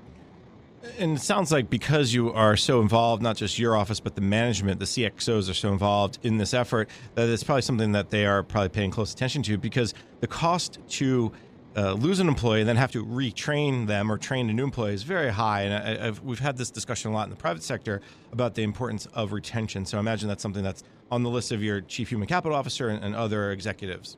And 0.98 1.16
it 1.16 1.20
sounds 1.20 1.50
like 1.50 1.68
because 1.68 2.14
you 2.14 2.33
are 2.33 2.57
so 2.57 2.81
involved, 2.81 3.22
not 3.22 3.37
just 3.37 3.59
your 3.59 3.76
office, 3.76 3.98
but 3.98 4.14
the 4.14 4.20
management, 4.20 4.79
the 4.79 4.87
CXOs 4.87 5.50
are 5.50 5.55
so 5.55 5.72
involved 5.72 6.18
in 6.22 6.38
this 6.38 6.55
effort, 6.55 6.88
that 7.14 7.29
it's 7.29 7.42
probably 7.42 7.62
something 7.62 7.92
that 7.92 8.11
they 8.11 8.24
are 8.24 8.42
probably 8.42 8.68
paying 8.68 8.90
close 8.90 9.12
attention 9.12 9.42
to 9.44 9.59
because 9.59 9.94
the 10.20 10.26
cost 10.26 10.79
to 10.88 11.33
uh, 11.76 11.92
lose 11.92 12.20
an 12.20 12.28
employee 12.28 12.60
and 12.60 12.68
then 12.68 12.76
have 12.76 12.90
to 12.92 13.04
retrain 13.04 13.86
them 13.86 14.10
or 14.10 14.16
train 14.16 14.48
a 14.48 14.52
new 14.52 14.64
employee 14.64 14.94
is 14.94 15.02
very 15.02 15.30
high. 15.30 15.62
And 15.62 16.02
I, 16.02 16.10
we've 16.22 16.38
had 16.38 16.56
this 16.56 16.70
discussion 16.70 17.10
a 17.10 17.14
lot 17.14 17.24
in 17.24 17.30
the 17.30 17.36
private 17.36 17.62
sector 17.62 18.00
about 18.32 18.54
the 18.54 18.62
importance 18.62 19.06
of 19.14 19.32
retention. 19.32 19.84
So 19.84 19.98
I 19.98 20.00
imagine 20.00 20.28
that's 20.28 20.42
something 20.42 20.64
that's 20.64 20.82
on 21.10 21.22
the 21.22 21.28
list 21.28 21.52
of 21.52 21.62
your 21.62 21.82
chief 21.82 22.08
human 22.08 22.26
capital 22.26 22.56
officer 22.56 22.88
and, 22.88 23.04
and 23.04 23.14
other 23.14 23.52
executives. 23.52 24.16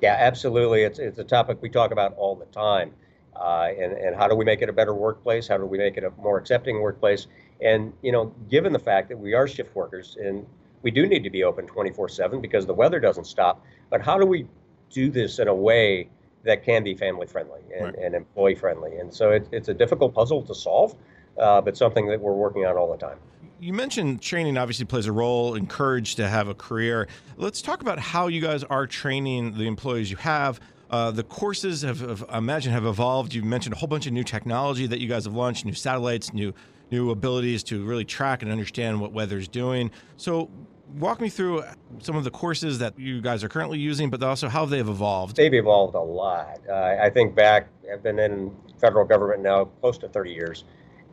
Yeah, 0.00 0.16
absolutely. 0.18 0.82
It's, 0.82 0.98
it's 0.98 1.18
a 1.18 1.24
topic 1.24 1.58
we 1.60 1.68
talk 1.68 1.90
about 1.90 2.14
all 2.16 2.34
the 2.34 2.46
time. 2.46 2.92
Uh, 3.36 3.68
and, 3.78 3.92
and 3.92 4.16
how 4.16 4.26
do 4.26 4.34
we 4.34 4.44
make 4.44 4.62
it 4.62 4.68
a 4.68 4.72
better 4.72 4.94
workplace? 4.94 5.46
How 5.46 5.58
do 5.58 5.66
we 5.66 5.76
make 5.76 5.96
it 5.96 6.04
a 6.04 6.10
more 6.22 6.38
accepting 6.38 6.80
workplace? 6.80 7.26
And, 7.60 7.92
you 8.02 8.12
know, 8.12 8.32
given 8.48 8.72
the 8.72 8.78
fact 8.78 9.08
that 9.10 9.18
we 9.18 9.34
are 9.34 9.46
shift 9.46 9.74
workers 9.74 10.16
and 10.20 10.46
we 10.82 10.90
do 10.90 11.06
need 11.06 11.24
to 11.24 11.30
be 11.30 11.44
open 11.44 11.66
24 11.66 12.08
7 12.08 12.40
because 12.40 12.64
the 12.64 12.74
weather 12.74 13.00
doesn't 13.00 13.24
stop, 13.24 13.64
but 13.90 14.00
how 14.00 14.18
do 14.18 14.24
we 14.24 14.46
do 14.90 15.10
this 15.10 15.38
in 15.38 15.48
a 15.48 15.54
way 15.54 16.08
that 16.44 16.64
can 16.64 16.84
be 16.84 16.94
family 16.94 17.26
friendly 17.26 17.60
and, 17.74 17.86
right. 17.86 17.94
and 17.96 18.14
employee 18.14 18.54
friendly. 18.54 18.96
And 18.96 19.12
so 19.12 19.30
it, 19.30 19.48
it's 19.50 19.68
a 19.68 19.74
difficult 19.74 20.14
puzzle 20.14 20.42
to 20.42 20.54
solve, 20.54 20.94
uh, 21.38 21.60
but 21.60 21.76
something 21.76 22.06
that 22.08 22.20
we're 22.20 22.34
working 22.34 22.64
on 22.66 22.76
all 22.76 22.90
the 22.90 22.98
time. 22.98 23.18
You 23.60 23.72
mentioned 23.72 24.20
training 24.20 24.58
obviously 24.58 24.84
plays 24.84 25.06
a 25.06 25.12
role, 25.12 25.54
encouraged 25.54 26.16
to 26.18 26.28
have 26.28 26.48
a 26.48 26.54
career. 26.54 27.08
Let's 27.36 27.62
talk 27.62 27.80
about 27.80 27.98
how 27.98 28.26
you 28.26 28.40
guys 28.40 28.62
are 28.64 28.86
training 28.86 29.56
the 29.56 29.66
employees 29.66 30.10
you 30.10 30.18
have. 30.18 30.60
Uh, 30.90 31.10
the 31.10 31.22
courses 31.22 31.82
have, 31.82 32.00
have, 32.00 32.24
I 32.28 32.38
imagine, 32.38 32.72
have 32.72 32.84
evolved. 32.84 33.32
You 33.32 33.42
mentioned 33.42 33.74
a 33.74 33.78
whole 33.78 33.88
bunch 33.88 34.06
of 34.06 34.12
new 34.12 34.24
technology 34.24 34.86
that 34.86 35.00
you 35.00 35.08
guys 35.08 35.24
have 35.24 35.34
launched, 35.34 35.64
new 35.64 35.72
satellites, 35.72 36.32
new 36.32 36.52
new 36.90 37.10
abilities 37.10 37.62
to 37.64 37.82
really 37.82 38.04
track 38.04 38.42
and 38.42 38.52
understand 38.52 39.00
what 39.00 39.12
weather's 39.12 39.48
doing. 39.48 39.90
So, 40.16 40.50
walk 40.98 41.20
me 41.20 41.28
through 41.28 41.64
some 42.00 42.16
of 42.16 42.24
the 42.24 42.30
courses 42.30 42.78
that 42.78 42.98
you 42.98 43.20
guys 43.20 43.42
are 43.44 43.48
currently 43.48 43.78
using, 43.78 44.10
but 44.10 44.22
also 44.22 44.48
how 44.48 44.64
they've 44.64 44.88
evolved. 44.88 45.36
They've 45.36 45.54
evolved 45.54 45.94
a 45.94 46.00
lot. 46.00 46.60
Uh, 46.68 46.96
I 47.00 47.10
think 47.10 47.34
back, 47.34 47.68
I've 47.92 48.02
been 48.02 48.18
in 48.18 48.54
federal 48.80 49.04
government 49.04 49.42
now 49.42 49.66
close 49.80 49.98
to 49.98 50.08
30 50.08 50.32
years, 50.32 50.64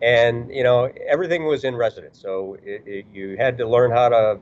and 0.01 0.53
you 0.53 0.63
know 0.63 0.91
everything 1.07 1.45
was 1.45 1.63
in 1.63 1.75
residence. 1.75 2.19
So 2.19 2.57
it, 2.63 2.83
it, 2.85 3.05
you 3.13 3.37
had 3.37 3.57
to 3.57 3.67
learn 3.67 3.91
how 3.91 4.09
to, 4.09 4.39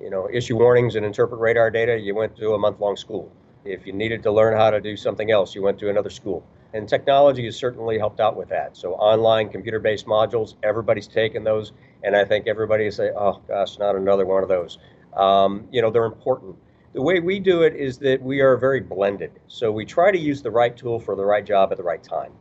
you 0.00 0.10
know, 0.10 0.28
issue 0.32 0.56
warnings 0.56 0.96
and 0.96 1.04
interpret 1.04 1.40
radar 1.40 1.70
data. 1.70 1.98
You 1.98 2.14
went 2.14 2.36
to 2.36 2.54
a 2.54 2.58
month-long 2.58 2.96
school. 2.96 3.30
If 3.64 3.86
you 3.86 3.92
needed 3.92 4.22
to 4.24 4.30
learn 4.30 4.56
how 4.56 4.70
to 4.70 4.80
do 4.80 4.96
something 4.96 5.30
else, 5.30 5.54
you 5.54 5.62
went 5.62 5.78
to 5.80 5.90
another 5.90 6.10
school. 6.10 6.46
And 6.74 6.88
technology 6.88 7.44
has 7.46 7.56
certainly 7.56 7.98
helped 7.98 8.20
out 8.20 8.36
with 8.36 8.48
that. 8.50 8.76
So 8.76 8.94
online 8.94 9.48
computer-based 9.48 10.06
modules, 10.06 10.54
everybody's 10.62 11.08
taken 11.08 11.44
those 11.44 11.72
and 12.06 12.14
I 12.14 12.24
think 12.24 12.46
everybody 12.46 12.90
say, 12.90 13.10
"Oh 13.16 13.40
gosh, 13.48 13.78
not 13.78 13.96
another 13.96 14.24
one 14.24 14.42
of 14.42 14.48
those." 14.48 14.78
Um, 15.14 15.66
you 15.72 15.82
know, 15.82 15.90
they're 15.90 16.04
important. 16.04 16.56
The 16.92 17.02
way 17.02 17.20
we 17.20 17.40
do 17.40 17.62
it 17.62 17.74
is 17.74 17.98
that 17.98 18.22
we 18.22 18.40
are 18.40 18.56
very 18.56 18.80
blended. 18.80 19.32
So 19.48 19.72
we 19.72 19.84
try 19.84 20.10
to 20.10 20.18
use 20.18 20.40
the 20.40 20.50
right 20.50 20.74
tool 20.76 20.98
for 20.98 21.16
the 21.16 21.24
right 21.24 21.44
job 21.44 21.72
at 21.72 21.78
the 21.78 21.82
right 21.82 22.02
time. 22.02 22.32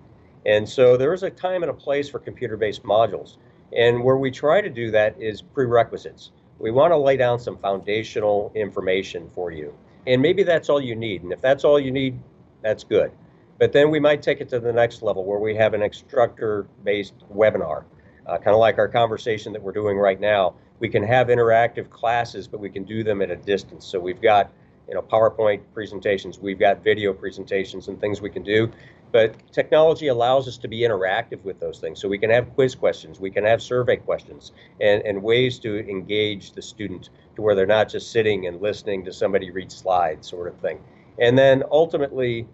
And 0.45 0.67
so 0.67 0.95
there 0.95 1.13
is 1.13 1.23
a 1.23 1.29
time 1.29 1.63
and 1.63 1.69
a 1.69 1.73
place 1.73 2.07
for 2.07 2.19
computer-based 2.19 2.83
modules. 2.83 3.37
And 3.75 4.03
where 4.03 4.17
we 4.17 4.31
try 4.31 4.61
to 4.61 4.69
do 4.69 4.91
that 4.91 5.19
is 5.19 5.41
prerequisites. 5.41 6.31
We 6.59 6.71
want 6.71 6.93
to 6.93 6.97
lay 6.97 7.17
down 7.17 7.39
some 7.39 7.57
foundational 7.57 8.51
information 8.55 9.29
for 9.29 9.51
you. 9.51 9.73
And 10.07 10.21
maybe 10.21 10.43
that's 10.43 10.69
all 10.69 10.79
you 10.79 10.95
need. 10.95 11.23
And 11.23 11.33
if 11.33 11.41
that's 11.41 11.63
all 11.63 11.79
you 11.79 11.91
need, 11.91 12.19
that's 12.61 12.83
good. 12.83 13.11
But 13.57 13.71
then 13.71 13.89
we 13.89 13.99
might 13.99 14.21
take 14.21 14.41
it 14.41 14.49
to 14.49 14.59
the 14.59 14.73
next 14.73 15.01
level 15.01 15.23
where 15.23 15.39
we 15.39 15.55
have 15.55 15.73
an 15.73 15.81
instructor 15.81 16.67
based 16.83 17.13
webinar 17.33 17.85
uh, 18.27 18.37
kind 18.37 18.49
of 18.49 18.57
like 18.57 18.77
our 18.77 18.87
conversation 18.87 19.53
that 19.53 19.61
we're 19.61 19.71
doing 19.71 19.97
right 19.97 20.19
now. 20.19 20.55
We 20.79 20.89
can 20.89 21.03
have 21.03 21.27
interactive 21.27 21.89
classes, 21.89 22.47
but 22.47 22.59
we 22.59 22.69
can 22.69 22.83
do 22.83 23.03
them 23.03 23.21
at 23.21 23.31
a 23.31 23.35
distance. 23.35 23.85
So 23.85 23.99
we've 23.99 24.21
got 24.21 24.51
you 24.87 24.93
know 24.93 25.01
PowerPoint 25.01 25.61
presentations, 25.73 26.39
we've 26.39 26.59
got 26.59 26.83
video 26.83 27.13
presentations 27.13 27.87
and 27.87 27.99
things 27.99 28.21
we 28.21 28.29
can 28.29 28.43
do. 28.43 28.71
But 29.11 29.35
technology 29.53 30.07
allows 30.07 30.47
us 30.47 30.57
to 30.57 30.67
be 30.67 30.79
interactive 30.79 31.41
with 31.43 31.59
those 31.59 31.79
things. 31.79 32.01
So 32.01 32.09
we 32.09 32.17
can 32.17 32.29
have 32.29 32.53
quiz 32.53 32.75
questions, 32.75 33.19
we 33.19 33.31
can 33.31 33.45
have 33.45 33.61
survey 33.61 33.95
questions, 33.95 34.51
and, 34.81 35.01
and 35.03 35.23
ways 35.23 35.57
to 35.59 35.87
engage 35.89 36.51
the 36.51 36.61
student 36.61 37.09
to 37.35 37.41
where 37.41 37.55
they're 37.55 37.65
not 37.65 37.87
just 37.87 38.11
sitting 38.11 38.47
and 38.47 38.61
listening 38.61 39.05
to 39.05 39.13
somebody 39.13 39.51
read 39.51 39.71
slides, 39.71 40.27
sort 40.27 40.47
of 40.47 40.59
thing. 40.59 40.83
And 41.17 41.37
then 41.37 41.63
ultimately, 41.71 42.45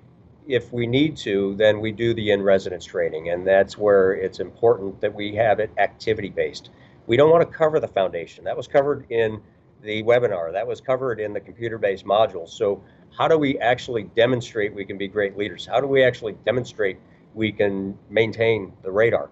if 0.52 0.74
we 0.74 0.86
need 0.86 1.16
to, 1.18 1.56
then 1.56 1.80
we 1.80 1.92
do 1.92 2.14
the 2.14 2.32
in 2.32 2.42
residence 2.42 2.86
training. 2.86 3.30
And 3.30 3.48
that's 3.48 3.78
where 3.78 4.14
it's 4.14 4.40
important 4.40 5.00
that 5.02 5.14
we 5.14 5.34
have 5.36 5.60
it 5.60 5.72
activity 5.78 6.30
based. 6.30 6.70
We 7.08 7.18
don't 7.18 7.32
want 7.32 7.50
to 7.50 7.58
cover 7.58 7.80
the 7.80 7.88
foundation. 7.88 8.44
That 8.44 8.58
was 8.58 8.68
covered 8.68 9.06
in 9.10 9.42
the 9.82 10.04
webinar, 10.04 10.52
that 10.52 10.68
was 10.68 10.80
covered 10.80 11.20
in 11.20 11.34
the 11.34 11.40
computer 11.40 11.78
based 11.78 12.06
modules. 12.06 12.50
So 12.50 12.84
how 13.18 13.28
do 13.28 13.38
we 13.38 13.58
actually 13.60 14.04
demonstrate 14.16 14.74
we 14.74 14.86
can 14.86 14.98
be 14.98 15.08
great 15.08 15.38
leaders? 15.38 15.66
How 15.66 15.80
do 15.82 15.88
we 15.88 16.04
actually 16.04 16.34
demonstrate 16.46 16.98
we 17.34 17.52
can 17.52 17.98
maintain 18.10 18.74
the 18.84 18.92
radar? 18.92 19.30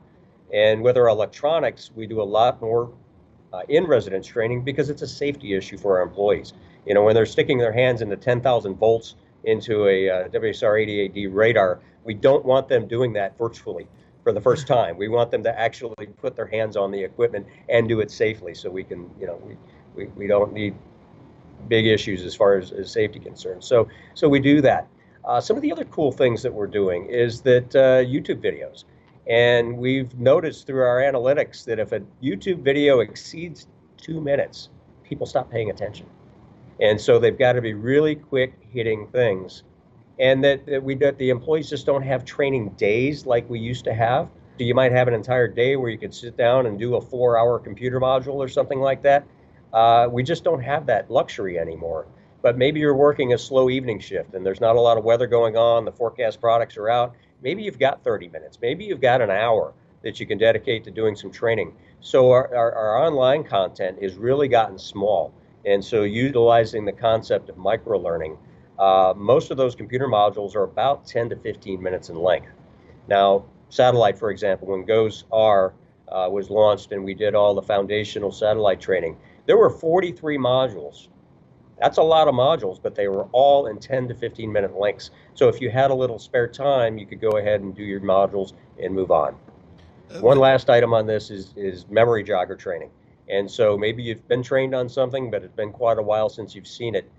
And 0.53 0.81
with 0.81 0.97
our 0.97 1.07
electronics, 1.07 1.91
we 1.95 2.07
do 2.07 2.21
a 2.21 2.23
lot 2.23 2.61
more 2.61 2.91
uh, 3.53 3.61
in 3.69 3.85
residence 3.85 4.25
training 4.25 4.63
because 4.63 4.89
it's 4.89 5.01
a 5.01 5.07
safety 5.07 5.53
issue 5.53 5.77
for 5.77 5.97
our 5.97 6.03
employees. 6.03 6.53
You 6.85 6.93
know, 6.93 7.03
when 7.03 7.13
they're 7.13 7.25
sticking 7.25 7.57
their 7.57 7.73
hands 7.73 8.01
into 8.01 8.15
10,000 8.15 8.75
volts 8.75 9.15
into 9.43 9.87
a 9.87 10.09
uh, 10.09 10.27
WSR 10.29 11.11
88D 11.13 11.33
radar, 11.33 11.79
we 12.03 12.13
don't 12.13 12.45
want 12.45 12.67
them 12.67 12.87
doing 12.87 13.13
that 13.13 13.37
virtually 13.37 13.87
for 14.23 14.31
the 14.31 14.41
first 14.41 14.67
time. 14.75 14.97
We 14.97 15.07
want 15.07 15.31
them 15.31 15.43
to 15.43 15.59
actually 15.59 16.07
put 16.21 16.35
their 16.35 16.47
hands 16.47 16.75
on 16.77 16.91
the 16.91 17.03
equipment 17.03 17.47
and 17.69 17.87
do 17.87 17.99
it 17.99 18.11
safely 18.11 18.53
so 18.53 18.69
we 18.69 18.83
can, 18.83 19.09
you 19.19 19.27
know, 19.27 19.41
we, 19.45 19.57
we, 19.95 20.05
we 20.15 20.27
don't 20.27 20.53
need 20.53 20.75
big 21.67 21.85
issues 21.85 22.23
as 22.23 22.35
far 22.35 22.57
as, 22.57 22.71
as 22.71 22.91
safety 22.91 23.19
concerns. 23.19 23.65
So, 23.65 23.87
so 24.13 24.29
we 24.29 24.39
do 24.39 24.61
that. 24.61 24.87
Uh, 25.25 25.41
some 25.41 25.55
of 25.55 25.61
the 25.61 25.71
other 25.71 25.85
cool 25.85 26.11
things 26.11 26.41
that 26.43 26.53
we're 26.53 26.67
doing 26.67 27.05
is 27.05 27.41
that 27.41 27.75
uh, 27.75 28.03
YouTube 28.03 28.41
videos. 28.41 28.85
And 29.27 29.77
we've 29.77 30.17
noticed 30.17 30.65
through 30.65 30.81
our 30.81 31.01
analytics 31.01 31.63
that 31.65 31.77
if 31.77 31.91
a 31.91 31.99
YouTube 32.23 32.63
video 32.63 33.01
exceeds 33.01 33.67
two 33.97 34.21
minutes, 34.21 34.69
people 35.03 35.27
stop 35.27 35.51
paying 35.51 35.69
attention. 35.69 36.07
And 36.81 36.99
so 36.99 37.19
they've 37.19 37.37
got 37.37 37.53
to 37.53 37.61
be 37.61 37.73
really 37.73 38.15
quick 38.15 38.53
hitting 38.71 39.07
things. 39.07 39.63
And 40.19 40.43
that, 40.43 40.65
that 40.65 40.83
we 40.83 40.95
that 40.95 41.17
the 41.17 41.29
employees 41.29 41.69
just 41.69 41.85
don't 41.85 42.03
have 42.03 42.25
training 42.25 42.69
days 42.71 43.25
like 43.25 43.49
we 43.49 43.59
used 43.59 43.85
to 43.85 43.93
have. 43.93 44.29
So 44.57 44.65
you 44.65 44.75
might 44.75 44.91
have 44.91 45.07
an 45.07 45.13
entire 45.13 45.47
day 45.47 45.77
where 45.77 45.89
you 45.89 45.97
could 45.97 46.13
sit 46.13 46.35
down 46.35 46.65
and 46.65 46.77
do 46.77 46.95
a 46.95 47.01
four 47.01 47.37
hour 47.37 47.59
computer 47.59 47.99
module 47.99 48.35
or 48.35 48.49
something 48.49 48.79
like 48.79 49.01
that. 49.03 49.25
Uh, 49.71 50.07
we 50.11 50.23
just 50.23 50.43
don't 50.43 50.61
have 50.61 50.85
that 50.87 51.09
luxury 51.09 51.57
anymore. 51.57 52.07
But 52.41 52.57
maybe 52.57 52.79
you're 52.79 52.95
working 52.95 53.33
a 53.33 53.37
slow 53.37 53.69
evening 53.69 53.99
shift 53.99 54.33
and 54.33 54.45
there's 54.45 54.61
not 54.61 54.75
a 54.75 54.81
lot 54.81 54.97
of 54.97 55.03
weather 55.03 55.27
going 55.27 55.57
on, 55.57 55.85
the 55.85 55.91
forecast 55.91 56.39
products 56.39 56.77
are 56.77 56.89
out. 56.89 57.15
Maybe 57.41 57.63
you've 57.63 57.79
got 57.79 58.03
30 58.03 58.29
minutes, 58.29 58.59
maybe 58.61 58.85
you've 58.85 59.01
got 59.01 59.21
an 59.21 59.29
hour 59.29 59.73
that 60.03 60.19
you 60.19 60.25
can 60.25 60.37
dedicate 60.37 60.83
to 60.85 60.91
doing 60.91 61.15
some 61.15 61.31
training. 61.31 61.73
So 61.99 62.31
our, 62.31 62.53
our, 62.55 62.71
our 62.73 63.05
online 63.05 63.43
content 63.43 64.01
has 64.01 64.15
really 64.15 64.47
gotten 64.47 64.77
small. 64.77 65.33
And 65.65 65.83
so 65.83 66.03
utilizing 66.03 66.85
the 66.85 66.91
concept 66.91 67.49
of 67.49 67.57
micro 67.57 67.99
learning, 67.99 68.37
uh, 68.77 69.13
most 69.15 69.51
of 69.51 69.57
those 69.57 69.75
computer 69.75 70.07
modules 70.07 70.55
are 70.55 70.63
about 70.63 71.05
10 71.05 71.29
to 71.29 71.35
15 71.35 71.81
minutes 71.81 72.09
in 72.09 72.15
length. 72.15 72.51
Now, 73.07 73.45
satellite, 73.69 74.17
for 74.17 74.31
example, 74.31 74.69
when 74.69 74.85
GOES 74.85 75.25
R 75.31 75.73
uh, 76.07 76.29
was 76.31 76.49
launched 76.49 76.91
and 76.91 77.03
we 77.03 77.13
did 77.13 77.35
all 77.35 77.53
the 77.53 77.61
foundational 77.61 78.31
satellite 78.31 78.79
training, 78.79 79.17
there 79.45 79.57
were 79.57 79.69
43 79.69 80.37
modules. 80.37 81.07
That's 81.79 81.97
a 81.97 82.03
lot 82.03 82.27
of 82.27 82.35
modules, 82.35 82.81
but 82.81 82.95
they 82.95 83.07
were 83.07 83.27
all 83.31 83.67
in 83.67 83.79
10 83.79 84.09
to 84.09 84.13
15 84.15 84.51
minute 84.51 84.77
lengths. 84.77 85.11
So 85.33 85.47
if 85.47 85.61
you 85.61 85.69
had 85.69 85.91
a 85.91 85.93
little 85.93 86.19
spare 86.19 86.47
time, 86.47 86.97
you 86.97 87.05
could 87.05 87.21
go 87.21 87.37
ahead 87.37 87.61
and 87.61 87.75
do 87.75 87.83
your 87.83 88.01
modules 88.01 88.53
and 88.81 88.93
move 88.93 89.11
on. 89.11 89.35
Uh, 90.11 90.19
One 90.19 90.39
last 90.39 90.69
item 90.69 90.93
on 90.93 91.05
this 91.05 91.29
is, 91.29 91.53
is 91.55 91.87
memory 91.89 92.23
jogger 92.23 92.57
training. 92.57 92.89
And 93.29 93.49
so 93.49 93.77
maybe 93.77 94.01
you've 94.03 94.27
been 94.27 94.43
trained 94.43 94.73
on 94.73 94.89
something, 94.89 95.29
but 95.29 95.43
it's 95.43 95.55
been 95.55 95.71
quite 95.71 95.97
a 95.97 96.01
while 96.01 96.29
since 96.29 96.55
you've 96.55 96.67
seen 96.67 96.95
it. 96.95 97.09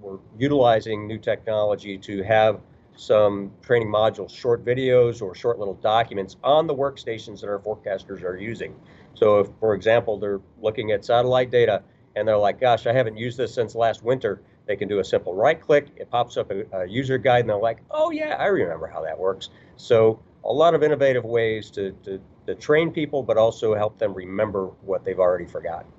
We're 0.00 0.18
utilizing 0.38 1.06
new 1.06 1.18
technology 1.18 1.96
to 1.98 2.22
have 2.22 2.60
some 2.96 3.52
training 3.62 3.88
modules, 3.88 4.36
short 4.36 4.64
videos 4.64 5.22
or 5.22 5.34
short 5.34 5.58
little 5.58 5.74
documents 5.74 6.36
on 6.42 6.66
the 6.66 6.74
workstations 6.74 7.40
that 7.40 7.48
our 7.48 7.58
forecasters 7.58 8.22
are 8.22 8.36
using. 8.36 8.74
So 9.14 9.40
if, 9.40 9.48
for 9.58 9.74
example, 9.74 10.18
they're 10.18 10.40
looking 10.60 10.92
at 10.92 11.04
satellite 11.04 11.50
data 11.50 11.82
and 12.16 12.26
they're 12.26 12.36
like, 12.36 12.60
gosh, 12.60 12.86
I 12.86 12.92
haven't 12.92 13.16
used 13.16 13.38
this 13.38 13.54
since 13.54 13.74
last 13.74 14.02
winter, 14.02 14.42
they 14.66 14.76
can 14.76 14.88
do 14.88 14.98
a 14.98 15.04
simple 15.04 15.34
right 15.34 15.60
click. 15.60 15.88
It 15.96 16.10
pops 16.10 16.36
up 16.36 16.50
a, 16.50 16.64
a 16.76 16.86
user 16.86 17.18
guide 17.18 17.40
and 17.40 17.48
they're 17.48 17.56
like, 17.56 17.78
oh, 17.90 18.10
yeah, 18.10 18.36
I 18.38 18.46
remember 18.46 18.86
how 18.86 19.02
that 19.02 19.18
works. 19.18 19.50
So 19.76 20.20
a 20.44 20.52
lot 20.52 20.74
of 20.74 20.82
innovative 20.82 21.24
ways 21.24 21.70
to, 21.72 21.92
to, 22.04 22.20
to 22.46 22.54
train 22.54 22.92
people, 22.92 23.22
but 23.22 23.36
also 23.36 23.74
help 23.74 23.98
them 23.98 24.14
remember 24.14 24.66
what 24.82 25.04
they've 25.04 25.18
already 25.20 25.46
forgotten 25.46 25.90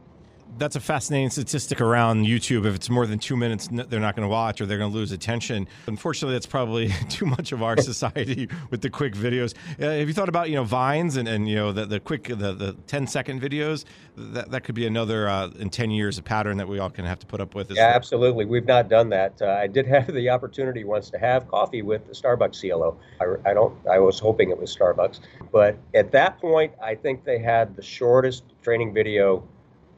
that's 0.57 0.75
a 0.75 0.79
fascinating 0.79 1.29
statistic 1.29 1.81
around 1.81 2.25
YouTube. 2.25 2.65
If 2.65 2.75
it's 2.75 2.89
more 2.89 3.07
than 3.07 3.19
two 3.19 3.35
minutes, 3.35 3.67
they're 3.71 3.99
not 3.99 4.15
going 4.15 4.27
to 4.27 4.31
watch 4.31 4.61
or 4.61 4.65
they're 4.65 4.77
going 4.77 4.91
to 4.91 4.95
lose 4.95 5.11
attention. 5.11 5.67
Unfortunately, 5.87 6.35
that's 6.35 6.45
probably 6.45 6.89
too 7.09 7.25
much 7.25 7.51
of 7.51 7.63
our 7.63 7.77
society 7.77 8.49
with 8.69 8.81
the 8.81 8.89
quick 8.89 9.13
videos. 9.13 9.53
Uh, 9.79 9.91
have 9.91 10.07
you 10.07 10.13
thought 10.13 10.29
about 10.29 10.49
you 10.49 10.55
know 10.55 10.63
vines 10.63 11.17
and, 11.17 11.27
and 11.27 11.47
you 11.47 11.55
know 11.55 11.71
the, 11.71 11.85
the 11.85 11.99
quick 11.99 12.27
the, 12.27 12.53
the 12.53 12.75
10 12.87 13.07
second 13.07 13.41
videos? 13.41 13.85
That 14.15 14.51
that 14.51 14.63
could 14.63 14.75
be 14.75 14.85
another 14.85 15.27
uh, 15.27 15.49
in 15.59 15.69
10 15.69 15.91
years 15.91 16.17
a 16.17 16.23
pattern 16.23 16.57
that 16.57 16.67
we 16.67 16.79
all 16.79 16.89
can 16.89 17.05
have 17.05 17.19
to 17.19 17.25
put 17.25 17.41
up 17.41 17.55
with. 17.55 17.71
Yeah, 17.71 17.91
absolutely. 17.95 18.45
We've 18.45 18.65
not 18.65 18.89
done 18.89 19.09
that. 19.09 19.41
Uh, 19.41 19.47
I 19.47 19.67
did 19.67 19.87
have 19.87 20.07
the 20.07 20.29
opportunity 20.29 20.83
once 20.83 21.09
to 21.11 21.17
have 21.17 21.47
coffee 21.47 21.81
with 21.81 22.07
the 22.07 22.13
Starbucks 22.13 22.61
CLO. 22.61 22.97
I, 23.19 23.49
I 23.49 23.53
don't. 23.53 23.75
I 23.89 23.99
was 23.99 24.19
hoping 24.19 24.49
it 24.49 24.59
was 24.59 24.75
Starbucks, 24.75 25.21
but 25.51 25.77
at 25.93 26.11
that 26.11 26.39
point, 26.39 26.73
I 26.81 26.95
think 26.95 27.23
they 27.23 27.39
had 27.39 27.75
the 27.75 27.81
shortest 27.81 28.43
training 28.61 28.93
video 28.93 29.43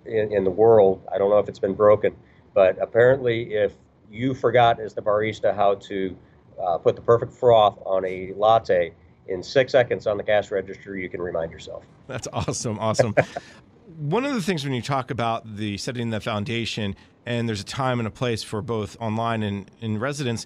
in, 0.05 0.31
in 0.31 0.43
the 0.43 0.51
world. 0.51 1.01
I 1.13 1.17
don't 1.17 1.29
know 1.29 1.39
if 1.39 1.49
it's 1.49 1.59
been 1.59 1.73
broken, 1.73 2.15
but 2.53 2.77
apparently, 2.81 3.53
if 3.53 3.73
you 4.11 4.33
forgot 4.33 4.79
as 4.79 4.93
the 4.93 5.01
barista 5.01 5.55
how 5.55 5.75
to 5.75 6.15
uh, 6.61 6.77
put 6.77 6.95
the 6.95 7.01
perfect 7.01 7.33
froth 7.33 7.79
on 7.85 8.05
a 8.05 8.33
latte 8.35 8.93
in 9.27 9.41
six 9.41 9.71
seconds 9.71 10.07
on 10.07 10.17
the 10.17 10.23
cash 10.23 10.51
register, 10.51 10.97
you 10.97 11.09
can 11.09 11.21
remind 11.21 11.51
yourself. 11.51 11.83
That's 12.07 12.27
awesome. 12.33 12.79
Awesome. 12.79 13.15
One 13.97 14.25
of 14.25 14.33
the 14.33 14.41
things 14.41 14.63
when 14.63 14.73
you 14.73 14.81
talk 14.81 15.11
about 15.11 15.55
the 15.57 15.77
setting 15.77 16.09
the 16.09 16.19
foundation, 16.19 16.95
and 17.25 17.47
there's 17.47 17.61
a 17.61 17.65
time 17.65 17.99
and 17.99 18.07
a 18.07 18.11
place 18.11 18.43
for 18.43 18.61
both 18.61 18.97
online 18.99 19.43
and 19.43 19.69
in 19.81 19.99
residence, 19.99 20.45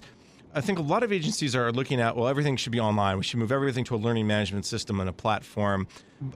I 0.54 0.60
think 0.60 0.78
a 0.78 0.82
lot 0.82 1.02
of 1.02 1.12
agencies 1.12 1.54
are 1.54 1.70
looking 1.70 2.00
at, 2.00 2.16
well, 2.16 2.26
everything 2.26 2.56
should 2.56 2.72
be 2.72 2.80
online. 2.80 3.18
We 3.18 3.22
should 3.22 3.38
move 3.38 3.52
everything 3.52 3.84
to 3.84 3.94
a 3.94 3.98
learning 3.98 4.26
management 4.26 4.64
system 4.64 4.98
and 4.98 5.08
a 5.08 5.12
platform 5.12 5.86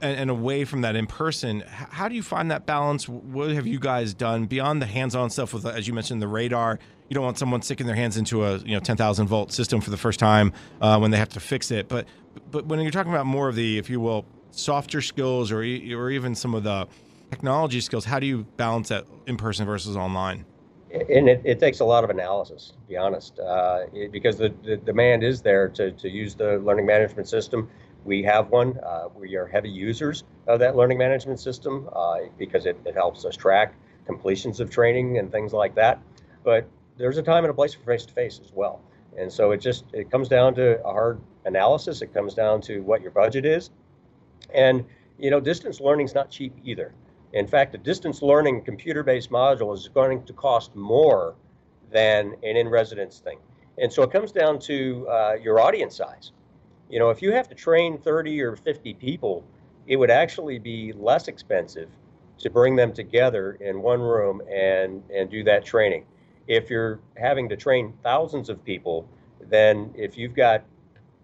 and, 0.01 0.17
and 0.17 0.29
away 0.29 0.65
from 0.65 0.81
that 0.81 0.95
in 0.95 1.07
person. 1.07 1.63
How 1.67 2.07
do 2.07 2.15
you 2.15 2.23
find 2.23 2.51
that 2.51 2.65
balance? 2.65 3.09
What 3.09 3.51
have 3.51 3.65
you 3.65 3.79
guys 3.79 4.13
done 4.13 4.45
beyond 4.45 4.81
the 4.81 4.85
hands 4.85 5.15
on 5.15 5.29
stuff 5.29 5.53
with, 5.53 5.65
as 5.65 5.87
you 5.87 5.93
mentioned, 5.93 6.21
the 6.21 6.27
radar? 6.27 6.79
You 7.09 7.15
don't 7.15 7.23
want 7.23 7.37
someone 7.37 7.61
sticking 7.61 7.87
their 7.87 7.95
hands 7.95 8.17
into 8.17 8.43
a 8.43 8.57
you 8.59 8.73
know 8.73 8.79
10,000 8.79 9.27
volt 9.27 9.51
system 9.51 9.81
for 9.81 9.89
the 9.89 9.97
first 9.97 10.19
time 10.19 10.53
uh, 10.79 10.97
when 10.99 11.11
they 11.11 11.17
have 11.17 11.29
to 11.29 11.39
fix 11.39 11.71
it. 11.71 11.87
But 11.87 12.07
but 12.51 12.65
when 12.65 12.79
you're 12.81 12.91
talking 12.91 13.11
about 13.11 13.25
more 13.25 13.49
of 13.49 13.55
the, 13.55 13.77
if 13.77 13.89
you 13.89 13.99
will, 13.99 14.25
softer 14.51 15.01
skills 15.01 15.51
or, 15.51 15.59
or 15.59 16.09
even 16.11 16.35
some 16.35 16.53
of 16.53 16.63
the 16.63 16.87
technology 17.29 17.81
skills, 17.81 18.05
how 18.05 18.19
do 18.19 18.25
you 18.25 18.43
balance 18.57 18.89
that 18.89 19.05
in 19.27 19.37
person 19.37 19.65
versus 19.65 19.97
online? 19.97 20.45
And 20.93 21.27
it, 21.27 21.41
it, 21.43 21.59
takes 21.59 21.79
a 21.79 21.85
lot 21.85 22.03
of 22.03 22.09
analysis, 22.09 22.73
to 22.81 22.87
be 22.87 22.97
honest, 22.97 23.39
uh, 23.39 23.85
it, 23.93 24.11
because 24.11 24.37
the, 24.37 24.53
the, 24.63 24.77
demand 24.77 25.23
is 25.23 25.41
there 25.41 25.67
to, 25.69 25.91
to 25.91 26.09
use 26.09 26.35
the 26.35 26.57
learning 26.59 26.85
management 26.85 27.27
system. 27.27 27.69
We 28.05 28.21
have 28.23 28.49
one. 28.49 28.77
Uh, 28.85 29.07
we 29.15 29.35
are 29.35 29.47
heavy 29.47 29.69
users 29.69 30.23
of 30.47 30.59
that 30.59 30.75
learning 30.75 30.97
management 30.97 31.39
system 31.39 31.89
uh, 31.95 32.17
because 32.37 32.65
it, 32.65 32.77
it 32.85 32.93
helps 32.93 33.25
us 33.25 33.35
track 33.35 33.73
completions 34.05 34.59
of 34.59 34.69
training 34.69 35.17
and 35.17 35.31
things 35.31 35.53
like 35.53 35.73
that. 35.75 35.99
But 36.43 36.67
there's 36.97 37.17
a 37.17 37.23
time 37.23 37.43
and 37.43 37.51
a 37.51 37.53
place 37.53 37.73
for 37.73 37.83
face 37.83 38.05
to 38.05 38.13
face 38.13 38.39
as 38.43 38.51
well. 38.53 38.81
And 39.17 39.31
so 39.31 39.51
it 39.51 39.61
just 39.61 39.85
it 39.93 40.11
comes 40.11 40.27
down 40.27 40.55
to 40.55 40.83
a 40.83 40.91
hard 40.91 41.19
analysis. 41.45 42.01
It 42.01 42.13
comes 42.13 42.33
down 42.33 42.61
to 42.61 42.79
what 42.81 43.01
your 43.01 43.11
budget 43.11 43.45
is, 43.45 43.69
and 44.53 44.83
you 45.17 45.29
know 45.29 45.39
distance 45.39 45.79
learning 45.79 46.07
is 46.07 46.15
not 46.15 46.29
cheap 46.29 46.53
either. 46.63 46.93
In 47.33 47.47
fact, 47.47 47.73
a 47.73 47.79
distance 47.79 48.21
learning 48.21 48.61
computer-based 48.61 49.31
module 49.31 49.73
is 49.73 49.87
going 49.87 50.23
to 50.25 50.33
cost 50.33 50.75
more 50.75 51.35
than 51.91 52.35
an 52.43 52.55
in-residence 52.57 53.19
thing. 53.19 53.39
And 53.79 53.91
so 53.91 54.03
it 54.03 54.11
comes 54.11 54.31
down 54.31 54.59
to 54.59 55.07
uh, 55.09 55.33
your 55.41 55.59
audience 55.59 55.95
size. 55.95 56.31
You 56.89 56.99
know, 56.99 57.09
if 57.09 57.23
you 57.23 57.31
have 57.31 57.49
to 57.49 57.55
train 57.55 57.97
30 57.97 58.41
or 58.41 58.55
50 58.55 58.93
people, 58.95 59.43
it 59.87 59.95
would 59.95 60.11
actually 60.11 60.59
be 60.59 60.93
less 60.93 61.27
expensive 61.27 61.89
to 62.37 62.49
bring 62.49 62.75
them 62.75 62.93
together 62.93 63.57
in 63.61 63.81
one 63.81 64.01
room 64.01 64.41
and, 64.51 65.01
and 65.13 65.29
do 65.29 65.43
that 65.43 65.65
training. 65.65 66.05
If 66.47 66.69
you're 66.69 66.99
having 67.17 67.49
to 67.49 67.55
train 67.55 67.93
thousands 68.03 68.49
of 68.49 68.63
people, 68.63 69.07
then 69.41 69.91
if 69.95 70.17
you've 70.17 70.35
got 70.35 70.63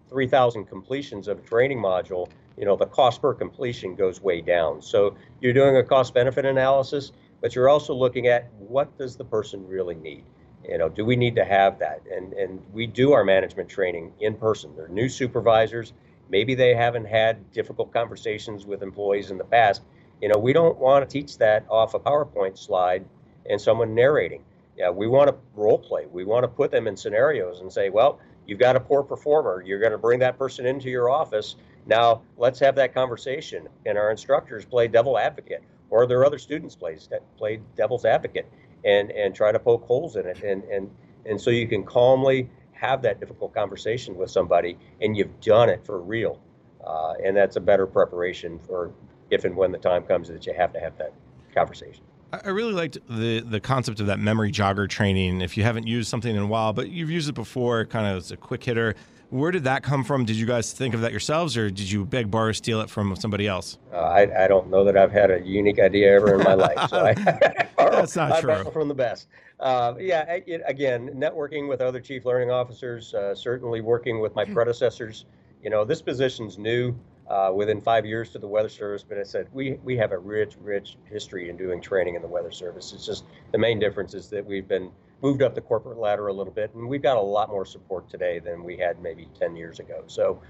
3,000 0.08 0.64
completions 0.64 1.28
of 1.28 1.38
a 1.38 1.42
training 1.42 1.78
module, 1.78 2.28
you 2.56 2.64
know, 2.64 2.76
the 2.76 2.86
cost 2.86 3.22
per 3.22 3.34
completion 3.34 3.94
goes 3.94 4.20
way 4.20 4.40
down. 4.40 4.82
So 4.82 5.16
you're 5.40 5.52
doing 5.52 5.76
a 5.76 5.82
cost 5.82 6.14
benefit 6.14 6.44
analysis, 6.44 7.12
but 7.40 7.54
you're 7.54 7.68
also 7.68 7.94
looking 7.94 8.26
at 8.26 8.50
what 8.58 8.96
does 8.98 9.16
the 9.16 9.24
person 9.24 9.66
really 9.66 9.94
need? 9.94 10.24
You 10.68 10.78
know, 10.78 10.88
do 10.88 11.04
we 11.04 11.16
need 11.16 11.36
to 11.36 11.44
have 11.44 11.78
that? 11.78 12.02
And 12.14 12.32
and 12.34 12.62
we 12.72 12.86
do 12.86 13.12
our 13.12 13.24
management 13.24 13.68
training 13.68 14.12
in 14.20 14.34
person. 14.34 14.76
They're 14.76 14.88
new 14.88 15.08
supervisors. 15.08 15.92
Maybe 16.28 16.54
they 16.54 16.74
haven't 16.74 17.06
had 17.06 17.50
difficult 17.52 17.92
conversations 17.92 18.66
with 18.66 18.82
employees 18.82 19.30
in 19.30 19.38
the 19.38 19.44
past. 19.44 19.82
You 20.20 20.28
know, 20.28 20.38
we 20.38 20.52
don't 20.52 20.78
want 20.78 21.08
to 21.08 21.12
teach 21.12 21.38
that 21.38 21.64
off 21.68 21.94
a 21.94 21.98
PowerPoint 21.98 22.58
slide 22.58 23.04
and 23.48 23.60
someone 23.60 23.94
narrating. 23.94 24.44
Yeah, 24.76 24.90
we 24.90 25.08
want 25.08 25.28
to 25.28 25.36
role 25.54 25.78
play. 25.78 26.06
We 26.06 26.24
want 26.24 26.44
to 26.44 26.48
put 26.48 26.70
them 26.70 26.86
in 26.86 26.96
scenarios 26.96 27.60
and 27.60 27.72
say, 27.72 27.90
well, 27.90 28.20
you've 28.46 28.58
got 28.58 28.76
a 28.76 28.80
poor 28.80 29.02
performer. 29.02 29.62
You're 29.66 29.80
going 29.80 29.92
to 29.92 29.98
bring 29.98 30.20
that 30.20 30.38
person 30.38 30.66
into 30.66 30.88
your 30.88 31.10
office. 31.10 31.56
Now, 31.86 32.22
let's 32.36 32.58
have 32.60 32.74
that 32.76 32.94
conversation. 32.94 33.68
And 33.86 33.98
our 33.98 34.10
instructors 34.10 34.64
play 34.64 34.88
devil 34.88 35.18
advocate, 35.18 35.62
or 35.90 36.06
their 36.06 36.24
other 36.24 36.38
students 36.38 36.76
play 36.76 36.98
play 37.36 37.60
devil's 37.76 38.04
advocate, 38.04 38.50
and 38.84 39.10
and 39.10 39.34
try 39.34 39.52
to 39.52 39.58
poke 39.58 39.84
holes 39.84 40.16
in 40.16 40.26
it. 40.26 40.42
And 40.42 40.64
and 40.64 40.90
and 41.26 41.40
so 41.40 41.50
you 41.50 41.66
can 41.66 41.84
calmly 41.84 42.48
have 42.72 43.02
that 43.02 43.20
difficult 43.20 43.54
conversation 43.54 44.16
with 44.16 44.30
somebody, 44.30 44.78
and 45.00 45.16
you've 45.16 45.40
done 45.40 45.68
it 45.68 45.84
for 45.84 46.00
real. 46.00 46.40
Uh, 46.84 47.12
and 47.24 47.36
that's 47.36 47.56
a 47.56 47.60
better 47.60 47.86
preparation 47.86 48.58
for 48.58 48.90
if 49.30 49.44
and 49.44 49.54
when 49.54 49.70
the 49.70 49.78
time 49.78 50.02
comes 50.04 50.28
that 50.28 50.46
you 50.46 50.54
have 50.54 50.72
to 50.72 50.80
have 50.80 50.96
that 50.98 51.12
conversation. 51.54 52.02
I 52.32 52.50
really 52.50 52.72
liked 52.72 52.98
the 53.08 53.40
the 53.40 53.60
concept 53.60 54.00
of 54.00 54.06
that 54.06 54.20
memory 54.20 54.52
jogger 54.52 54.88
training. 54.88 55.40
If 55.40 55.56
you 55.56 55.64
haven't 55.64 55.86
used 55.86 56.08
something 56.08 56.34
in 56.34 56.42
a 56.42 56.46
while, 56.46 56.72
but 56.72 56.88
you've 56.88 57.10
used 57.10 57.28
it 57.28 57.34
before, 57.34 57.84
kind 57.86 58.06
of 58.06 58.18
as 58.18 58.30
a 58.30 58.36
quick 58.36 58.62
hitter, 58.62 58.94
where 59.30 59.52
did 59.52 59.64
that 59.64 59.82
come 59.82 60.04
from? 60.04 60.24
Did 60.24 60.36
you 60.36 60.46
guys 60.46 60.72
think 60.72 60.92
of 60.92 61.00
that 61.00 61.12
yourselves, 61.12 61.56
or 61.56 61.70
did 61.70 61.90
you 61.90 62.04
beg, 62.04 62.30
borrow, 62.30 62.52
steal 62.52 62.80
it 62.80 62.90
from 62.90 63.14
somebody 63.16 63.46
else? 63.46 63.78
Uh, 63.92 63.96
I, 63.96 64.44
I 64.44 64.48
don't 64.48 64.68
know 64.68 64.84
that 64.84 64.96
I've 64.96 65.12
had 65.12 65.30
a 65.30 65.40
unique 65.40 65.78
idea 65.78 66.14
ever 66.16 66.34
in 66.34 66.42
my 66.42 66.54
life. 66.54 66.90
So 66.90 67.06
I, 67.06 67.14
That's 67.78 68.16
not 68.16 68.32
I 68.32 68.40
true. 68.40 68.70
From 68.72 68.88
the 68.88 68.94
best. 68.94 69.28
Uh, 69.60 69.94
yeah, 69.98 70.22
it, 70.46 70.62
again, 70.66 71.10
networking 71.14 71.68
with 71.68 71.80
other 71.80 72.00
chief 72.00 72.24
learning 72.24 72.50
officers, 72.50 73.14
uh, 73.14 73.34
certainly 73.34 73.80
working 73.80 74.20
with 74.20 74.34
my 74.34 74.44
hmm. 74.44 74.52
predecessors. 74.52 75.26
You 75.62 75.70
know, 75.70 75.84
this 75.84 76.02
position's 76.02 76.58
new 76.58 76.94
uh, 77.28 77.52
within 77.54 77.80
five 77.80 78.04
years 78.04 78.30
to 78.30 78.38
the 78.38 78.48
Weather 78.48 78.68
Service. 78.68 79.04
But 79.06 79.18
I 79.18 79.22
said 79.22 79.48
we 79.52 79.78
we 79.84 79.96
have 79.96 80.12
a 80.12 80.18
rich, 80.18 80.56
rich 80.60 80.96
history 81.04 81.50
in 81.50 81.56
doing 81.56 81.80
training 81.80 82.16
in 82.16 82.22
the 82.22 82.28
Weather 82.28 82.50
Service. 82.50 82.92
It's 82.92 83.06
just 83.06 83.24
the 83.52 83.58
main 83.58 83.78
difference 83.78 84.14
is 84.14 84.28
that 84.30 84.44
we've 84.44 84.66
been 84.66 84.90
moved 85.22 85.42
up 85.42 85.54
the 85.54 85.60
corporate 85.60 85.98
ladder 85.98 86.28
a 86.28 86.32
little 86.32 86.52
bit, 86.52 86.74
and 86.74 86.88
we've 86.88 87.02
got 87.02 87.16
a 87.16 87.20
lot 87.20 87.48
more 87.48 87.64
support 87.64 88.08
today 88.08 88.38
than 88.38 88.64
we 88.64 88.76
had 88.76 89.00
maybe 89.02 89.28
10 89.38 89.56
years 89.56 89.78
ago. 89.78 90.02
So 90.06 90.40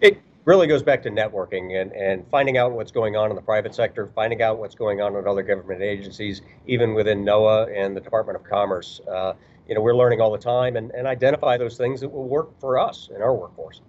it 0.00 0.20
really 0.44 0.66
goes 0.66 0.82
back 0.82 1.02
to 1.02 1.10
networking 1.10 1.80
and, 1.80 1.92
and 1.92 2.24
finding 2.30 2.56
out 2.58 2.72
what's 2.72 2.92
going 2.92 3.16
on 3.16 3.30
in 3.30 3.36
the 3.36 3.42
private 3.42 3.74
sector, 3.74 4.10
finding 4.14 4.42
out 4.42 4.58
what's 4.58 4.74
going 4.74 5.00
on 5.00 5.16
in 5.16 5.26
other 5.26 5.42
government 5.42 5.82
agencies, 5.82 6.42
even 6.66 6.94
within 6.94 7.24
NOAA 7.24 7.76
and 7.76 7.96
the 7.96 8.00
Department 8.00 8.36
of 8.36 8.44
Commerce. 8.44 9.00
Uh, 9.10 9.32
you 9.68 9.74
know, 9.74 9.80
we're 9.80 9.96
learning 9.96 10.20
all 10.20 10.30
the 10.30 10.38
time 10.38 10.76
and, 10.76 10.92
and 10.92 11.06
identify 11.06 11.56
those 11.56 11.76
things 11.76 12.00
that 12.00 12.08
will 12.08 12.28
work 12.28 12.58
for 12.60 12.78
us 12.78 13.10
in 13.14 13.22
our 13.22 13.34
workforce 13.34 13.80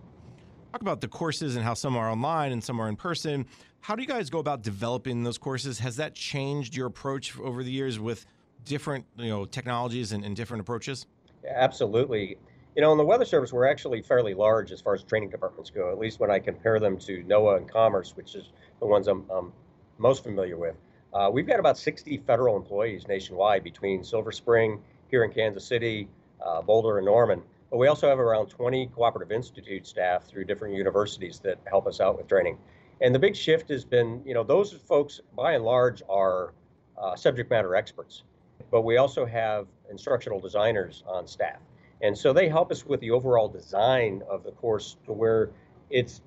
talk 0.77 0.81
about 0.83 1.01
the 1.01 1.07
courses 1.07 1.55
and 1.55 1.65
how 1.65 1.73
some 1.73 1.97
are 1.97 2.11
online 2.11 2.51
and 2.51 2.63
some 2.63 2.79
are 2.79 2.87
in 2.87 2.95
person. 2.95 3.47
How 3.81 3.95
do 3.95 4.03
you 4.03 4.07
guys 4.07 4.29
go 4.29 4.37
about 4.37 4.61
developing 4.61 5.23
those 5.23 5.39
courses? 5.39 5.79
Has 5.79 5.95
that 5.95 6.13
changed 6.13 6.75
your 6.75 6.85
approach 6.85 7.37
over 7.39 7.63
the 7.63 7.71
years 7.71 7.99
with 7.99 8.27
different 8.65 9.05
you 9.17 9.29
know 9.29 9.45
technologies 9.45 10.11
and, 10.11 10.23
and 10.23 10.35
different 10.35 10.61
approaches? 10.61 11.05
absolutely. 11.49 12.37
You 12.75 12.81
know, 12.81 12.91
in 12.91 12.97
the 12.97 13.05
Weather 13.05 13.25
Service, 13.25 13.51
we're 13.51 13.67
actually 13.67 14.01
fairly 14.01 14.33
large 14.33 14.71
as 14.71 14.81
far 14.81 14.93
as 14.93 15.03
training 15.03 15.29
departments 15.29 15.69
go. 15.71 15.91
At 15.91 15.97
least 15.97 16.19
when 16.19 16.29
I 16.29 16.39
compare 16.39 16.79
them 16.79 16.97
to 16.99 17.23
NOAA 17.23 17.57
and 17.57 17.71
Commerce, 17.71 18.15
which 18.15 18.35
is 18.35 18.51
the 18.79 18.85
ones 18.85 19.07
I'm, 19.07 19.25
I'm 19.31 19.51
most 19.97 20.23
familiar 20.23 20.57
with. 20.57 20.75
Uh, 21.13 21.29
we've 21.31 21.47
got 21.47 21.59
about 21.59 21.77
60 21.77 22.17
federal 22.27 22.55
employees 22.55 23.07
nationwide 23.07 23.63
between 23.63 24.03
Silver 24.03 24.31
Spring 24.31 24.79
here 25.09 25.23
in 25.23 25.31
Kansas 25.31 25.65
City, 25.65 26.07
uh, 26.45 26.61
Boulder, 26.61 26.97
and 26.97 27.05
Norman. 27.05 27.41
But 27.71 27.77
we 27.77 27.87
also 27.87 28.07
have 28.07 28.19
around 28.19 28.47
20 28.47 28.87
Cooperative 28.87 29.31
Institute 29.31 29.87
staff 29.87 30.25
through 30.25 30.45
different 30.45 30.75
universities 30.75 31.39
that 31.39 31.57
help 31.65 31.87
us 31.87 31.99
out 31.99 32.17
with 32.17 32.27
training. 32.27 32.57
And 33.01 33.13
the 33.13 33.19
big 33.19 33.35
shift 33.35 33.69
has 33.69 33.85
been, 33.85 34.21
you 34.25 34.33
know, 34.33 34.43
those 34.43 34.71
folks 34.71 35.19
by 35.35 35.53
and 35.53 35.63
large 35.63 36.01
are 36.09 36.53
uh, 36.97 37.15
subject 37.15 37.49
matter 37.49 37.75
experts, 37.75 38.23
but 38.71 38.81
we 38.81 38.97
also 38.97 39.25
have 39.25 39.67
instructional 39.89 40.39
designers 40.39 41.03
on 41.07 41.27
staff. 41.27 41.59
And 42.01 42.17
so 42.17 42.33
they 42.33 42.47
help 42.47 42.71
us 42.71 42.85
with 42.85 42.99
the 42.99 43.11
overall 43.11 43.47
design 43.47 44.21
of 44.29 44.43
the 44.43 44.51
course 44.51 44.97
to 45.05 45.13
where 45.13 45.49
it 45.89 46.19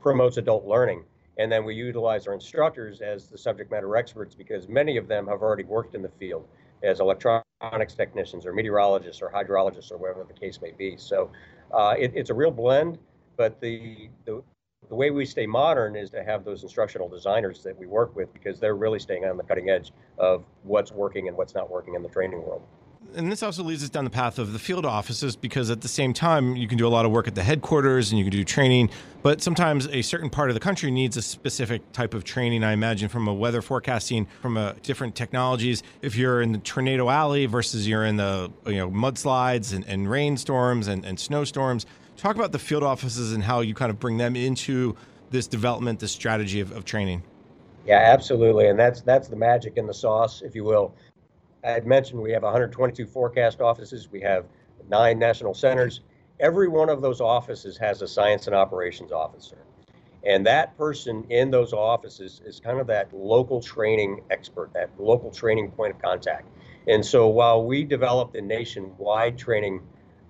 promotes 0.00 0.36
adult 0.36 0.66
learning. 0.66 1.04
And 1.38 1.50
then 1.50 1.64
we 1.64 1.74
utilize 1.74 2.26
our 2.26 2.34
instructors 2.34 3.00
as 3.00 3.28
the 3.28 3.38
subject 3.38 3.70
matter 3.70 3.96
experts 3.96 4.34
because 4.34 4.68
many 4.68 4.96
of 4.96 5.08
them 5.08 5.26
have 5.26 5.40
already 5.40 5.64
worked 5.64 5.94
in 5.94 6.02
the 6.02 6.10
field 6.10 6.46
as 6.82 7.00
electronics 7.00 7.94
technicians 7.94 8.44
or 8.44 8.52
meteorologists 8.52 9.22
or 9.22 9.30
hydrologists 9.30 9.90
or 9.90 9.96
whatever 9.96 10.24
the 10.24 10.38
case 10.38 10.60
may 10.60 10.72
be. 10.72 10.96
So 10.98 11.30
uh, 11.72 11.94
it, 11.98 12.12
it's 12.14 12.30
a 12.30 12.34
real 12.34 12.50
blend, 12.50 12.98
but 13.36 13.60
the, 13.60 14.10
the, 14.26 14.42
the 14.90 14.96
way 14.96 15.10
we 15.10 15.24
stay 15.24 15.46
modern 15.46 15.94
is 15.94 16.10
to 16.10 16.22
have 16.24 16.44
those 16.44 16.64
instructional 16.64 17.08
designers 17.08 17.62
that 17.62 17.78
we 17.78 17.86
work 17.86 18.14
with 18.16 18.32
because 18.32 18.58
they're 18.58 18.74
really 18.74 18.98
staying 18.98 19.24
on 19.24 19.36
the 19.36 19.44
cutting 19.44 19.70
edge 19.70 19.92
of 20.18 20.44
what's 20.64 20.90
working 20.90 21.28
and 21.28 21.36
what's 21.36 21.54
not 21.54 21.70
working 21.70 21.94
in 21.94 22.02
the 22.02 22.08
training 22.08 22.42
world. 22.42 22.62
And 23.14 23.30
this 23.30 23.42
also 23.42 23.62
leads 23.62 23.82
us 23.82 23.88
down 23.88 24.04
the 24.04 24.10
path 24.10 24.38
of 24.38 24.52
the 24.52 24.58
field 24.58 24.84
offices 24.84 25.34
because 25.34 25.70
at 25.70 25.80
the 25.80 25.88
same 25.88 26.12
time 26.12 26.54
you 26.54 26.68
can 26.68 26.76
do 26.76 26.86
a 26.86 26.90
lot 26.90 27.04
of 27.06 27.12
work 27.12 27.26
at 27.26 27.34
the 27.34 27.42
headquarters 27.42 28.10
and 28.10 28.18
you 28.18 28.24
can 28.24 28.30
do 28.30 28.44
training 28.44 28.90
but 29.22 29.42
sometimes 29.42 29.88
a 29.88 30.00
certain 30.02 30.30
part 30.30 30.48
of 30.48 30.54
the 30.54 30.60
country 30.60 30.90
needs 30.90 31.16
a 31.16 31.22
specific 31.22 31.90
type 31.92 32.14
of 32.14 32.24
training 32.24 32.62
i 32.62 32.72
imagine 32.72 33.08
from 33.08 33.26
a 33.26 33.34
weather 33.34 33.62
forecasting 33.62 34.26
from 34.40 34.56
a 34.56 34.74
different 34.82 35.16
technologies. 35.16 35.82
If 36.02 36.14
you're 36.14 36.40
in 36.40 36.52
the 36.52 36.58
tornado 36.58 37.08
alley 37.08 37.46
versus 37.46 37.88
you're 37.88 38.04
in 38.04 38.16
the 38.16 38.52
you 38.66 38.76
know 38.76 38.90
mudslides 38.90 39.74
and, 39.74 39.84
and 39.86 40.08
rainstorms 40.08 40.86
and, 40.86 41.04
and 41.04 41.18
snowstorms 41.18 41.86
talk 42.20 42.36
about 42.36 42.52
the 42.52 42.58
field 42.58 42.82
offices 42.82 43.32
and 43.32 43.42
how 43.42 43.60
you 43.60 43.74
kind 43.74 43.90
of 43.90 43.98
bring 43.98 44.16
them 44.16 44.36
into 44.36 44.96
this 45.30 45.46
development 45.46 46.00
this 46.00 46.12
strategy 46.12 46.60
of, 46.60 46.72
of 46.72 46.84
training 46.84 47.22
yeah 47.86 47.98
absolutely 48.12 48.66
and 48.68 48.78
that's 48.78 49.00
that's 49.00 49.28
the 49.28 49.36
magic 49.36 49.76
in 49.76 49.86
the 49.86 49.94
sauce 49.94 50.42
if 50.42 50.54
you 50.54 50.64
will 50.64 50.94
I 51.64 51.70
had 51.70 51.86
mentioned 51.86 52.20
we 52.20 52.32
have 52.32 52.42
122 52.42 53.06
forecast 53.06 53.60
offices. 53.60 54.10
We 54.10 54.20
have 54.22 54.46
nine 54.88 55.18
national 55.18 55.54
centers. 55.54 56.00
Every 56.38 56.68
one 56.68 56.88
of 56.88 57.02
those 57.02 57.20
offices 57.20 57.76
has 57.78 58.00
a 58.00 58.08
science 58.08 58.46
and 58.46 58.56
operations 58.56 59.12
officer. 59.12 59.58
And 60.24 60.44
that 60.46 60.76
person 60.76 61.24
in 61.30 61.50
those 61.50 61.72
offices 61.72 62.40
is 62.44 62.60
kind 62.60 62.78
of 62.78 62.86
that 62.86 63.12
local 63.12 63.60
training 63.60 64.22
expert, 64.30 64.72
that 64.74 64.90
local 64.98 65.30
training 65.30 65.70
point 65.70 65.94
of 65.94 66.00
contact. 66.00 66.46
And 66.88 67.04
so 67.04 67.28
while 67.28 67.64
we 67.64 67.84
develop 67.84 68.32
the 68.32 68.40
nationwide 68.40 69.38
training, 69.38 69.82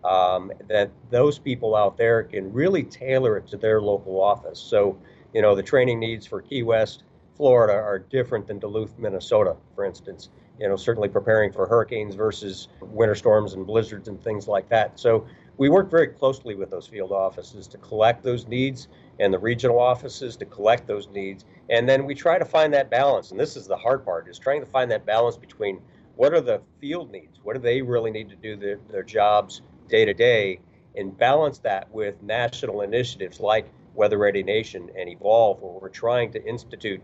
um, 0.04 0.52
that 0.68 0.90
those 1.10 1.38
people 1.38 1.74
out 1.74 1.96
there 1.96 2.22
can 2.22 2.52
really 2.52 2.82
tailor 2.82 3.36
it 3.36 3.46
to 3.48 3.56
their 3.56 3.80
local 3.80 4.20
office. 4.20 4.58
So, 4.58 4.98
you 5.34 5.42
know, 5.42 5.54
the 5.54 5.62
training 5.62 6.00
needs 6.00 6.26
for 6.26 6.40
Key 6.40 6.62
West, 6.62 7.04
Florida 7.36 7.74
are 7.74 7.98
different 7.98 8.46
than 8.46 8.58
Duluth, 8.58 8.98
Minnesota, 8.98 9.56
for 9.74 9.84
instance 9.84 10.30
you 10.60 10.68
know, 10.68 10.76
certainly 10.76 11.08
preparing 11.08 11.50
for 11.50 11.66
hurricanes 11.66 12.14
versus 12.14 12.68
winter 12.82 13.14
storms 13.14 13.54
and 13.54 13.66
blizzards 13.66 14.08
and 14.08 14.22
things 14.22 14.46
like 14.46 14.68
that. 14.68 15.00
So 15.00 15.26
we 15.56 15.70
work 15.70 15.90
very 15.90 16.08
closely 16.08 16.54
with 16.54 16.70
those 16.70 16.86
field 16.86 17.12
offices 17.12 17.66
to 17.68 17.78
collect 17.78 18.22
those 18.22 18.46
needs 18.46 18.88
and 19.18 19.32
the 19.32 19.38
regional 19.38 19.80
offices 19.80 20.36
to 20.36 20.44
collect 20.44 20.86
those 20.86 21.08
needs. 21.08 21.46
And 21.70 21.88
then 21.88 22.04
we 22.04 22.14
try 22.14 22.38
to 22.38 22.44
find 22.44 22.74
that 22.74 22.90
balance. 22.90 23.30
And 23.30 23.40
this 23.40 23.56
is 23.56 23.66
the 23.66 23.76
hard 23.76 24.04
part 24.04 24.28
is 24.28 24.38
trying 24.38 24.60
to 24.60 24.66
find 24.66 24.90
that 24.90 25.06
balance 25.06 25.38
between 25.38 25.80
what 26.16 26.34
are 26.34 26.42
the 26.42 26.60
field 26.78 27.10
needs? 27.10 27.40
What 27.42 27.54
do 27.54 27.60
they 27.60 27.80
really 27.80 28.10
need 28.10 28.28
to 28.28 28.36
do 28.36 28.54
their, 28.54 28.78
their 28.90 29.02
jobs 29.02 29.62
day 29.90 30.04
to 30.04 30.14
day? 30.14 30.60
And 30.96 31.16
balance 31.16 31.58
that 31.58 31.92
with 31.92 32.20
national 32.22 32.80
initiatives 32.80 33.38
like 33.40 33.70
Weather 33.94 34.18
Ready 34.18 34.42
Nation 34.42 34.90
and 34.98 35.08
Evolve, 35.08 35.60
where 35.62 35.72
we're 35.72 35.88
trying 35.88 36.32
to 36.32 36.44
institute 36.44 37.00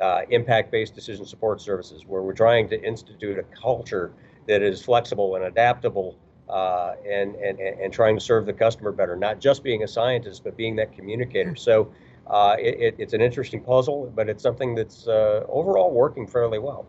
uh, 0.00 0.22
impact-based 0.30 0.94
decision 0.94 1.24
support 1.26 1.60
services, 1.60 2.04
where 2.06 2.22
we're 2.22 2.32
trying 2.32 2.68
to 2.68 2.82
institute 2.82 3.38
a 3.38 3.44
culture 3.56 4.12
that 4.48 4.62
is 4.62 4.82
flexible 4.82 5.36
and 5.36 5.44
adaptable, 5.44 6.16
uh, 6.48 6.94
and, 7.08 7.36
and 7.36 7.60
and 7.60 7.92
trying 7.92 8.16
to 8.16 8.20
serve 8.20 8.44
the 8.46 8.52
customer 8.52 8.90
better. 8.90 9.16
Not 9.16 9.38
just 9.40 9.62
being 9.62 9.84
a 9.84 9.88
scientist, 9.88 10.42
but 10.42 10.56
being 10.56 10.76
that 10.76 10.92
communicator. 10.92 11.54
So 11.54 11.92
uh, 12.26 12.56
it, 12.58 12.96
it's 12.98 13.12
an 13.12 13.20
interesting 13.20 13.62
puzzle, 13.62 14.12
but 14.14 14.28
it's 14.28 14.42
something 14.42 14.74
that's 14.74 15.06
uh, 15.06 15.44
overall 15.48 15.92
working 15.92 16.26
fairly 16.26 16.58
well. 16.58 16.86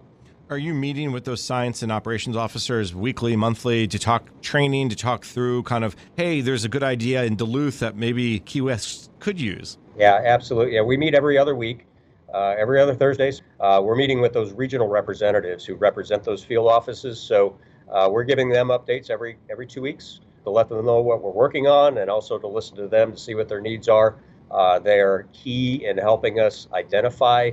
Are 0.54 0.58
you 0.60 0.76
meeting 0.76 1.12
with 1.12 1.26
those 1.26 1.44
science 1.44 1.82
and 1.82 1.92
operations 1.92 2.38
officers 2.38 2.94
weekly, 2.94 3.36
monthly 3.36 3.88
to 3.88 3.98
talk 3.98 4.30
training, 4.44 4.90
to 4.90 4.96
talk 4.96 5.26
through 5.26 5.64
kind 5.64 5.84
of, 5.84 5.96
hey, 6.16 6.42
there's 6.42 6.64
a 6.64 6.70
good 6.70 6.84
idea 6.84 7.24
in 7.24 7.36
Duluth 7.36 7.80
that 7.80 7.96
maybe 7.96 8.40
Key 8.42 8.62
West 8.62 9.10
could 9.18 9.42
use? 9.42 9.80
Yeah, 9.98 10.22
absolutely. 10.24 10.76
Yeah, 10.76 10.84
we 10.84 10.96
meet 10.96 11.16
every 11.16 11.40
other 11.40 11.56
week 11.56 11.88
uh, 12.36 12.54
every 12.56 12.80
other 12.80 12.94
Thursdays. 12.94 13.42
Uh, 13.60 13.82
we're 13.84 13.96
meeting 13.96 14.22
with 14.22 14.32
those 14.32 14.54
regional 14.54 14.88
representatives 14.88 15.66
who 15.66 15.74
represent 15.74 16.24
those 16.24 16.44
field 16.44 16.68
offices. 16.68 17.20
So 17.20 17.58
uh, 17.92 18.08
we're 18.12 18.24
giving 18.24 18.50
them 18.50 18.68
updates 18.68 19.10
every 19.10 19.38
every 19.50 19.66
two 19.66 19.82
weeks 19.82 20.20
to 20.44 20.52
let 20.52 20.70
them 20.70 20.86
know 20.86 21.02
what 21.02 21.24
we're 21.24 21.32
working 21.32 21.66
on 21.66 21.98
and 21.98 22.12
also 22.12 22.38
to 22.38 22.48
listen 22.48 22.78
to 22.78 22.88
them 22.88 23.14
to 23.14 23.18
see 23.18 23.34
what 23.34 23.50
their 23.50 23.62
needs 23.62 23.90
are. 23.90 24.18
Uh, 24.52 24.78
they 24.78 25.00
are 25.00 25.28
key 25.34 25.84
in 25.88 25.98
helping 25.98 26.40
us 26.40 26.68
identify 26.74 27.50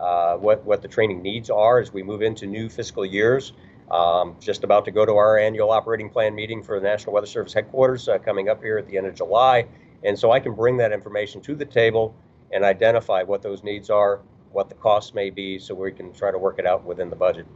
uh, 0.00 0.36
what 0.36 0.64
what 0.64 0.82
the 0.82 0.88
training 0.88 1.22
needs 1.22 1.50
are 1.50 1.78
as 1.78 1.92
we 1.92 2.02
move 2.02 2.22
into 2.22 2.46
new 2.46 2.68
fiscal 2.68 3.04
years. 3.04 3.52
Um, 3.90 4.36
just 4.40 4.64
about 4.64 4.86
to 4.86 4.90
go 4.90 5.04
to 5.04 5.12
our 5.12 5.38
annual 5.38 5.70
operating 5.70 6.08
plan 6.08 6.34
meeting 6.34 6.62
for 6.62 6.80
the 6.80 6.86
National 6.86 7.12
Weather 7.12 7.26
Service 7.26 7.52
headquarters 7.52 8.08
uh, 8.08 8.18
coming 8.18 8.48
up 8.48 8.62
here 8.62 8.78
at 8.78 8.88
the 8.88 8.96
end 8.96 9.06
of 9.06 9.14
July. 9.14 9.66
And 10.02 10.18
so 10.18 10.32
I 10.32 10.40
can 10.40 10.54
bring 10.54 10.76
that 10.78 10.92
information 10.92 11.40
to 11.42 11.54
the 11.54 11.66
table 11.66 12.14
and 12.50 12.64
identify 12.64 13.22
what 13.22 13.42
those 13.42 13.62
needs 13.62 13.90
are, 13.90 14.20
what 14.52 14.68
the 14.68 14.74
costs 14.74 15.12
may 15.12 15.28
be, 15.30 15.58
so 15.58 15.74
we 15.74 15.92
can 15.92 16.12
try 16.12 16.30
to 16.30 16.38
work 16.38 16.58
it 16.58 16.66
out 16.66 16.84
within 16.84 17.10
the 17.10 17.16
budget. 17.16 17.46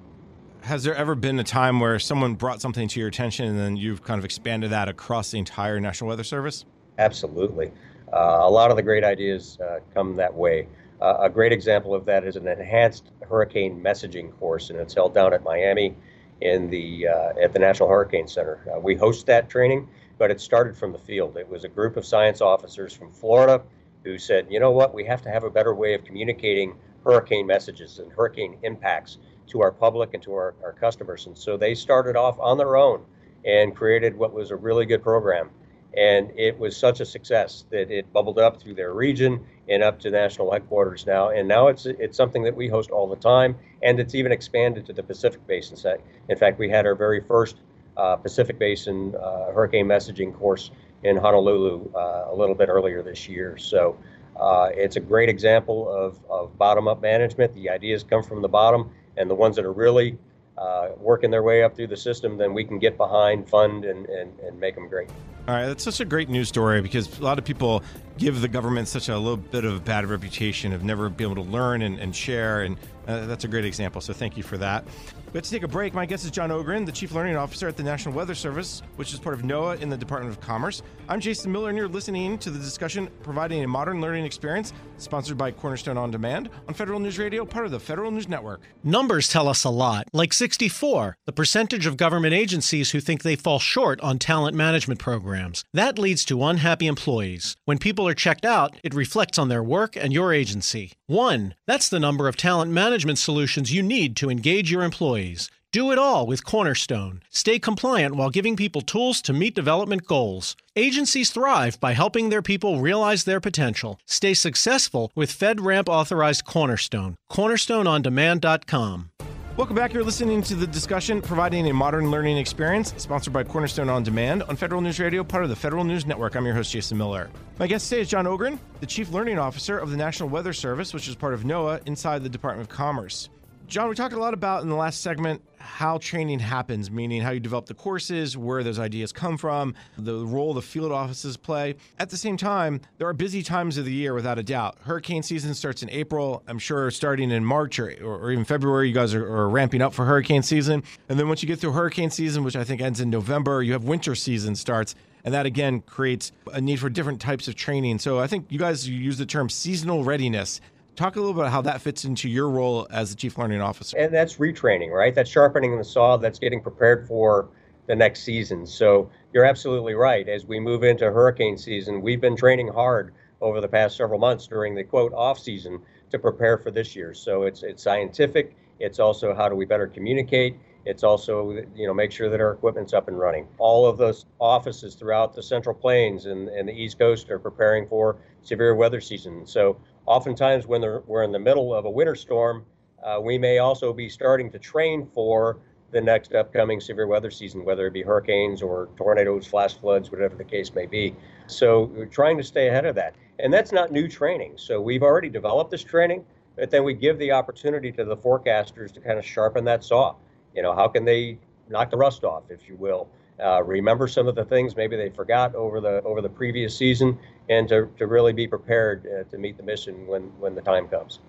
Has 0.62 0.84
there 0.84 0.94
ever 0.94 1.14
been 1.14 1.38
a 1.38 1.44
time 1.44 1.80
where 1.80 1.98
someone 1.98 2.34
brought 2.34 2.60
something 2.60 2.88
to 2.88 3.00
your 3.00 3.08
attention 3.08 3.46
and 3.46 3.58
then 3.58 3.76
you've 3.76 4.02
kind 4.02 4.18
of 4.18 4.24
expanded 4.24 4.70
that 4.70 4.88
across 4.88 5.30
the 5.30 5.38
entire 5.38 5.78
National 5.80 6.08
Weather 6.08 6.24
Service? 6.24 6.64
Absolutely. 6.98 7.70
Uh, 8.12 8.40
a 8.42 8.50
lot 8.50 8.70
of 8.70 8.76
the 8.76 8.82
great 8.82 9.04
ideas 9.04 9.58
uh, 9.60 9.78
come 9.94 10.16
that 10.16 10.34
way. 10.34 10.66
Uh, 11.00 11.16
a 11.20 11.30
great 11.30 11.52
example 11.52 11.94
of 11.94 12.04
that 12.04 12.24
is 12.24 12.36
an 12.36 12.48
enhanced 12.48 13.10
hurricane 13.28 13.80
messaging 13.80 14.36
course, 14.38 14.70
and 14.70 14.78
it's 14.78 14.94
held 14.94 15.14
down 15.14 15.32
at 15.32 15.44
Miami 15.44 15.94
in 16.40 16.70
the 16.70 17.06
uh, 17.08 17.32
at 17.42 17.52
the 17.52 17.58
National 17.58 17.88
Hurricane 17.88 18.26
Center. 18.26 18.60
Uh, 18.74 18.80
we 18.80 18.94
host 18.94 19.26
that 19.26 19.48
training, 19.48 19.88
but 20.18 20.30
it 20.30 20.40
started 20.40 20.76
from 20.76 20.92
the 20.92 20.98
field. 20.98 21.36
It 21.36 21.48
was 21.48 21.64
a 21.64 21.68
group 21.68 21.96
of 21.96 22.04
science 22.04 22.40
officers 22.40 22.92
from 22.92 23.10
Florida 23.10 23.62
who 24.04 24.18
said, 24.18 24.46
you 24.50 24.60
know 24.60 24.70
what, 24.70 24.94
we 24.94 25.04
have 25.04 25.22
to 25.22 25.30
have 25.30 25.44
a 25.44 25.50
better 25.50 25.74
way 25.74 25.94
of 25.94 26.04
communicating 26.04 26.74
hurricane 27.04 27.46
messages 27.46 27.98
and 27.98 28.12
hurricane 28.12 28.56
impacts 28.62 29.18
to 29.48 29.60
our 29.60 29.72
public 29.72 30.14
and 30.14 30.22
to 30.22 30.32
our, 30.32 30.54
our 30.62 30.72
customers. 30.72 31.26
And 31.26 31.36
so 31.36 31.56
they 31.56 31.74
started 31.74 32.16
off 32.16 32.38
on 32.38 32.58
their 32.58 32.76
own 32.76 33.04
and 33.44 33.74
created 33.74 34.16
what 34.16 34.32
was 34.32 34.50
a 34.50 34.56
really 34.56 34.86
good 34.86 35.02
program. 35.02 35.50
And 35.96 36.30
it 36.36 36.58
was 36.58 36.76
such 36.76 37.00
a 37.00 37.06
success 37.06 37.64
that 37.70 37.90
it 37.90 38.12
bubbled 38.12 38.38
up 38.38 38.60
through 38.60 38.74
their 38.74 38.92
region 38.92 39.44
and 39.68 39.82
up 39.82 39.98
to 40.00 40.10
national 40.10 40.52
headquarters 40.52 41.06
now. 41.06 41.30
And 41.30 41.48
now 41.48 41.68
it's 41.68 41.86
it's 41.86 42.16
something 42.16 42.44
that 42.44 42.54
we 42.54 42.68
host 42.68 42.90
all 42.90 43.08
the 43.08 43.16
time, 43.16 43.56
and 43.82 43.98
it's 43.98 44.14
even 44.14 44.30
expanded 44.30 44.86
to 44.86 44.92
the 44.92 45.02
Pacific 45.02 45.44
Basin. 45.46 45.76
Set. 45.76 46.00
In 46.28 46.36
fact, 46.36 46.58
we 46.58 46.68
had 46.68 46.86
our 46.86 46.94
very 46.94 47.20
first 47.20 47.56
uh, 47.96 48.16
Pacific 48.16 48.58
Basin 48.58 49.14
uh, 49.16 49.52
hurricane 49.52 49.86
messaging 49.86 50.32
course 50.38 50.70
in 51.02 51.16
Honolulu 51.16 51.90
uh, 51.94 52.28
a 52.30 52.34
little 52.34 52.54
bit 52.54 52.68
earlier 52.68 53.02
this 53.02 53.28
year. 53.28 53.56
So 53.56 53.96
uh, 54.38 54.70
it's 54.72 54.96
a 54.96 55.00
great 55.00 55.28
example 55.28 55.88
of, 55.88 56.18
of 56.30 56.56
bottom-up 56.58 57.00
management. 57.00 57.54
The 57.54 57.70
ideas 57.70 58.04
come 58.04 58.22
from 58.22 58.42
the 58.42 58.48
bottom, 58.48 58.90
and 59.16 59.28
the 59.30 59.34
ones 59.34 59.56
that 59.56 59.64
are 59.64 59.72
really 59.72 60.18
uh, 60.56 60.90
working 60.98 61.30
their 61.30 61.42
way 61.42 61.62
up 61.62 61.76
through 61.76 61.88
the 61.88 61.96
system, 61.96 62.36
then 62.36 62.52
we 62.52 62.64
can 62.64 62.78
get 62.78 62.96
behind, 62.96 63.48
fund, 63.48 63.84
and, 63.84 64.06
and, 64.06 64.38
and 64.40 64.58
make 64.60 64.74
them 64.74 64.88
great. 64.88 65.08
All 65.48 65.54
right, 65.54 65.64
that's 65.64 65.82
such 65.82 66.00
a 66.00 66.04
great 66.04 66.28
news 66.28 66.48
story 66.48 66.82
because 66.82 67.18
a 67.18 67.22
lot 67.22 67.38
of 67.38 67.44
people 67.46 67.82
give 68.18 68.40
the 68.40 68.48
government 68.48 68.88
such 68.88 69.08
a 69.08 69.16
little 69.16 69.36
bit 69.36 69.64
of 69.64 69.76
a 69.76 69.80
bad 69.80 70.04
reputation 70.06 70.72
of 70.72 70.82
never 70.82 71.08
being 71.08 71.30
able 71.30 71.42
to 71.42 71.50
learn 71.50 71.82
and, 71.82 71.98
and 71.98 72.14
share, 72.14 72.62
and 72.62 72.76
uh, 73.06 73.24
that's 73.26 73.44
a 73.44 73.48
great 73.48 73.64
example. 73.64 74.00
So 74.00 74.12
thank 74.12 74.36
you 74.36 74.42
for 74.42 74.58
that. 74.58 74.84
We 75.32 75.36
have 75.36 75.44
to 75.44 75.50
take 75.50 75.62
a 75.62 75.68
break. 75.68 75.92
My 75.92 76.06
guest 76.06 76.24
is 76.24 76.30
John 76.30 76.50
Ogren, 76.50 76.86
the 76.86 76.92
Chief 76.92 77.12
Learning 77.12 77.36
Officer 77.36 77.68
at 77.68 77.76
the 77.76 77.82
National 77.82 78.14
Weather 78.14 78.34
Service, 78.34 78.82
which 78.96 79.12
is 79.12 79.20
part 79.20 79.34
of 79.34 79.42
NOAA 79.42 79.82
in 79.82 79.90
the 79.90 79.96
Department 79.96 80.34
of 80.34 80.40
Commerce. 80.40 80.82
I'm 81.06 81.20
Jason 81.20 81.52
Miller, 81.52 81.68
and 81.68 81.76
you're 81.76 81.86
listening 81.86 82.38
to 82.38 82.50
the 82.50 82.58
discussion 82.58 83.10
providing 83.22 83.62
a 83.62 83.68
modern 83.68 84.00
learning 84.00 84.24
experience, 84.24 84.72
sponsored 84.96 85.36
by 85.36 85.50
Cornerstone 85.50 85.98
On 85.98 86.10
Demand 86.10 86.48
on 86.66 86.72
Federal 86.72 86.98
News 86.98 87.18
Radio, 87.18 87.44
part 87.44 87.66
of 87.66 87.72
the 87.72 87.80
Federal 87.80 88.10
News 88.10 88.26
Network. 88.26 88.62
Numbers 88.82 89.28
tell 89.28 89.48
us 89.48 89.64
a 89.64 89.70
lot, 89.70 90.08
like 90.14 90.32
64, 90.32 91.18
the 91.26 91.32
percentage 91.32 91.84
of 91.84 91.98
government 91.98 92.32
agencies 92.32 92.92
who 92.92 93.00
think 93.00 93.22
they 93.22 93.36
fall 93.36 93.58
short 93.58 94.00
on 94.00 94.18
talent 94.18 94.56
management 94.56 94.98
programs. 94.98 95.62
That 95.74 95.98
leads 95.98 96.24
to 96.26 96.42
unhappy 96.42 96.86
employees. 96.86 97.54
When 97.66 97.76
people 97.76 98.07
checked 98.14 98.44
out, 98.44 98.76
it 98.82 98.94
reflects 98.94 99.38
on 99.38 99.48
their 99.48 99.62
work 99.62 99.96
and 99.96 100.12
your 100.12 100.32
agency. 100.32 100.92
One, 101.06 101.54
that's 101.66 101.88
the 101.88 102.00
number 102.00 102.28
of 102.28 102.36
talent 102.36 102.72
management 102.72 103.18
solutions 103.18 103.72
you 103.72 103.82
need 103.82 104.16
to 104.16 104.30
engage 104.30 104.70
your 104.70 104.82
employees. 104.82 105.50
Do 105.70 105.92
it 105.92 105.98
all 105.98 106.26
with 106.26 106.46
Cornerstone. 106.46 107.22
Stay 107.28 107.58
compliant 107.58 108.16
while 108.16 108.30
giving 108.30 108.56
people 108.56 108.80
tools 108.80 109.20
to 109.22 109.34
meet 109.34 109.54
development 109.54 110.06
goals. 110.06 110.56
Agencies 110.76 111.30
thrive 111.30 111.78
by 111.78 111.92
helping 111.92 112.30
their 112.30 112.40
people 112.40 112.80
realize 112.80 113.24
their 113.24 113.40
potential. 113.40 114.00
Stay 114.06 114.32
successful 114.32 115.12
with 115.14 115.30
FedRAMP 115.30 115.88
authorized 115.88 116.46
Cornerstone. 116.46 117.16
CornerstoneOnDemand.com. 117.30 119.10
Welcome 119.58 119.74
back. 119.74 119.92
You're 119.92 120.04
listening 120.04 120.40
to 120.42 120.54
the 120.54 120.68
discussion 120.68 121.20
providing 121.20 121.68
a 121.68 121.74
modern 121.74 122.12
learning 122.12 122.38
experience, 122.38 122.94
sponsored 122.96 123.32
by 123.32 123.42
Cornerstone 123.42 123.88
On 123.88 124.04
Demand 124.04 124.44
on 124.44 124.54
Federal 124.54 124.80
News 124.80 125.00
Radio, 125.00 125.24
part 125.24 125.42
of 125.42 125.50
the 125.50 125.56
Federal 125.56 125.82
News 125.82 126.06
Network. 126.06 126.36
I'm 126.36 126.46
your 126.46 126.54
host, 126.54 126.70
Jason 126.70 126.96
Miller. 126.96 127.28
My 127.58 127.66
guest 127.66 127.88
today 127.88 128.02
is 128.02 128.08
John 128.08 128.28
Ogren, 128.28 128.60
the 128.78 128.86
Chief 128.86 129.10
Learning 129.10 129.36
Officer 129.36 129.76
of 129.76 129.90
the 129.90 129.96
National 129.96 130.28
Weather 130.28 130.52
Service, 130.52 130.94
which 130.94 131.08
is 131.08 131.16
part 131.16 131.34
of 131.34 131.42
NOAA 131.42 131.84
inside 131.88 132.22
the 132.22 132.28
Department 132.28 132.70
of 132.70 132.76
Commerce. 132.76 133.30
John, 133.68 133.90
we 133.90 133.94
talked 133.94 134.14
a 134.14 134.18
lot 134.18 134.32
about 134.32 134.62
in 134.62 134.70
the 134.70 134.74
last 134.74 135.02
segment 135.02 135.42
how 135.58 135.98
training 135.98 136.38
happens, 136.38 136.90
meaning 136.90 137.20
how 137.20 137.32
you 137.32 137.40
develop 137.40 137.66
the 137.66 137.74
courses, 137.74 138.34
where 138.34 138.62
those 138.62 138.78
ideas 138.78 139.12
come 139.12 139.36
from, 139.36 139.74
the 139.98 140.24
role 140.24 140.54
the 140.54 140.62
field 140.62 140.90
offices 140.90 141.36
play. 141.36 141.74
At 141.98 142.08
the 142.08 142.16
same 142.16 142.38
time, 142.38 142.80
there 142.96 143.06
are 143.06 143.12
busy 143.12 143.42
times 143.42 143.76
of 143.76 143.84
the 143.84 143.92
year 143.92 144.14
without 144.14 144.38
a 144.38 144.42
doubt. 144.42 144.78
Hurricane 144.84 145.22
season 145.22 145.52
starts 145.52 145.82
in 145.82 145.90
April. 145.90 146.42
I'm 146.48 146.58
sure 146.58 146.90
starting 146.90 147.30
in 147.30 147.44
March 147.44 147.78
or, 147.78 147.90
or 148.02 148.32
even 148.32 148.46
February, 148.46 148.88
you 148.88 148.94
guys 148.94 149.14
are, 149.14 149.22
are 149.22 149.50
ramping 149.50 149.82
up 149.82 149.92
for 149.92 150.06
hurricane 150.06 150.42
season. 150.42 150.82
And 151.10 151.18
then 151.18 151.28
once 151.28 151.42
you 151.42 151.46
get 151.46 151.58
through 151.58 151.72
hurricane 151.72 152.08
season, 152.08 152.44
which 152.44 152.56
I 152.56 152.64
think 152.64 152.80
ends 152.80 153.02
in 153.02 153.10
November, 153.10 153.62
you 153.62 153.74
have 153.74 153.84
winter 153.84 154.14
season 154.14 154.56
starts. 154.56 154.94
And 155.24 155.34
that 155.34 155.44
again 155.44 155.82
creates 155.82 156.32
a 156.54 156.60
need 156.62 156.80
for 156.80 156.88
different 156.88 157.20
types 157.20 157.48
of 157.48 157.54
training. 157.54 157.98
So 157.98 158.18
I 158.18 158.28
think 158.28 158.46
you 158.48 158.58
guys 158.58 158.88
use 158.88 159.18
the 159.18 159.26
term 159.26 159.50
seasonal 159.50 160.04
readiness 160.04 160.62
Talk 160.98 161.14
a 161.14 161.20
little 161.20 161.32
bit 161.32 161.42
about 161.42 161.52
how 161.52 161.62
that 161.62 161.80
fits 161.80 162.04
into 162.04 162.28
your 162.28 162.50
role 162.50 162.88
as 162.90 163.10
the 163.10 163.16
chief 163.16 163.38
learning 163.38 163.60
officer. 163.60 163.96
And 163.96 164.12
that's 164.12 164.38
retraining, 164.38 164.90
right? 164.90 165.14
That's 165.14 165.30
sharpening 165.30 165.78
the 165.78 165.84
saw. 165.84 166.16
That's 166.16 166.40
getting 166.40 166.60
prepared 166.60 167.06
for 167.06 167.50
the 167.86 167.94
next 167.94 168.24
season. 168.24 168.66
So 168.66 169.08
you're 169.32 169.44
absolutely 169.44 169.94
right. 169.94 170.28
As 170.28 170.44
we 170.44 170.58
move 170.58 170.82
into 170.82 171.04
hurricane 171.04 171.56
season, 171.56 172.02
we've 172.02 172.20
been 172.20 172.36
training 172.36 172.66
hard 172.66 173.14
over 173.40 173.60
the 173.60 173.68
past 173.68 173.96
several 173.96 174.18
months 174.18 174.48
during 174.48 174.74
the 174.74 174.82
quote 174.82 175.12
off 175.14 175.38
season 175.38 175.78
to 176.10 176.18
prepare 176.18 176.58
for 176.58 176.72
this 176.72 176.96
year. 176.96 177.14
So 177.14 177.44
it's 177.44 177.62
it's 177.62 177.80
scientific. 177.80 178.56
It's 178.80 178.98
also 178.98 179.36
how 179.36 179.48
do 179.48 179.54
we 179.54 179.66
better 179.66 179.86
communicate. 179.86 180.56
It's 180.84 181.04
also 181.04 181.64
you 181.76 181.86
know 181.86 181.94
make 181.94 182.10
sure 182.10 182.28
that 182.28 182.40
our 182.40 182.50
equipment's 182.50 182.92
up 182.92 183.06
and 183.06 183.16
running. 183.16 183.46
All 183.58 183.86
of 183.86 183.98
those 183.98 184.26
offices 184.40 184.96
throughout 184.96 185.32
the 185.32 185.44
Central 185.44 185.76
Plains 185.76 186.26
and, 186.26 186.48
and 186.48 186.68
the 186.68 186.72
East 186.72 186.98
Coast 186.98 187.30
are 187.30 187.38
preparing 187.38 187.86
for 187.86 188.16
severe 188.42 188.74
weather 188.74 189.00
season. 189.00 189.46
So 189.46 189.76
Oftentimes, 190.08 190.66
when 190.66 190.80
we're 191.06 191.22
in 191.22 191.32
the 191.32 191.38
middle 191.38 191.74
of 191.74 191.84
a 191.84 191.90
winter 191.90 192.14
storm, 192.14 192.64
uh, 193.04 193.20
we 193.22 193.36
may 193.36 193.58
also 193.58 193.92
be 193.92 194.08
starting 194.08 194.50
to 194.50 194.58
train 194.58 195.06
for 195.12 195.58
the 195.90 196.00
next 196.00 196.34
upcoming 196.34 196.80
severe 196.80 197.06
weather 197.06 197.30
season, 197.30 197.62
whether 197.62 197.86
it 197.86 197.92
be 197.92 198.00
hurricanes 198.00 198.62
or 198.62 198.88
tornadoes, 198.96 199.46
flash 199.46 199.76
floods, 199.76 200.10
whatever 200.10 200.34
the 200.34 200.44
case 200.44 200.74
may 200.74 200.86
be. 200.86 201.14
So 201.46 201.92
we're 201.94 202.06
trying 202.06 202.38
to 202.38 202.42
stay 202.42 202.68
ahead 202.68 202.86
of 202.86 202.94
that. 202.94 203.16
And 203.38 203.52
that's 203.52 203.70
not 203.70 203.92
new 203.92 204.08
training. 204.08 204.54
So 204.56 204.80
we've 204.80 205.02
already 205.02 205.28
developed 205.28 205.70
this 205.70 205.84
training, 205.84 206.24
but 206.56 206.70
then 206.70 206.84
we 206.84 206.94
give 206.94 207.18
the 207.18 207.32
opportunity 207.32 207.92
to 207.92 208.04
the 208.06 208.16
forecasters 208.16 208.90
to 208.94 209.00
kind 209.00 209.18
of 209.18 209.26
sharpen 209.26 209.62
that 209.66 209.84
saw. 209.84 210.14
You 210.54 210.62
know, 210.62 210.74
how 210.74 210.88
can 210.88 211.04
they 211.04 211.38
knock 211.68 211.90
the 211.90 211.98
rust 211.98 212.24
off, 212.24 212.44
if 212.48 212.66
you 212.66 212.76
will? 212.76 213.10
uh, 213.42 213.62
remember 213.62 214.08
some 214.08 214.26
of 214.26 214.34
the 214.34 214.44
things 214.44 214.76
maybe 214.76 214.96
they 214.96 215.10
forgot 215.10 215.54
over 215.54 215.80
the 215.80 216.02
over 216.02 216.20
the 216.20 216.28
previous 216.28 216.76
season, 216.76 217.18
and 217.48 217.68
to, 217.68 217.88
to 217.98 218.06
really 218.06 218.32
be 218.32 218.46
prepared 218.46 219.06
uh, 219.06 219.24
to 219.30 219.38
meet 219.38 219.56
the 219.56 219.62
mission 219.62 220.06
when 220.06 220.22
when 220.38 220.54
the 220.54 220.62
time 220.62 220.88
comes. 220.88 221.20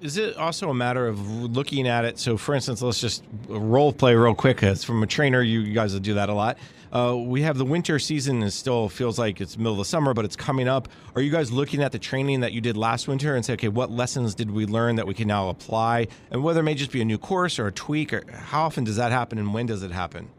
Is 0.00 0.16
it 0.16 0.36
also 0.36 0.70
a 0.70 0.74
matter 0.74 1.08
of 1.08 1.28
looking 1.28 1.88
at 1.88 2.04
it? 2.04 2.20
So, 2.20 2.36
for 2.36 2.54
instance, 2.54 2.80
let's 2.82 3.00
just 3.00 3.24
role 3.48 3.92
play 3.92 4.14
real 4.14 4.34
quick. 4.34 4.60
From 4.60 5.02
a 5.02 5.08
trainer, 5.08 5.42
you, 5.42 5.58
you 5.58 5.74
guys 5.74 5.92
will 5.92 6.00
do 6.00 6.14
that 6.14 6.28
a 6.28 6.34
lot. 6.34 6.56
Uh, 6.92 7.16
we 7.16 7.42
have 7.42 7.58
the 7.58 7.64
winter 7.64 7.98
season 7.98 8.40
and 8.42 8.52
still 8.52 8.88
feels 8.88 9.18
like 9.18 9.40
it's 9.40 9.58
middle 9.58 9.72
of 9.72 9.78
the 9.78 9.84
summer, 9.84 10.14
but 10.14 10.24
it's 10.24 10.36
coming 10.36 10.68
up. 10.68 10.88
Are 11.16 11.20
you 11.20 11.32
guys 11.32 11.50
looking 11.50 11.82
at 11.82 11.90
the 11.90 11.98
training 11.98 12.40
that 12.40 12.52
you 12.52 12.60
did 12.60 12.76
last 12.76 13.08
winter 13.08 13.34
and 13.34 13.44
say, 13.44 13.54
okay, 13.54 13.68
what 13.68 13.90
lessons 13.90 14.36
did 14.36 14.52
we 14.52 14.66
learn 14.66 14.96
that 14.96 15.06
we 15.06 15.14
can 15.14 15.26
now 15.26 15.48
apply? 15.48 16.06
And 16.30 16.44
whether 16.44 16.60
it 16.60 16.64
may 16.64 16.74
just 16.74 16.92
be 16.92 17.00
a 17.02 17.04
new 17.04 17.18
course 17.18 17.58
or 17.58 17.66
a 17.66 17.72
tweak, 17.72 18.12
or 18.12 18.22
how 18.32 18.64
often 18.64 18.84
does 18.84 18.96
that 18.96 19.10
happen 19.10 19.38
and 19.38 19.52
when 19.52 19.66
does 19.66 19.82
it 19.82 19.90
happen? 19.90 20.30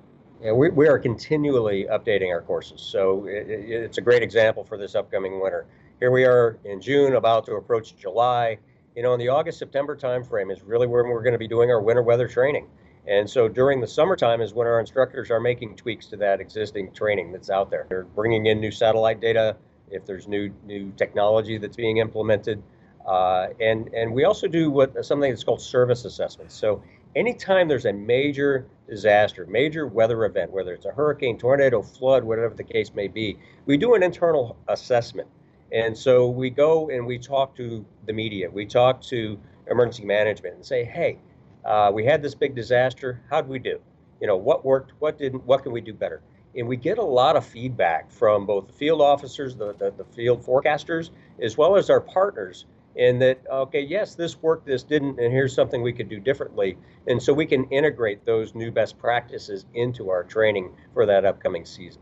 Yeah, 0.42 0.54
we, 0.54 0.70
we 0.70 0.88
are 0.88 0.98
continually 0.98 1.86
updating 1.92 2.30
our 2.32 2.42
courses. 2.42 2.80
So 2.80 3.26
it, 3.26 3.50
it, 3.50 3.70
it's 3.70 3.98
a 3.98 4.02
great 4.02 4.24
example 4.24 4.64
for 4.64 4.78
this 4.78 4.96
upcoming 4.96 5.42
winter. 5.42 5.66
Here 6.00 6.12
we 6.12 6.24
are 6.24 6.58
in 6.64 6.80
June, 6.80 7.16
about 7.16 7.46
to 7.48 7.56
approach 7.56 7.98
July. 7.98 8.58
You 8.96 9.04
know, 9.04 9.14
in 9.14 9.20
the 9.20 9.28
August 9.28 9.60
September 9.60 9.98
timeframe 9.98 10.50
is 10.52 10.62
really 10.64 10.88
when 10.88 11.08
we're 11.10 11.24
going 11.24 11.34
to 11.34 11.40
be 11.40 11.48
doing 11.48 11.70
our 11.70 11.82
winter 11.82 12.02
weather 12.02 12.28
training. 12.28 12.68
And 13.06 13.30
so 13.30 13.50
during 13.50 13.82
the 13.82 13.88
summertime 13.88 14.40
is 14.40 14.54
when 14.54 14.66
our 14.66 14.80
instructors 14.80 15.30
are 15.30 15.42
making 15.42 15.76
tweaks 15.76 16.06
to 16.08 16.18
that 16.18 16.40
existing 16.40 16.94
training 16.94 17.34
that's 17.34 17.50
out 17.50 17.70
there. 17.70 17.86
They're 17.90 18.06
bringing 18.06 18.46
in 18.46 18.62
new 18.62 18.72
satellite 18.72 19.20
data, 19.20 19.58
if 19.92 20.06
there's 20.06 20.28
new 20.28 20.54
new 20.66 20.94
technology 20.96 21.58
that's 21.58 21.76
being 21.76 21.98
implemented, 21.98 22.62
uh, 23.06 23.48
and 23.60 23.92
and 23.94 24.14
we 24.14 24.26
also 24.26 24.48
do 24.48 24.70
what 24.70 25.04
something 25.04 25.32
that's 25.32 25.44
called 25.44 25.62
service 25.62 26.06
assessments. 26.06 26.56
So 26.56 26.84
anytime 27.16 27.68
there's 27.68 27.86
a 27.86 27.94
major 27.94 28.68
disaster, 28.88 29.46
major 29.46 29.88
weather 29.88 30.26
event, 30.26 30.52
whether 30.52 30.74
it's 30.74 30.86
a 30.86 30.92
hurricane, 30.92 31.38
tornado, 31.38 31.82
flood, 31.82 32.24
whatever 32.24 32.54
the 32.56 32.64
case 32.64 32.94
may 32.94 33.08
be, 33.08 33.38
we 33.66 33.78
do 33.78 33.94
an 33.94 34.04
internal 34.04 34.58
assessment. 34.68 35.28
And 35.72 35.96
so 35.96 36.30
we 36.30 36.50
go 36.50 36.90
and 36.90 37.06
we 37.06 37.20
talk 37.20 37.56
to 37.58 37.86
the 38.06 38.14
media, 38.14 38.50
we 38.50 38.66
talk 38.66 39.02
to 39.04 39.40
emergency 39.70 40.06
management 40.06 40.56
and 40.56 40.66
say, 40.66 40.84
hey, 40.84 41.20
uh, 41.66 41.92
we 41.94 42.06
had 42.06 42.22
this 42.22 42.34
big 42.34 42.56
disaster. 42.56 43.22
How 43.30 43.42
did 43.42 43.50
we 43.50 43.60
do? 43.60 43.80
You 44.20 44.28
know, 44.28 44.38
what 44.38 44.66
worked? 44.66 44.94
What 45.00 45.18
didn't? 45.18 45.46
What 45.46 45.64
can 45.64 45.72
we 45.72 45.82
do 45.82 45.94
better? 45.94 46.22
And 46.56 46.68
we 46.68 46.78
get 46.78 46.98
a 46.98 47.04
lot 47.04 47.36
of 47.36 47.46
feedback 47.46 48.12
from 48.12 48.46
both 48.46 48.68
the 48.68 48.74
field 48.74 49.02
officers, 49.02 49.56
the, 49.56 49.74
the, 49.74 49.92
the 49.92 50.04
field 50.04 50.44
forecasters, 50.44 51.12
as 51.42 51.58
well 51.58 51.76
as 51.76 51.90
our 51.90 52.02
partners 52.02 52.66
in 52.96 53.20
that 53.20 53.40
okay 53.52 53.82
yes 53.82 54.16
this 54.16 54.42
worked 54.42 54.66
this 54.66 54.84
didn't 54.84 55.20
and 55.20 55.32
here's 55.32 55.54
something 55.54 55.82
we 55.82 55.94
could 55.94 56.10
do 56.10 56.20
differently. 56.20 56.78
And 57.08 57.22
so 57.22 57.34
we 57.34 57.46
can 57.46 57.66
integrate 57.66 58.26
those 58.26 58.56
new 58.56 58.72
best 58.72 58.98
practices 58.98 59.66
into 59.74 60.10
our 60.10 60.24
training 60.24 60.72
for 60.94 61.06
that 61.06 61.26
upcoming 61.26 61.66
season. 61.66 62.02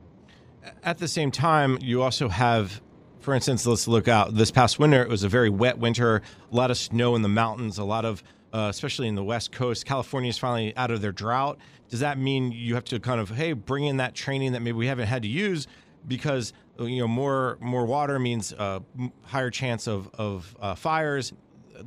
At 0.83 0.97
the 0.97 1.07
same 1.07 1.31
time 1.31 1.77
you 1.81 2.01
also 2.01 2.29
have 2.29 2.81
for 3.19 3.33
instance 3.33 3.65
let's 3.65 3.87
look 3.87 4.07
out. 4.07 4.35
This 4.35 4.51
past 4.51 4.79
winter 4.79 5.01
it 5.01 5.09
was 5.09 5.23
a 5.23 5.29
very 5.29 5.49
wet 5.49 5.77
winter 5.77 6.21
a 6.51 6.55
lot 6.55 6.71
of 6.71 6.77
snow 6.77 7.15
in 7.15 7.21
the 7.21 7.29
mountains 7.29 7.77
a 7.77 7.83
lot 7.83 8.05
of 8.05 8.23
uh, 8.53 8.67
especially 8.69 9.07
in 9.07 9.15
the 9.15 9.23
west 9.23 9.51
coast. 9.51 9.85
California 9.85 10.29
is 10.29 10.37
finally 10.37 10.75
out 10.77 10.89
of 10.89 11.01
their 11.01 11.11
drought. 11.11 11.59
Does 11.89 11.99
that 11.99 12.17
mean 12.17 12.51
you 12.51 12.75
have 12.75 12.85
to 12.85 12.99
kind 12.99 13.19
of 13.19 13.29
hey 13.29 13.53
bring 13.53 13.83
in 13.83 13.97
that 13.97 14.15
training 14.15 14.53
that 14.53 14.61
maybe 14.61 14.77
we 14.77 14.87
haven't 14.87 15.07
had 15.07 15.21
to 15.23 15.27
use 15.27 15.67
because 16.07 16.53
you 16.79 16.99
know 16.99 17.07
more 17.07 17.57
more 17.59 17.85
water 17.85 18.19
means 18.19 18.53
uh, 18.53 18.79
higher 19.23 19.49
chance 19.49 19.87
of 19.87 20.09
of 20.15 20.55
uh, 20.59 20.75
fires. 20.75 21.33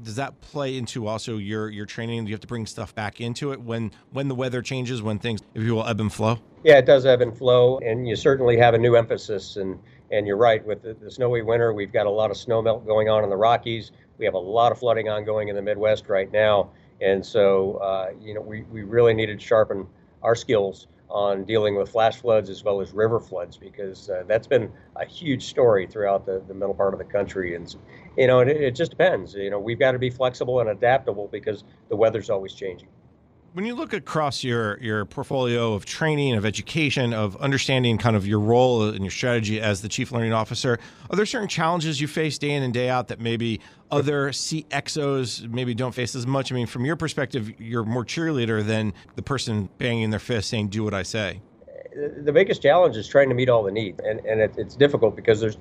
Does 0.02 0.16
that 0.16 0.40
play 0.40 0.76
into 0.76 1.06
also 1.06 1.36
your 1.36 1.68
your 1.68 1.86
training? 1.86 2.24
Do 2.24 2.30
you 2.30 2.34
have 2.34 2.40
to 2.40 2.46
bring 2.46 2.66
stuff 2.66 2.94
back 2.94 3.20
into 3.20 3.52
it 3.52 3.60
when 3.60 3.92
when 4.12 4.28
the 4.28 4.34
weather 4.34 4.62
changes, 4.62 5.02
when 5.02 5.18
things, 5.18 5.40
if 5.54 5.62
you 5.62 5.74
will, 5.74 5.86
ebb 5.86 6.00
and 6.00 6.12
flow? 6.12 6.38
Yeah, 6.62 6.78
it 6.78 6.86
does 6.86 7.06
ebb 7.06 7.22
and 7.22 7.36
flow, 7.36 7.78
and 7.78 8.08
you 8.08 8.16
certainly 8.16 8.56
have 8.58 8.74
a 8.74 8.78
new 8.78 8.96
emphasis. 8.96 9.56
And 9.56 9.78
and 10.10 10.26
you're 10.26 10.36
right 10.36 10.64
with 10.64 10.82
the, 10.82 10.94
the 10.94 11.10
snowy 11.10 11.42
winter. 11.42 11.72
We've 11.72 11.92
got 11.92 12.06
a 12.06 12.10
lot 12.10 12.30
of 12.30 12.36
snow 12.36 12.62
melt 12.62 12.86
going 12.86 13.08
on 13.08 13.24
in 13.24 13.30
the 13.30 13.36
Rockies. 13.36 13.92
We 14.18 14.24
have 14.24 14.34
a 14.34 14.38
lot 14.38 14.72
of 14.72 14.78
flooding 14.78 15.08
ongoing 15.08 15.48
in 15.48 15.56
the 15.56 15.62
Midwest 15.62 16.08
right 16.08 16.30
now, 16.30 16.70
and 17.00 17.24
so 17.24 17.74
uh, 17.76 18.10
you 18.20 18.34
know 18.34 18.40
we 18.40 18.62
we 18.62 18.82
really 18.82 19.14
needed 19.14 19.40
to 19.40 19.46
sharpen 19.46 19.86
our 20.22 20.34
skills 20.34 20.86
on 21.10 21.44
dealing 21.44 21.76
with 21.76 21.90
flash 21.90 22.16
floods 22.16 22.50
as 22.50 22.64
well 22.64 22.80
as 22.80 22.92
river 22.92 23.20
floods 23.20 23.56
because 23.56 24.08
uh, 24.10 24.22
that's 24.28 24.46
been 24.46 24.72
a 24.96 25.04
huge 25.04 25.46
story 25.48 25.86
throughout 25.86 26.24
the, 26.26 26.42
the 26.48 26.54
middle 26.54 26.74
part 26.74 26.94
of 26.94 26.98
the 26.98 27.04
country. 27.04 27.54
And, 27.54 27.74
you 28.16 28.26
know, 28.26 28.40
it, 28.40 28.48
it 28.48 28.74
just 28.74 28.90
depends. 28.90 29.34
You 29.34 29.50
know, 29.50 29.58
we've 29.58 29.78
got 29.78 29.92
to 29.92 29.98
be 29.98 30.10
flexible 30.10 30.60
and 30.60 30.70
adaptable 30.70 31.28
because 31.32 31.64
the 31.88 31.96
weather's 31.96 32.30
always 32.30 32.54
changing 32.54 32.88
when 33.52 33.64
you 33.64 33.74
look 33.74 33.92
across 33.92 34.44
your 34.44 34.78
your 34.80 35.04
portfolio 35.04 35.74
of 35.74 35.84
training 35.84 36.36
of 36.36 36.44
education 36.44 37.12
of 37.12 37.36
understanding 37.36 37.98
kind 37.98 38.14
of 38.14 38.26
your 38.26 38.38
role 38.38 38.88
and 38.88 39.00
your 39.00 39.10
strategy 39.10 39.60
as 39.60 39.82
the 39.82 39.88
chief 39.88 40.12
learning 40.12 40.32
officer 40.32 40.78
are 41.10 41.16
there 41.16 41.26
certain 41.26 41.48
challenges 41.48 42.00
you 42.00 42.06
face 42.06 42.38
day 42.38 42.50
in 42.50 42.62
and 42.62 42.72
day 42.72 42.88
out 42.88 43.08
that 43.08 43.20
maybe 43.20 43.60
other 43.90 44.30
CXOs 44.30 45.50
maybe 45.50 45.74
don't 45.74 45.92
face 45.92 46.14
as 46.14 46.26
much? 46.26 46.52
I 46.52 46.54
mean 46.54 46.66
from 46.66 46.84
your 46.84 46.96
perspective 46.96 47.52
you're 47.60 47.84
more 47.84 48.04
cheerleader 48.04 48.64
than 48.64 48.92
the 49.16 49.22
person 49.22 49.68
banging 49.78 50.10
their 50.10 50.20
fist 50.20 50.48
saying 50.48 50.68
do 50.68 50.84
what 50.84 50.94
i 50.94 51.02
say. 51.02 51.40
The 52.22 52.32
biggest 52.32 52.62
challenge 52.62 52.96
is 52.96 53.08
trying 53.08 53.28
to 53.30 53.34
meet 53.34 53.48
all 53.48 53.64
the 53.64 53.72
needs 53.72 54.00
and, 54.04 54.20
and 54.20 54.40
it, 54.40 54.54
it's 54.56 54.76
difficult 54.76 55.16
because 55.16 55.40
there's 55.40 55.58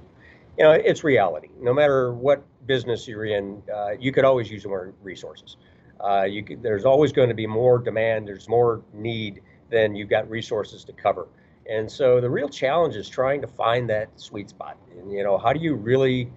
you 0.57 0.63
know 0.63 0.71
it's 0.71 1.03
reality. 1.03 1.49
No 1.59 1.73
matter 1.73 2.13
what 2.13 2.43
business 2.67 3.07
you're 3.07 3.25
in 3.25 3.63
uh, 3.73 3.91
you 3.99 4.11
could 4.11 4.25
always 4.25 4.51
use 4.51 4.63
more 4.65 4.93
resources 5.01 5.57
uh, 5.99 6.25
could, 6.45 6.61
there's 6.63 6.85
always 6.85 7.11
going 7.11 7.29
to 7.29 7.35
be 7.35 7.47
more 7.47 7.79
demand. 7.79 8.27
There's 8.27 8.47
more 8.47 8.81
need 8.93 9.41
than 9.69 9.95
you've 9.95 10.09
got 10.09 10.29
resources 10.29 10.83
to 10.85 10.93
cover. 10.93 11.27
And 11.69 11.91
so 11.91 12.19
the 12.19 12.29
real 12.29 12.49
challenge 12.49 12.95
is 12.95 13.07
trying 13.07 13.41
to 13.41 13.47
find 13.47 13.89
that 13.89 14.09
sweet 14.15 14.49
spot. 14.49 14.77
And 14.97 15.11
you 15.11 15.23
know, 15.23 15.37
how 15.37 15.53
do 15.53 15.59
you 15.59 15.75
really 15.75 16.31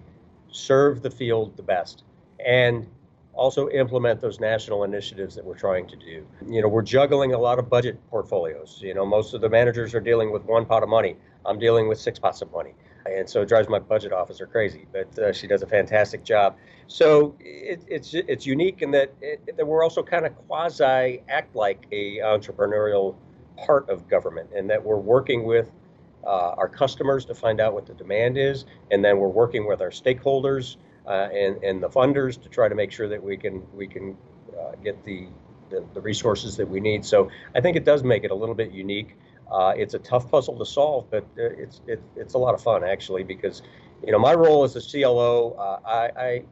serve 0.51 1.01
the 1.01 1.09
field 1.09 1.57
the 1.57 1.63
best, 1.63 2.03
and 2.45 2.87
also 3.33 3.67
implement 3.69 4.21
those 4.21 4.39
national 4.39 4.83
initiatives 4.83 5.33
that 5.33 5.43
we're 5.43 5.57
trying 5.57 5.87
to 5.87 5.95
do. 5.95 6.23
You 6.47 6.61
know, 6.61 6.67
we're 6.67 6.83
juggling 6.83 7.33
a 7.33 7.39
lot 7.39 7.57
of 7.57 7.67
budget 7.67 7.99
portfolios. 8.11 8.79
You 8.79 8.93
know, 8.93 9.07
most 9.07 9.33
of 9.33 9.41
the 9.41 9.49
managers 9.49 9.95
are 9.95 9.99
dealing 9.99 10.31
with 10.31 10.43
one 10.45 10.65
pot 10.65 10.83
of 10.83 10.89
money. 10.89 11.15
I'm 11.43 11.57
dealing 11.57 11.87
with 11.87 11.99
six 11.99 12.19
pots 12.19 12.43
of 12.43 12.51
money 12.51 12.75
and 13.05 13.29
so 13.29 13.41
it 13.41 13.49
drives 13.49 13.69
my 13.69 13.79
budget 13.79 14.13
officer 14.13 14.45
crazy. 14.45 14.87
But 14.91 15.19
uh, 15.19 15.33
she 15.33 15.47
does 15.47 15.61
a 15.61 15.67
fantastic 15.67 16.23
job. 16.23 16.57
So 16.87 17.35
it, 17.39 17.83
it's 17.87 18.13
it's 18.13 18.45
unique 18.45 18.81
in 18.81 18.91
that, 18.91 19.13
it, 19.21 19.55
that 19.57 19.65
we're 19.65 19.83
also 19.83 20.03
kind 20.03 20.25
of 20.25 20.35
quasi 20.47 21.21
act 21.29 21.55
like 21.55 21.85
a 21.91 22.17
entrepreneurial 22.17 23.15
part 23.57 23.89
of 23.89 24.07
government, 24.07 24.49
and 24.55 24.69
that 24.69 24.83
we're 24.83 24.97
working 24.97 25.45
with 25.45 25.71
uh, 26.25 26.55
our 26.57 26.67
customers 26.69 27.25
to 27.25 27.35
find 27.35 27.59
out 27.59 27.73
what 27.73 27.85
the 27.85 27.93
demand 27.93 28.37
is, 28.37 28.65
and 28.91 29.03
then 29.03 29.17
we're 29.17 29.27
working 29.27 29.67
with 29.67 29.81
our 29.81 29.89
stakeholders 29.89 30.77
uh, 31.07 31.29
and 31.33 31.63
and 31.63 31.83
the 31.83 31.89
funders 31.89 32.41
to 32.41 32.49
try 32.49 32.67
to 32.67 32.75
make 32.75 32.91
sure 32.91 33.07
that 33.09 33.21
we 33.21 33.37
can 33.37 33.63
we 33.73 33.87
can 33.87 34.17
uh, 34.59 34.71
get 34.83 35.03
the, 35.03 35.27
the 35.69 35.83
the 35.93 36.01
resources 36.01 36.55
that 36.57 36.67
we 36.67 36.79
need. 36.79 37.05
So 37.05 37.29
I 37.55 37.61
think 37.61 37.75
it 37.75 37.85
does 37.85 38.03
make 38.03 38.23
it 38.23 38.31
a 38.31 38.35
little 38.35 38.55
bit 38.55 38.71
unique. 38.71 39.15
Uh, 39.51 39.73
it's 39.75 39.93
a 39.93 39.99
tough 39.99 40.29
puzzle 40.29 40.57
to 40.57 40.65
solve, 40.65 41.09
but 41.09 41.23
uh, 41.37 41.43
it's 41.57 41.81
it, 41.87 42.01
it's 42.15 42.33
a 42.33 42.37
lot 42.37 42.53
of 42.53 42.61
fun 42.61 42.83
actually 42.83 43.23
because 43.23 43.61
you 44.05 44.11
know 44.11 44.19
my 44.19 44.33
role 44.33 44.63
as 44.63 44.75
a 44.75 44.81
CLO, 44.81 45.51
uh, 45.51 45.79
I, 45.85 46.21
I, 46.21 46.43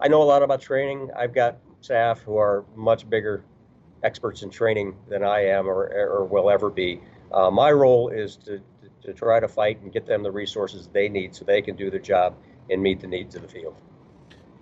I 0.00 0.08
know 0.08 0.22
a 0.22 0.24
lot 0.24 0.42
about 0.42 0.60
training. 0.60 1.10
I've 1.16 1.34
got 1.34 1.58
staff 1.80 2.20
who 2.20 2.36
are 2.36 2.64
much 2.74 3.08
bigger 3.08 3.44
experts 4.02 4.42
in 4.42 4.50
training 4.50 4.96
than 5.08 5.22
I 5.22 5.46
am 5.46 5.66
or 5.66 5.90
or 5.92 6.24
will 6.24 6.50
ever 6.50 6.70
be. 6.70 7.00
Uh, 7.32 7.50
my 7.50 7.70
role 7.70 8.08
is 8.08 8.36
to 8.36 8.60
to 9.02 9.12
try 9.14 9.40
to 9.40 9.48
fight 9.48 9.80
and 9.80 9.92
get 9.92 10.06
them 10.06 10.22
the 10.22 10.30
resources 10.30 10.88
they 10.92 11.08
need 11.08 11.34
so 11.34 11.44
they 11.44 11.62
can 11.62 11.76
do 11.76 11.90
their 11.90 12.00
job 12.00 12.34
and 12.68 12.82
meet 12.82 13.00
the 13.00 13.06
needs 13.06 13.34
of 13.34 13.42
the 13.42 13.48
field 13.48 13.80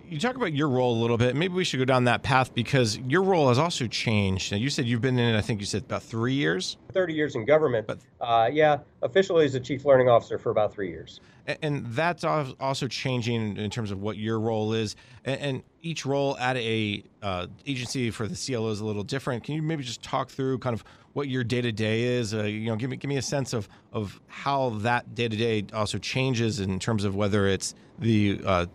you 0.09 0.19
talk 0.19 0.35
about 0.35 0.53
your 0.53 0.69
role 0.69 0.97
a 0.97 0.99
little 0.99 1.17
bit. 1.17 1.35
Maybe 1.35 1.53
we 1.53 1.63
should 1.63 1.77
go 1.77 1.85
down 1.85 2.05
that 2.05 2.23
path 2.23 2.53
because 2.53 2.97
your 2.99 3.23
role 3.23 3.49
has 3.49 3.59
also 3.59 3.87
changed. 3.87 4.51
Now, 4.51 4.57
you 4.57 4.69
said 4.69 4.85
you've 4.85 5.01
been 5.01 5.19
in 5.19 5.35
it, 5.35 5.37
I 5.37 5.41
think 5.41 5.59
you 5.59 5.65
said 5.65 5.83
about 5.83 6.03
three 6.03 6.33
years? 6.33 6.77
30 6.93 7.13
years 7.13 7.35
in 7.35 7.45
government. 7.45 7.85
But 7.87 7.99
uh, 8.19 8.49
yeah, 8.51 8.79
officially 9.01 9.45
as 9.45 9.55
a 9.55 9.59
chief 9.59 9.85
learning 9.85 10.09
officer 10.09 10.37
for 10.37 10.49
about 10.49 10.73
three 10.73 10.89
years. 10.89 11.19
And 11.61 11.85
that's 11.87 12.23
also 12.23 12.87
changing 12.87 13.57
in 13.57 13.69
terms 13.69 13.91
of 13.91 14.01
what 14.01 14.17
your 14.17 14.39
role 14.39 14.73
is. 14.73 14.95
And 15.25 15.63
each 15.81 16.05
role 16.05 16.37
at 16.37 16.57
a 16.57 17.03
uh, 17.21 17.47
agency 17.65 18.11
for 18.11 18.27
the 18.27 18.35
CLO 18.35 18.69
is 18.69 18.81
a 18.81 18.85
little 18.85 19.03
different. 19.03 19.43
Can 19.43 19.55
you 19.55 19.61
maybe 19.61 19.83
just 19.83 20.03
talk 20.03 20.29
through 20.29 20.59
kind 20.59 20.73
of 20.73 20.83
what 21.13 21.27
your 21.27 21.43
day 21.43 21.61
to 21.61 21.71
day 21.71 22.03
is? 22.03 22.33
Uh, 22.33 22.43
you 22.43 22.67
know, 22.67 22.75
give 22.75 22.89
me 22.89 22.97
give 22.97 23.09
me 23.09 23.17
a 23.17 23.21
sense 23.21 23.53
of 23.53 23.67
of 23.93 24.19
how 24.27 24.69
that 24.81 25.15
day 25.15 25.27
to 25.27 25.35
day 25.35 25.65
also 25.73 25.97
changes 25.97 26.59
in 26.59 26.79
terms 26.79 27.03
of 27.03 27.15
whether 27.15 27.47
it's 27.47 27.73
the 27.97 28.39
uh, 28.45 28.65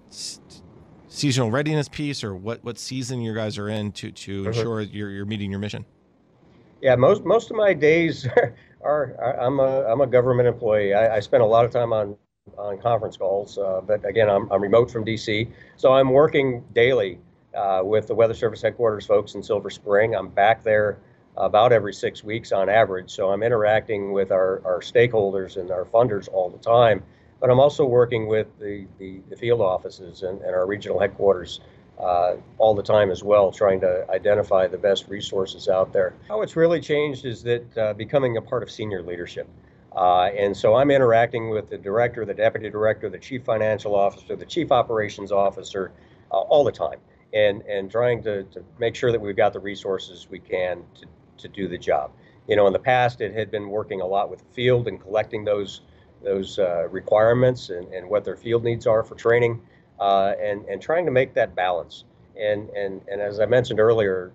seasonal 1.14 1.50
readiness 1.50 1.88
piece, 1.88 2.24
or 2.24 2.34
what 2.34 2.62
what 2.64 2.78
season 2.78 3.20
you 3.20 3.34
guys 3.34 3.56
are 3.58 3.68
in 3.68 3.92
to 3.92 4.10
to 4.10 4.40
mm-hmm. 4.40 4.48
ensure 4.48 4.80
you're 4.82 5.10
you're 5.10 5.24
meeting 5.24 5.50
your 5.50 5.60
mission? 5.60 5.84
Yeah, 6.82 6.96
most 6.96 7.24
most 7.24 7.50
of 7.50 7.56
my 7.56 7.72
days 7.72 8.26
are, 8.82 9.16
are 9.18 9.40
I'm 9.40 9.60
a 9.60 9.84
I'm 9.86 10.00
a 10.00 10.06
government 10.06 10.48
employee. 10.48 10.92
I, 10.92 11.16
I 11.16 11.20
spend 11.20 11.42
a 11.42 11.46
lot 11.46 11.64
of 11.64 11.70
time 11.70 11.92
on 11.92 12.16
on 12.58 12.78
conference 12.78 13.16
calls, 13.16 13.56
uh, 13.56 13.80
but 13.86 14.04
again, 14.04 14.28
I'm 14.28 14.50
I'm 14.50 14.62
remote 14.62 14.90
from 14.90 15.04
DC, 15.04 15.50
so 15.76 15.92
I'm 15.92 16.10
working 16.10 16.64
daily 16.74 17.18
uh, 17.54 17.80
with 17.82 18.08
the 18.08 18.14
Weather 18.14 18.34
Service 18.34 18.60
headquarters 18.60 19.06
folks 19.06 19.34
in 19.34 19.42
Silver 19.42 19.70
Spring. 19.70 20.14
I'm 20.14 20.28
back 20.28 20.62
there 20.62 20.98
about 21.36 21.72
every 21.72 21.92
six 21.94 22.22
weeks 22.22 22.52
on 22.52 22.68
average, 22.68 23.10
so 23.10 23.30
I'm 23.30 23.42
interacting 23.42 24.12
with 24.12 24.30
our 24.30 24.60
our 24.64 24.80
stakeholders 24.80 25.56
and 25.56 25.70
our 25.70 25.84
funders 25.84 26.28
all 26.28 26.50
the 26.50 26.58
time 26.58 27.02
but 27.44 27.50
I'm 27.50 27.60
also 27.60 27.84
working 27.84 28.26
with 28.26 28.46
the, 28.58 28.86
the, 28.98 29.20
the 29.28 29.36
field 29.36 29.60
offices 29.60 30.22
and, 30.22 30.40
and, 30.40 30.54
our 30.54 30.66
regional 30.66 30.98
headquarters 30.98 31.60
uh, 32.00 32.36
all 32.56 32.74
the 32.74 32.82
time 32.82 33.10
as 33.10 33.22
well, 33.22 33.52
trying 33.52 33.82
to 33.82 34.06
identify 34.08 34.66
the 34.66 34.78
best 34.78 35.08
resources 35.08 35.68
out 35.68 35.92
there. 35.92 36.14
How 36.26 36.40
it's 36.40 36.56
really 36.56 36.80
changed 36.80 37.26
is 37.26 37.42
that 37.42 37.76
uh, 37.76 37.92
becoming 37.92 38.38
a 38.38 38.40
part 38.40 38.62
of 38.62 38.70
senior 38.70 39.02
leadership. 39.02 39.46
Uh, 39.94 40.30
and 40.38 40.56
so 40.56 40.74
I'm 40.74 40.90
interacting 40.90 41.50
with 41.50 41.68
the 41.68 41.76
director, 41.76 42.24
the 42.24 42.32
deputy 42.32 42.70
director, 42.70 43.10
the 43.10 43.18
chief 43.18 43.44
financial 43.44 43.94
officer, 43.94 44.36
the 44.36 44.46
chief 44.46 44.72
operations 44.72 45.30
officer 45.30 45.92
uh, 46.32 46.38
all 46.38 46.64
the 46.64 46.72
time, 46.72 46.98
and, 47.34 47.60
and 47.66 47.90
trying 47.90 48.22
to, 48.22 48.44
to 48.44 48.64
make 48.78 48.94
sure 48.94 49.12
that 49.12 49.20
we've 49.20 49.36
got 49.36 49.52
the 49.52 49.60
resources 49.60 50.28
we 50.30 50.38
can 50.38 50.82
to, 50.94 51.04
to 51.36 51.48
do 51.48 51.68
the 51.68 51.76
job. 51.76 52.10
You 52.48 52.56
know, 52.56 52.66
in 52.66 52.72
the 52.72 52.78
past, 52.78 53.20
it 53.20 53.34
had 53.34 53.50
been 53.50 53.68
working 53.68 54.00
a 54.00 54.06
lot 54.06 54.30
with 54.30 54.38
the 54.38 54.54
field 54.54 54.88
and 54.88 54.98
collecting 54.98 55.44
those 55.44 55.82
those 56.24 56.58
uh, 56.58 56.88
requirements 56.88 57.70
and, 57.70 57.92
and 57.92 58.08
what 58.08 58.24
their 58.24 58.36
field 58.36 58.64
needs 58.64 58.86
are 58.86 59.02
for 59.02 59.14
training, 59.14 59.60
uh, 60.00 60.32
and 60.40 60.64
and 60.66 60.82
trying 60.82 61.04
to 61.04 61.12
make 61.12 61.34
that 61.34 61.54
balance. 61.54 62.04
And 62.40 62.68
and 62.70 63.00
and 63.08 63.20
as 63.20 63.40
I 63.40 63.46
mentioned 63.46 63.80
earlier, 63.80 64.32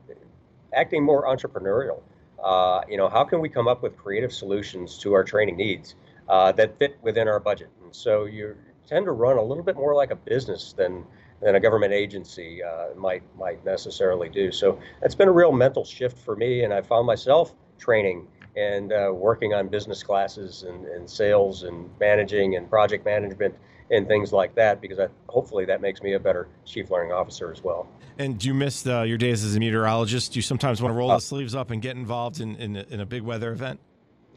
acting 0.74 1.04
more 1.04 1.26
entrepreneurial. 1.26 2.02
Uh, 2.44 2.82
you 2.88 2.98
know, 2.98 3.10
how 3.10 3.24
can 3.24 3.42
we 3.42 3.50
come 3.50 3.68
up 3.68 3.84
with 3.84 3.98
creative 3.98 4.32
solutions 4.32 4.98
to 5.00 5.14
our 5.14 5.24
training 5.24 5.58
needs 5.58 5.96
uh, 6.30 6.52
that 6.54 6.78
fit 6.80 6.98
within 7.02 7.28
our 7.28 7.40
budget? 7.40 7.70
And 7.84 7.94
so 7.94 8.26
you 8.26 8.56
tend 8.88 9.06
to 9.06 9.12
run 9.12 9.38
a 9.38 9.44
little 9.44 9.64
bit 9.64 9.76
more 9.76 9.94
like 9.94 10.12
a 10.12 10.16
business 10.16 10.74
than 10.74 11.04
than 11.42 11.56
a 11.56 11.60
government 11.60 11.94
agency 11.94 12.64
uh, 12.64 12.88
might 12.96 13.24
might 13.38 13.64
necessarily 13.66 14.30
do. 14.30 14.52
So 14.52 14.80
that's 15.02 15.16
been 15.16 15.28
a 15.28 15.32
real 15.34 15.52
mental 15.52 15.86
shift 15.86 16.18
for 16.18 16.36
me, 16.36 16.64
and 16.64 16.74
I 16.74 16.82
found 16.82 17.06
myself 17.06 17.54
training 17.78 18.28
and 18.60 18.92
uh, 18.92 19.12
working 19.14 19.54
on 19.54 19.68
business 19.68 20.04
classes 20.04 20.64
and, 20.64 20.86
and, 20.86 21.10
sales 21.10 21.64
and 21.64 21.90
managing 22.00 22.56
and 22.56 22.70
project 22.70 23.06
management 23.06 23.56
and 23.90 24.08
things 24.08 24.34
like 24.34 24.54
that 24.56 24.82
because 24.82 25.00
I, 25.00 25.08
hopefully 25.28 25.66
that 25.66 25.82
makes 25.82 26.02
me 26.02 26.14
a 26.14 26.20
better 26.20 26.48
chief 26.66 26.92
learning 26.92 27.14
officer 27.14 27.52
as 27.52 27.64
well. 27.64 27.88
And 28.18 28.38
do 28.38 28.48
you 28.48 28.54
miss 28.54 28.86
uh, 28.86 29.04
your 29.04 29.18
days 29.18 29.44
as 29.44 29.56
a 29.56 29.60
meteorologist? 29.60 30.34
Do 30.34 30.40
you 30.40 30.44
sometimes 30.44 30.82
want 30.82 30.94
to 30.94 30.98
roll 30.98 31.12
uh, 31.12 31.16
the 31.16 31.22
sleeves 31.22 31.56
up 31.56 31.72
and 31.72 31.82
get 31.82 31.96
involved 31.96 32.42
in, 32.42 32.56
in, 32.58 32.76
in 32.76 33.00
a 33.00 33.06
big 33.06 33.22
weather 33.22 33.52
event? 33.52 33.80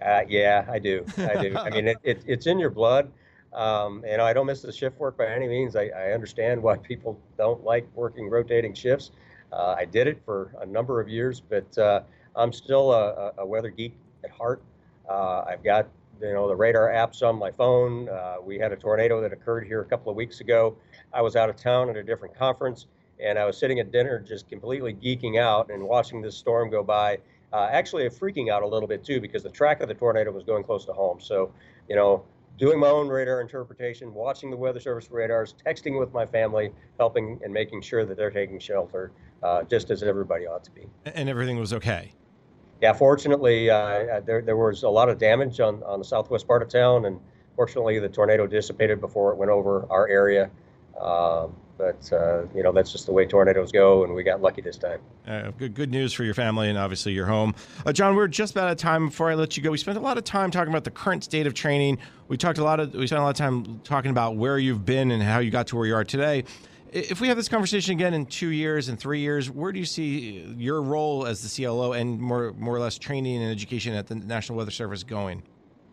Uh, 0.01 0.23
yeah, 0.29 0.67
I 0.71 0.79
do. 0.79 1.05
I 1.19 1.43
do. 1.43 1.57
I 1.57 1.71
mean, 1.71 1.89
it, 1.89 1.97
it, 2.03 2.23
it's 2.27 2.47
in 2.47 2.59
your 2.59 2.71
blood. 2.71 3.11
Um, 3.53 4.03
and 4.07 4.23
I 4.23 4.33
don't 4.33 4.47
miss 4.47 4.63
the 4.63 4.73
shift 4.73 4.99
work 4.99 5.19
by 5.19 5.27
any 5.27 5.47
means. 5.47 5.77
I, 5.77 5.89
I 5.89 6.13
understand 6.13 6.63
why 6.63 6.79
people 6.79 7.21
don't 7.37 7.63
like 7.63 7.87
working 7.95 8.31
rotating 8.31 8.73
shifts. 8.73 9.11
Uh, 9.53 9.75
I 9.77 9.85
did 9.85 10.07
it 10.07 10.23
for 10.25 10.55
a 10.61 10.67
number 10.67 11.01
of 11.01 11.09
years, 11.09 11.41
but 11.41 11.77
uh, 11.77 12.01
I'm 12.35 12.53
still 12.53 12.93
a, 12.93 13.33
a, 13.39 13.47
weather 13.47 13.69
geek 13.69 13.95
at 14.25 14.31
heart. 14.31 14.63
Uh, 15.09 15.45
I've 15.47 15.65
got 15.65 15.89
you 16.21 16.33
know 16.33 16.49
the 16.49 16.57
radar 16.57 16.89
apps 16.89 17.23
on 17.23 17.37
my 17.37 17.51
phone. 17.51 18.09
Uh, 18.09 18.37
we 18.43 18.59
had 18.59 18.73
a 18.73 18.77
tornado 18.77 19.21
that 19.21 19.33
occurred 19.33 19.67
here 19.67 19.81
a 19.81 19.85
couple 19.85 20.11
of 20.11 20.17
weeks 20.17 20.41
ago. 20.41 20.77
I 21.13 21.23
was 21.23 21.37
out 21.37 21.49
of 21.49 21.57
town 21.57 21.91
at 21.91 21.97
a 21.97 22.03
different 22.03 22.37
conference, 22.37 22.87
and 23.23 23.39
I 23.39 23.45
was 23.45 23.59
sitting 23.59 23.81
at 23.81 23.91
dinner 23.91 24.19
just 24.21 24.49
completely 24.49 24.95
geeking 24.95 25.39
out 25.39 25.71
and 25.71 25.83
watching 25.83 26.23
this 26.23 26.37
storm 26.37 26.71
go 26.71 26.83
by. 26.83 27.19
Uh, 27.53 27.69
actually, 27.71 28.09
freaking 28.09 28.51
out 28.51 28.63
a 28.63 28.67
little 28.67 28.89
bit 28.89 29.05
too 29.05 29.21
because 29.21 29.43
the 29.43 29.51
track 29.51 29.81
of 29.81 29.89
the 29.89 29.95
tornado 29.95 30.31
was 30.31 30.43
going 30.43 30.65
close 30.65 30.87
to 30.87 30.93
home. 30.93 31.21
So, 31.21 31.53
you 31.89 31.97
know, 31.97 32.25
doing 32.59 32.79
my 32.79 32.89
own 32.89 33.09
radar 33.09 33.41
interpretation, 33.41 34.15
watching 34.15 34.51
the 34.51 34.57
Weather 34.57 34.81
Service 34.81 35.11
radars, 35.11 35.55
texting 35.67 35.99
with 35.99 36.13
my 36.13 36.25
family, 36.25 36.73
helping 36.99 37.39
and 37.45 37.53
making 37.53 37.83
sure 37.83 38.07
that 38.07 38.17
they're 38.17 38.31
taking 38.31 38.59
shelter, 38.59 39.13
uh, 39.43 39.65
just 39.65 39.91
as 39.91 40.03
everybody 40.03 40.47
ought 40.47 40.65
to 40.65 40.71
be. 40.71 40.87
And 41.05 41.29
everything 41.29 41.59
was 41.59 41.73
okay. 41.75 42.13
Yeah, 42.83 42.93
fortunately, 42.93 43.71
uh, 43.71 43.77
uh, 43.77 44.21
there 44.21 44.43
there 44.43 44.57
was 44.57 44.83
a 44.83 44.89
lot 44.89 45.09
of 45.09 45.17
damage 45.17 45.61
on 45.61 45.85
on 45.85 46.01
the 46.01 46.05
southwest 46.05 46.49
part 46.49 46.63
of 46.63 46.69
town, 46.69 47.05
and 47.05 47.21
fortunately, 47.55 48.01
the 48.01 48.09
tornado 48.09 48.45
dissipated 48.45 49.01
before 49.01 49.31
it 49.31 49.37
went 49.37 49.53
over 49.53 49.87
our 49.89 50.09
area. 50.09 50.51
Um, 51.01 51.55
but 51.79 52.13
uh, 52.13 52.43
you 52.53 52.65
know 52.65 52.73
that's 52.73 52.91
just 52.91 53.07
the 53.07 53.13
way 53.13 53.25
tornadoes 53.25 53.71
go, 53.71 54.03
and 54.03 54.13
we 54.13 54.25
got 54.25 54.43
lucky 54.43 54.63
this 54.63 54.79
time. 54.79 54.99
Uh, 55.29 55.53
good, 55.53 55.75
good 55.75 55.93
news 55.93 56.13
for 56.13 56.25
your 56.25 56.35
family 56.35 56.69
and 56.69 56.77
obviously 56.77 57.13
your 57.13 57.27
home. 57.27 57.55
Uh, 57.87 57.93
John, 57.93 58.17
we're 58.17 58.27
just 58.27 58.53
about 58.53 58.67
out 58.67 58.73
of 58.73 58.79
time. 58.79 59.07
Before 59.07 59.31
I 59.31 59.35
let 59.35 59.57
you 59.57 59.63
go, 59.63 59.71
we 59.71 59.79
spent 59.79 59.97
a 59.97 60.01
lot 60.01 60.19
of 60.19 60.25
time 60.25 60.51
talking 60.51 60.73
about 60.73 60.83
the 60.83 60.91
current 60.91 61.23
state 61.23 61.47
of 61.47 61.55
training. 61.55 61.99
We 62.27 62.37
talked 62.37 62.59
a 62.59 62.65
lot 62.65 62.81
of 62.81 62.95
we 62.95 63.07
spent 63.07 63.21
a 63.21 63.23
lot 63.23 63.31
of 63.31 63.37
time 63.37 63.81
talking 63.85 64.11
about 64.11 64.35
where 64.35 64.59
you've 64.59 64.85
been 64.85 65.13
and 65.13 65.23
how 65.23 65.39
you 65.39 65.53
got 65.53 65.69
to 65.69 65.77
where 65.77 65.87
you 65.87 65.95
are 65.95 66.05
today. 66.05 66.45
If 66.93 67.23
we 67.23 67.29
have 67.29 67.39
this 67.39 67.49
conversation 67.49 67.93
again 67.93 68.13
in 68.13 68.27
two 68.27 68.51
years 68.51 68.91
and 68.91 69.01
three 69.01 69.21
years, 69.21 69.51
where 69.51 69.73
do 69.73 69.79
you 69.79 69.87
see 69.87 70.45
your 70.59 70.83
role 70.83 71.25
as 71.25 71.41
the 71.41 71.65
CLO 71.65 71.95
and 71.95 72.21
more 72.21 72.53
more 72.59 72.77
or 72.77 72.81
less 72.81 72.99
training 72.99 73.43
and 73.43 73.51
education 73.51 73.95
at 73.95 74.07
the 74.07 74.17
National 74.17 74.59
Weather 74.59 74.71
Service 74.71 75.03
going? 75.03 75.43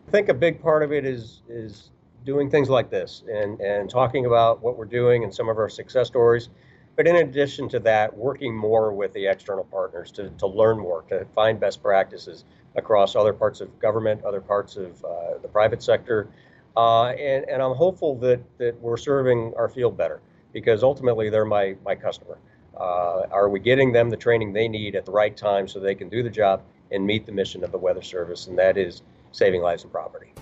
I 0.08 0.10
think 0.10 0.28
a 0.28 0.34
big 0.34 0.60
part 0.60 0.82
of 0.82 0.92
it 0.92 1.06
is 1.06 1.40
is 1.48 1.90
doing 2.26 2.50
things 2.50 2.68
like 2.68 2.90
this 2.90 3.22
and, 3.32 3.58
and 3.62 3.88
talking 3.88 4.26
about 4.26 4.62
what 4.62 4.76
we're 4.76 4.84
doing 4.84 5.24
and 5.24 5.34
some 5.34 5.48
of 5.48 5.56
our 5.56 5.70
success 5.70 6.06
stories. 6.06 6.50
But 6.96 7.06
in 7.06 7.16
addition 7.16 7.66
to 7.70 7.78
that, 7.80 8.14
working 8.14 8.54
more 8.54 8.92
with 8.92 9.14
the 9.14 9.26
external 9.26 9.64
partners 9.64 10.10
to, 10.12 10.28
to 10.28 10.46
learn 10.46 10.78
more, 10.78 11.02
to 11.08 11.24
find 11.34 11.58
best 11.58 11.82
practices 11.82 12.44
across 12.76 13.16
other 13.16 13.32
parts 13.32 13.62
of 13.62 13.78
government, 13.78 14.22
other 14.22 14.42
parts 14.42 14.76
of 14.76 15.02
uh, 15.02 15.38
the 15.40 15.48
private 15.48 15.82
sector. 15.82 16.28
Uh, 16.76 17.06
and, 17.12 17.48
and 17.48 17.62
I'm 17.62 17.74
hopeful 17.74 18.16
that, 18.18 18.40
that 18.58 18.78
we're 18.82 18.98
serving 18.98 19.54
our 19.56 19.70
field 19.70 19.96
better 19.96 20.20
because 20.52 20.82
ultimately 20.82 21.30
they're 21.30 21.44
my, 21.44 21.76
my 21.84 21.94
customer. 21.94 22.38
Uh, 22.76 23.26
are 23.30 23.48
we 23.48 23.60
getting 23.60 23.92
them 23.92 24.08
the 24.08 24.16
training 24.16 24.52
they 24.52 24.68
need 24.68 24.96
at 24.96 25.04
the 25.04 25.12
right 25.12 25.36
time 25.36 25.68
so 25.68 25.78
they 25.78 25.94
can 25.94 26.08
do 26.08 26.22
the 26.22 26.30
job 26.30 26.62
and 26.90 27.04
meet 27.04 27.26
the 27.26 27.32
mission 27.32 27.62
of 27.62 27.72
the 27.72 27.78
Weather 27.78 28.02
Service, 28.02 28.46
and 28.46 28.58
that 28.58 28.76
is 28.76 29.02
saving 29.32 29.60
lives 29.60 29.82
and 29.82 29.92
property? 29.92 30.32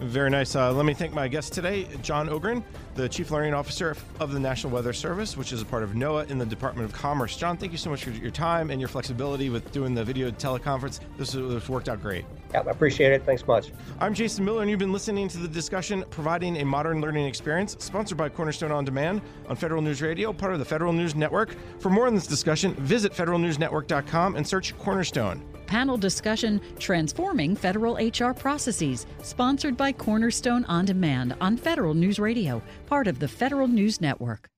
Very 0.00 0.30
nice. 0.30 0.56
Uh, 0.56 0.72
let 0.72 0.84
me 0.84 0.94
thank 0.94 1.12
my 1.12 1.28
guest 1.28 1.52
today, 1.52 1.86
John 2.02 2.28
Ogren, 2.28 2.64
the 2.94 3.08
Chief 3.08 3.30
Learning 3.30 3.54
Officer 3.54 3.96
of 4.18 4.32
the 4.32 4.40
National 4.40 4.72
Weather 4.72 4.92
Service, 4.92 5.36
which 5.36 5.52
is 5.52 5.62
a 5.62 5.64
part 5.64 5.82
of 5.84 5.90
NOAA 5.90 6.28
in 6.28 6.38
the 6.38 6.46
Department 6.46 6.84
of 6.88 6.92
Commerce. 6.92 7.36
John, 7.36 7.56
thank 7.56 7.70
you 7.70 7.78
so 7.78 7.88
much 7.88 8.04
for 8.04 8.10
your 8.10 8.30
time 8.32 8.70
and 8.70 8.80
your 8.80 8.88
flexibility 8.88 9.48
with 9.48 9.70
doing 9.70 9.94
the 9.94 10.02
video 10.02 10.30
teleconference. 10.30 10.98
This 11.16 11.34
has 11.34 11.68
worked 11.68 11.88
out 11.88 12.02
great. 12.02 12.24
Yeah, 12.52 12.62
I 12.66 12.70
appreciate 12.70 13.12
it. 13.12 13.24
Thanks 13.24 13.46
much. 13.46 13.70
I'm 14.00 14.12
Jason 14.12 14.44
Miller, 14.44 14.62
and 14.62 14.70
you've 14.70 14.80
been 14.80 14.92
listening 14.92 15.28
to 15.28 15.38
the 15.38 15.48
discussion 15.48 16.04
Providing 16.10 16.56
a 16.58 16.64
Modern 16.64 17.00
Learning 17.00 17.26
Experience, 17.26 17.76
sponsored 17.78 18.18
by 18.18 18.28
Cornerstone 18.28 18.72
On 18.72 18.84
Demand 18.84 19.22
on 19.48 19.56
Federal 19.56 19.82
News 19.82 20.02
Radio, 20.02 20.32
part 20.32 20.52
of 20.52 20.58
the 20.58 20.64
Federal 20.64 20.92
News 20.92 21.14
Network. 21.14 21.54
For 21.78 21.90
more 21.90 22.06
on 22.06 22.14
this 22.14 22.26
discussion, 22.26 22.74
visit 22.74 23.12
federalnewsnetwork.com 23.12 24.36
and 24.36 24.46
search 24.46 24.76
Cornerstone 24.78 25.42
panel 25.72 25.96
discussion 25.96 26.60
Transforming 26.78 27.56
Federal 27.56 27.94
HR 27.94 28.34
Processes, 28.34 29.06
sponsored 29.22 29.74
by 29.74 29.90
Cornerstone 29.90 30.66
On 30.66 30.84
Demand 30.84 31.34
on 31.40 31.56
Federal 31.56 31.94
News 31.94 32.18
Radio, 32.18 32.60
part 32.84 33.06
of 33.06 33.18
the 33.18 33.26
Federal 33.26 33.66
News 33.66 33.98
Network. 33.98 34.51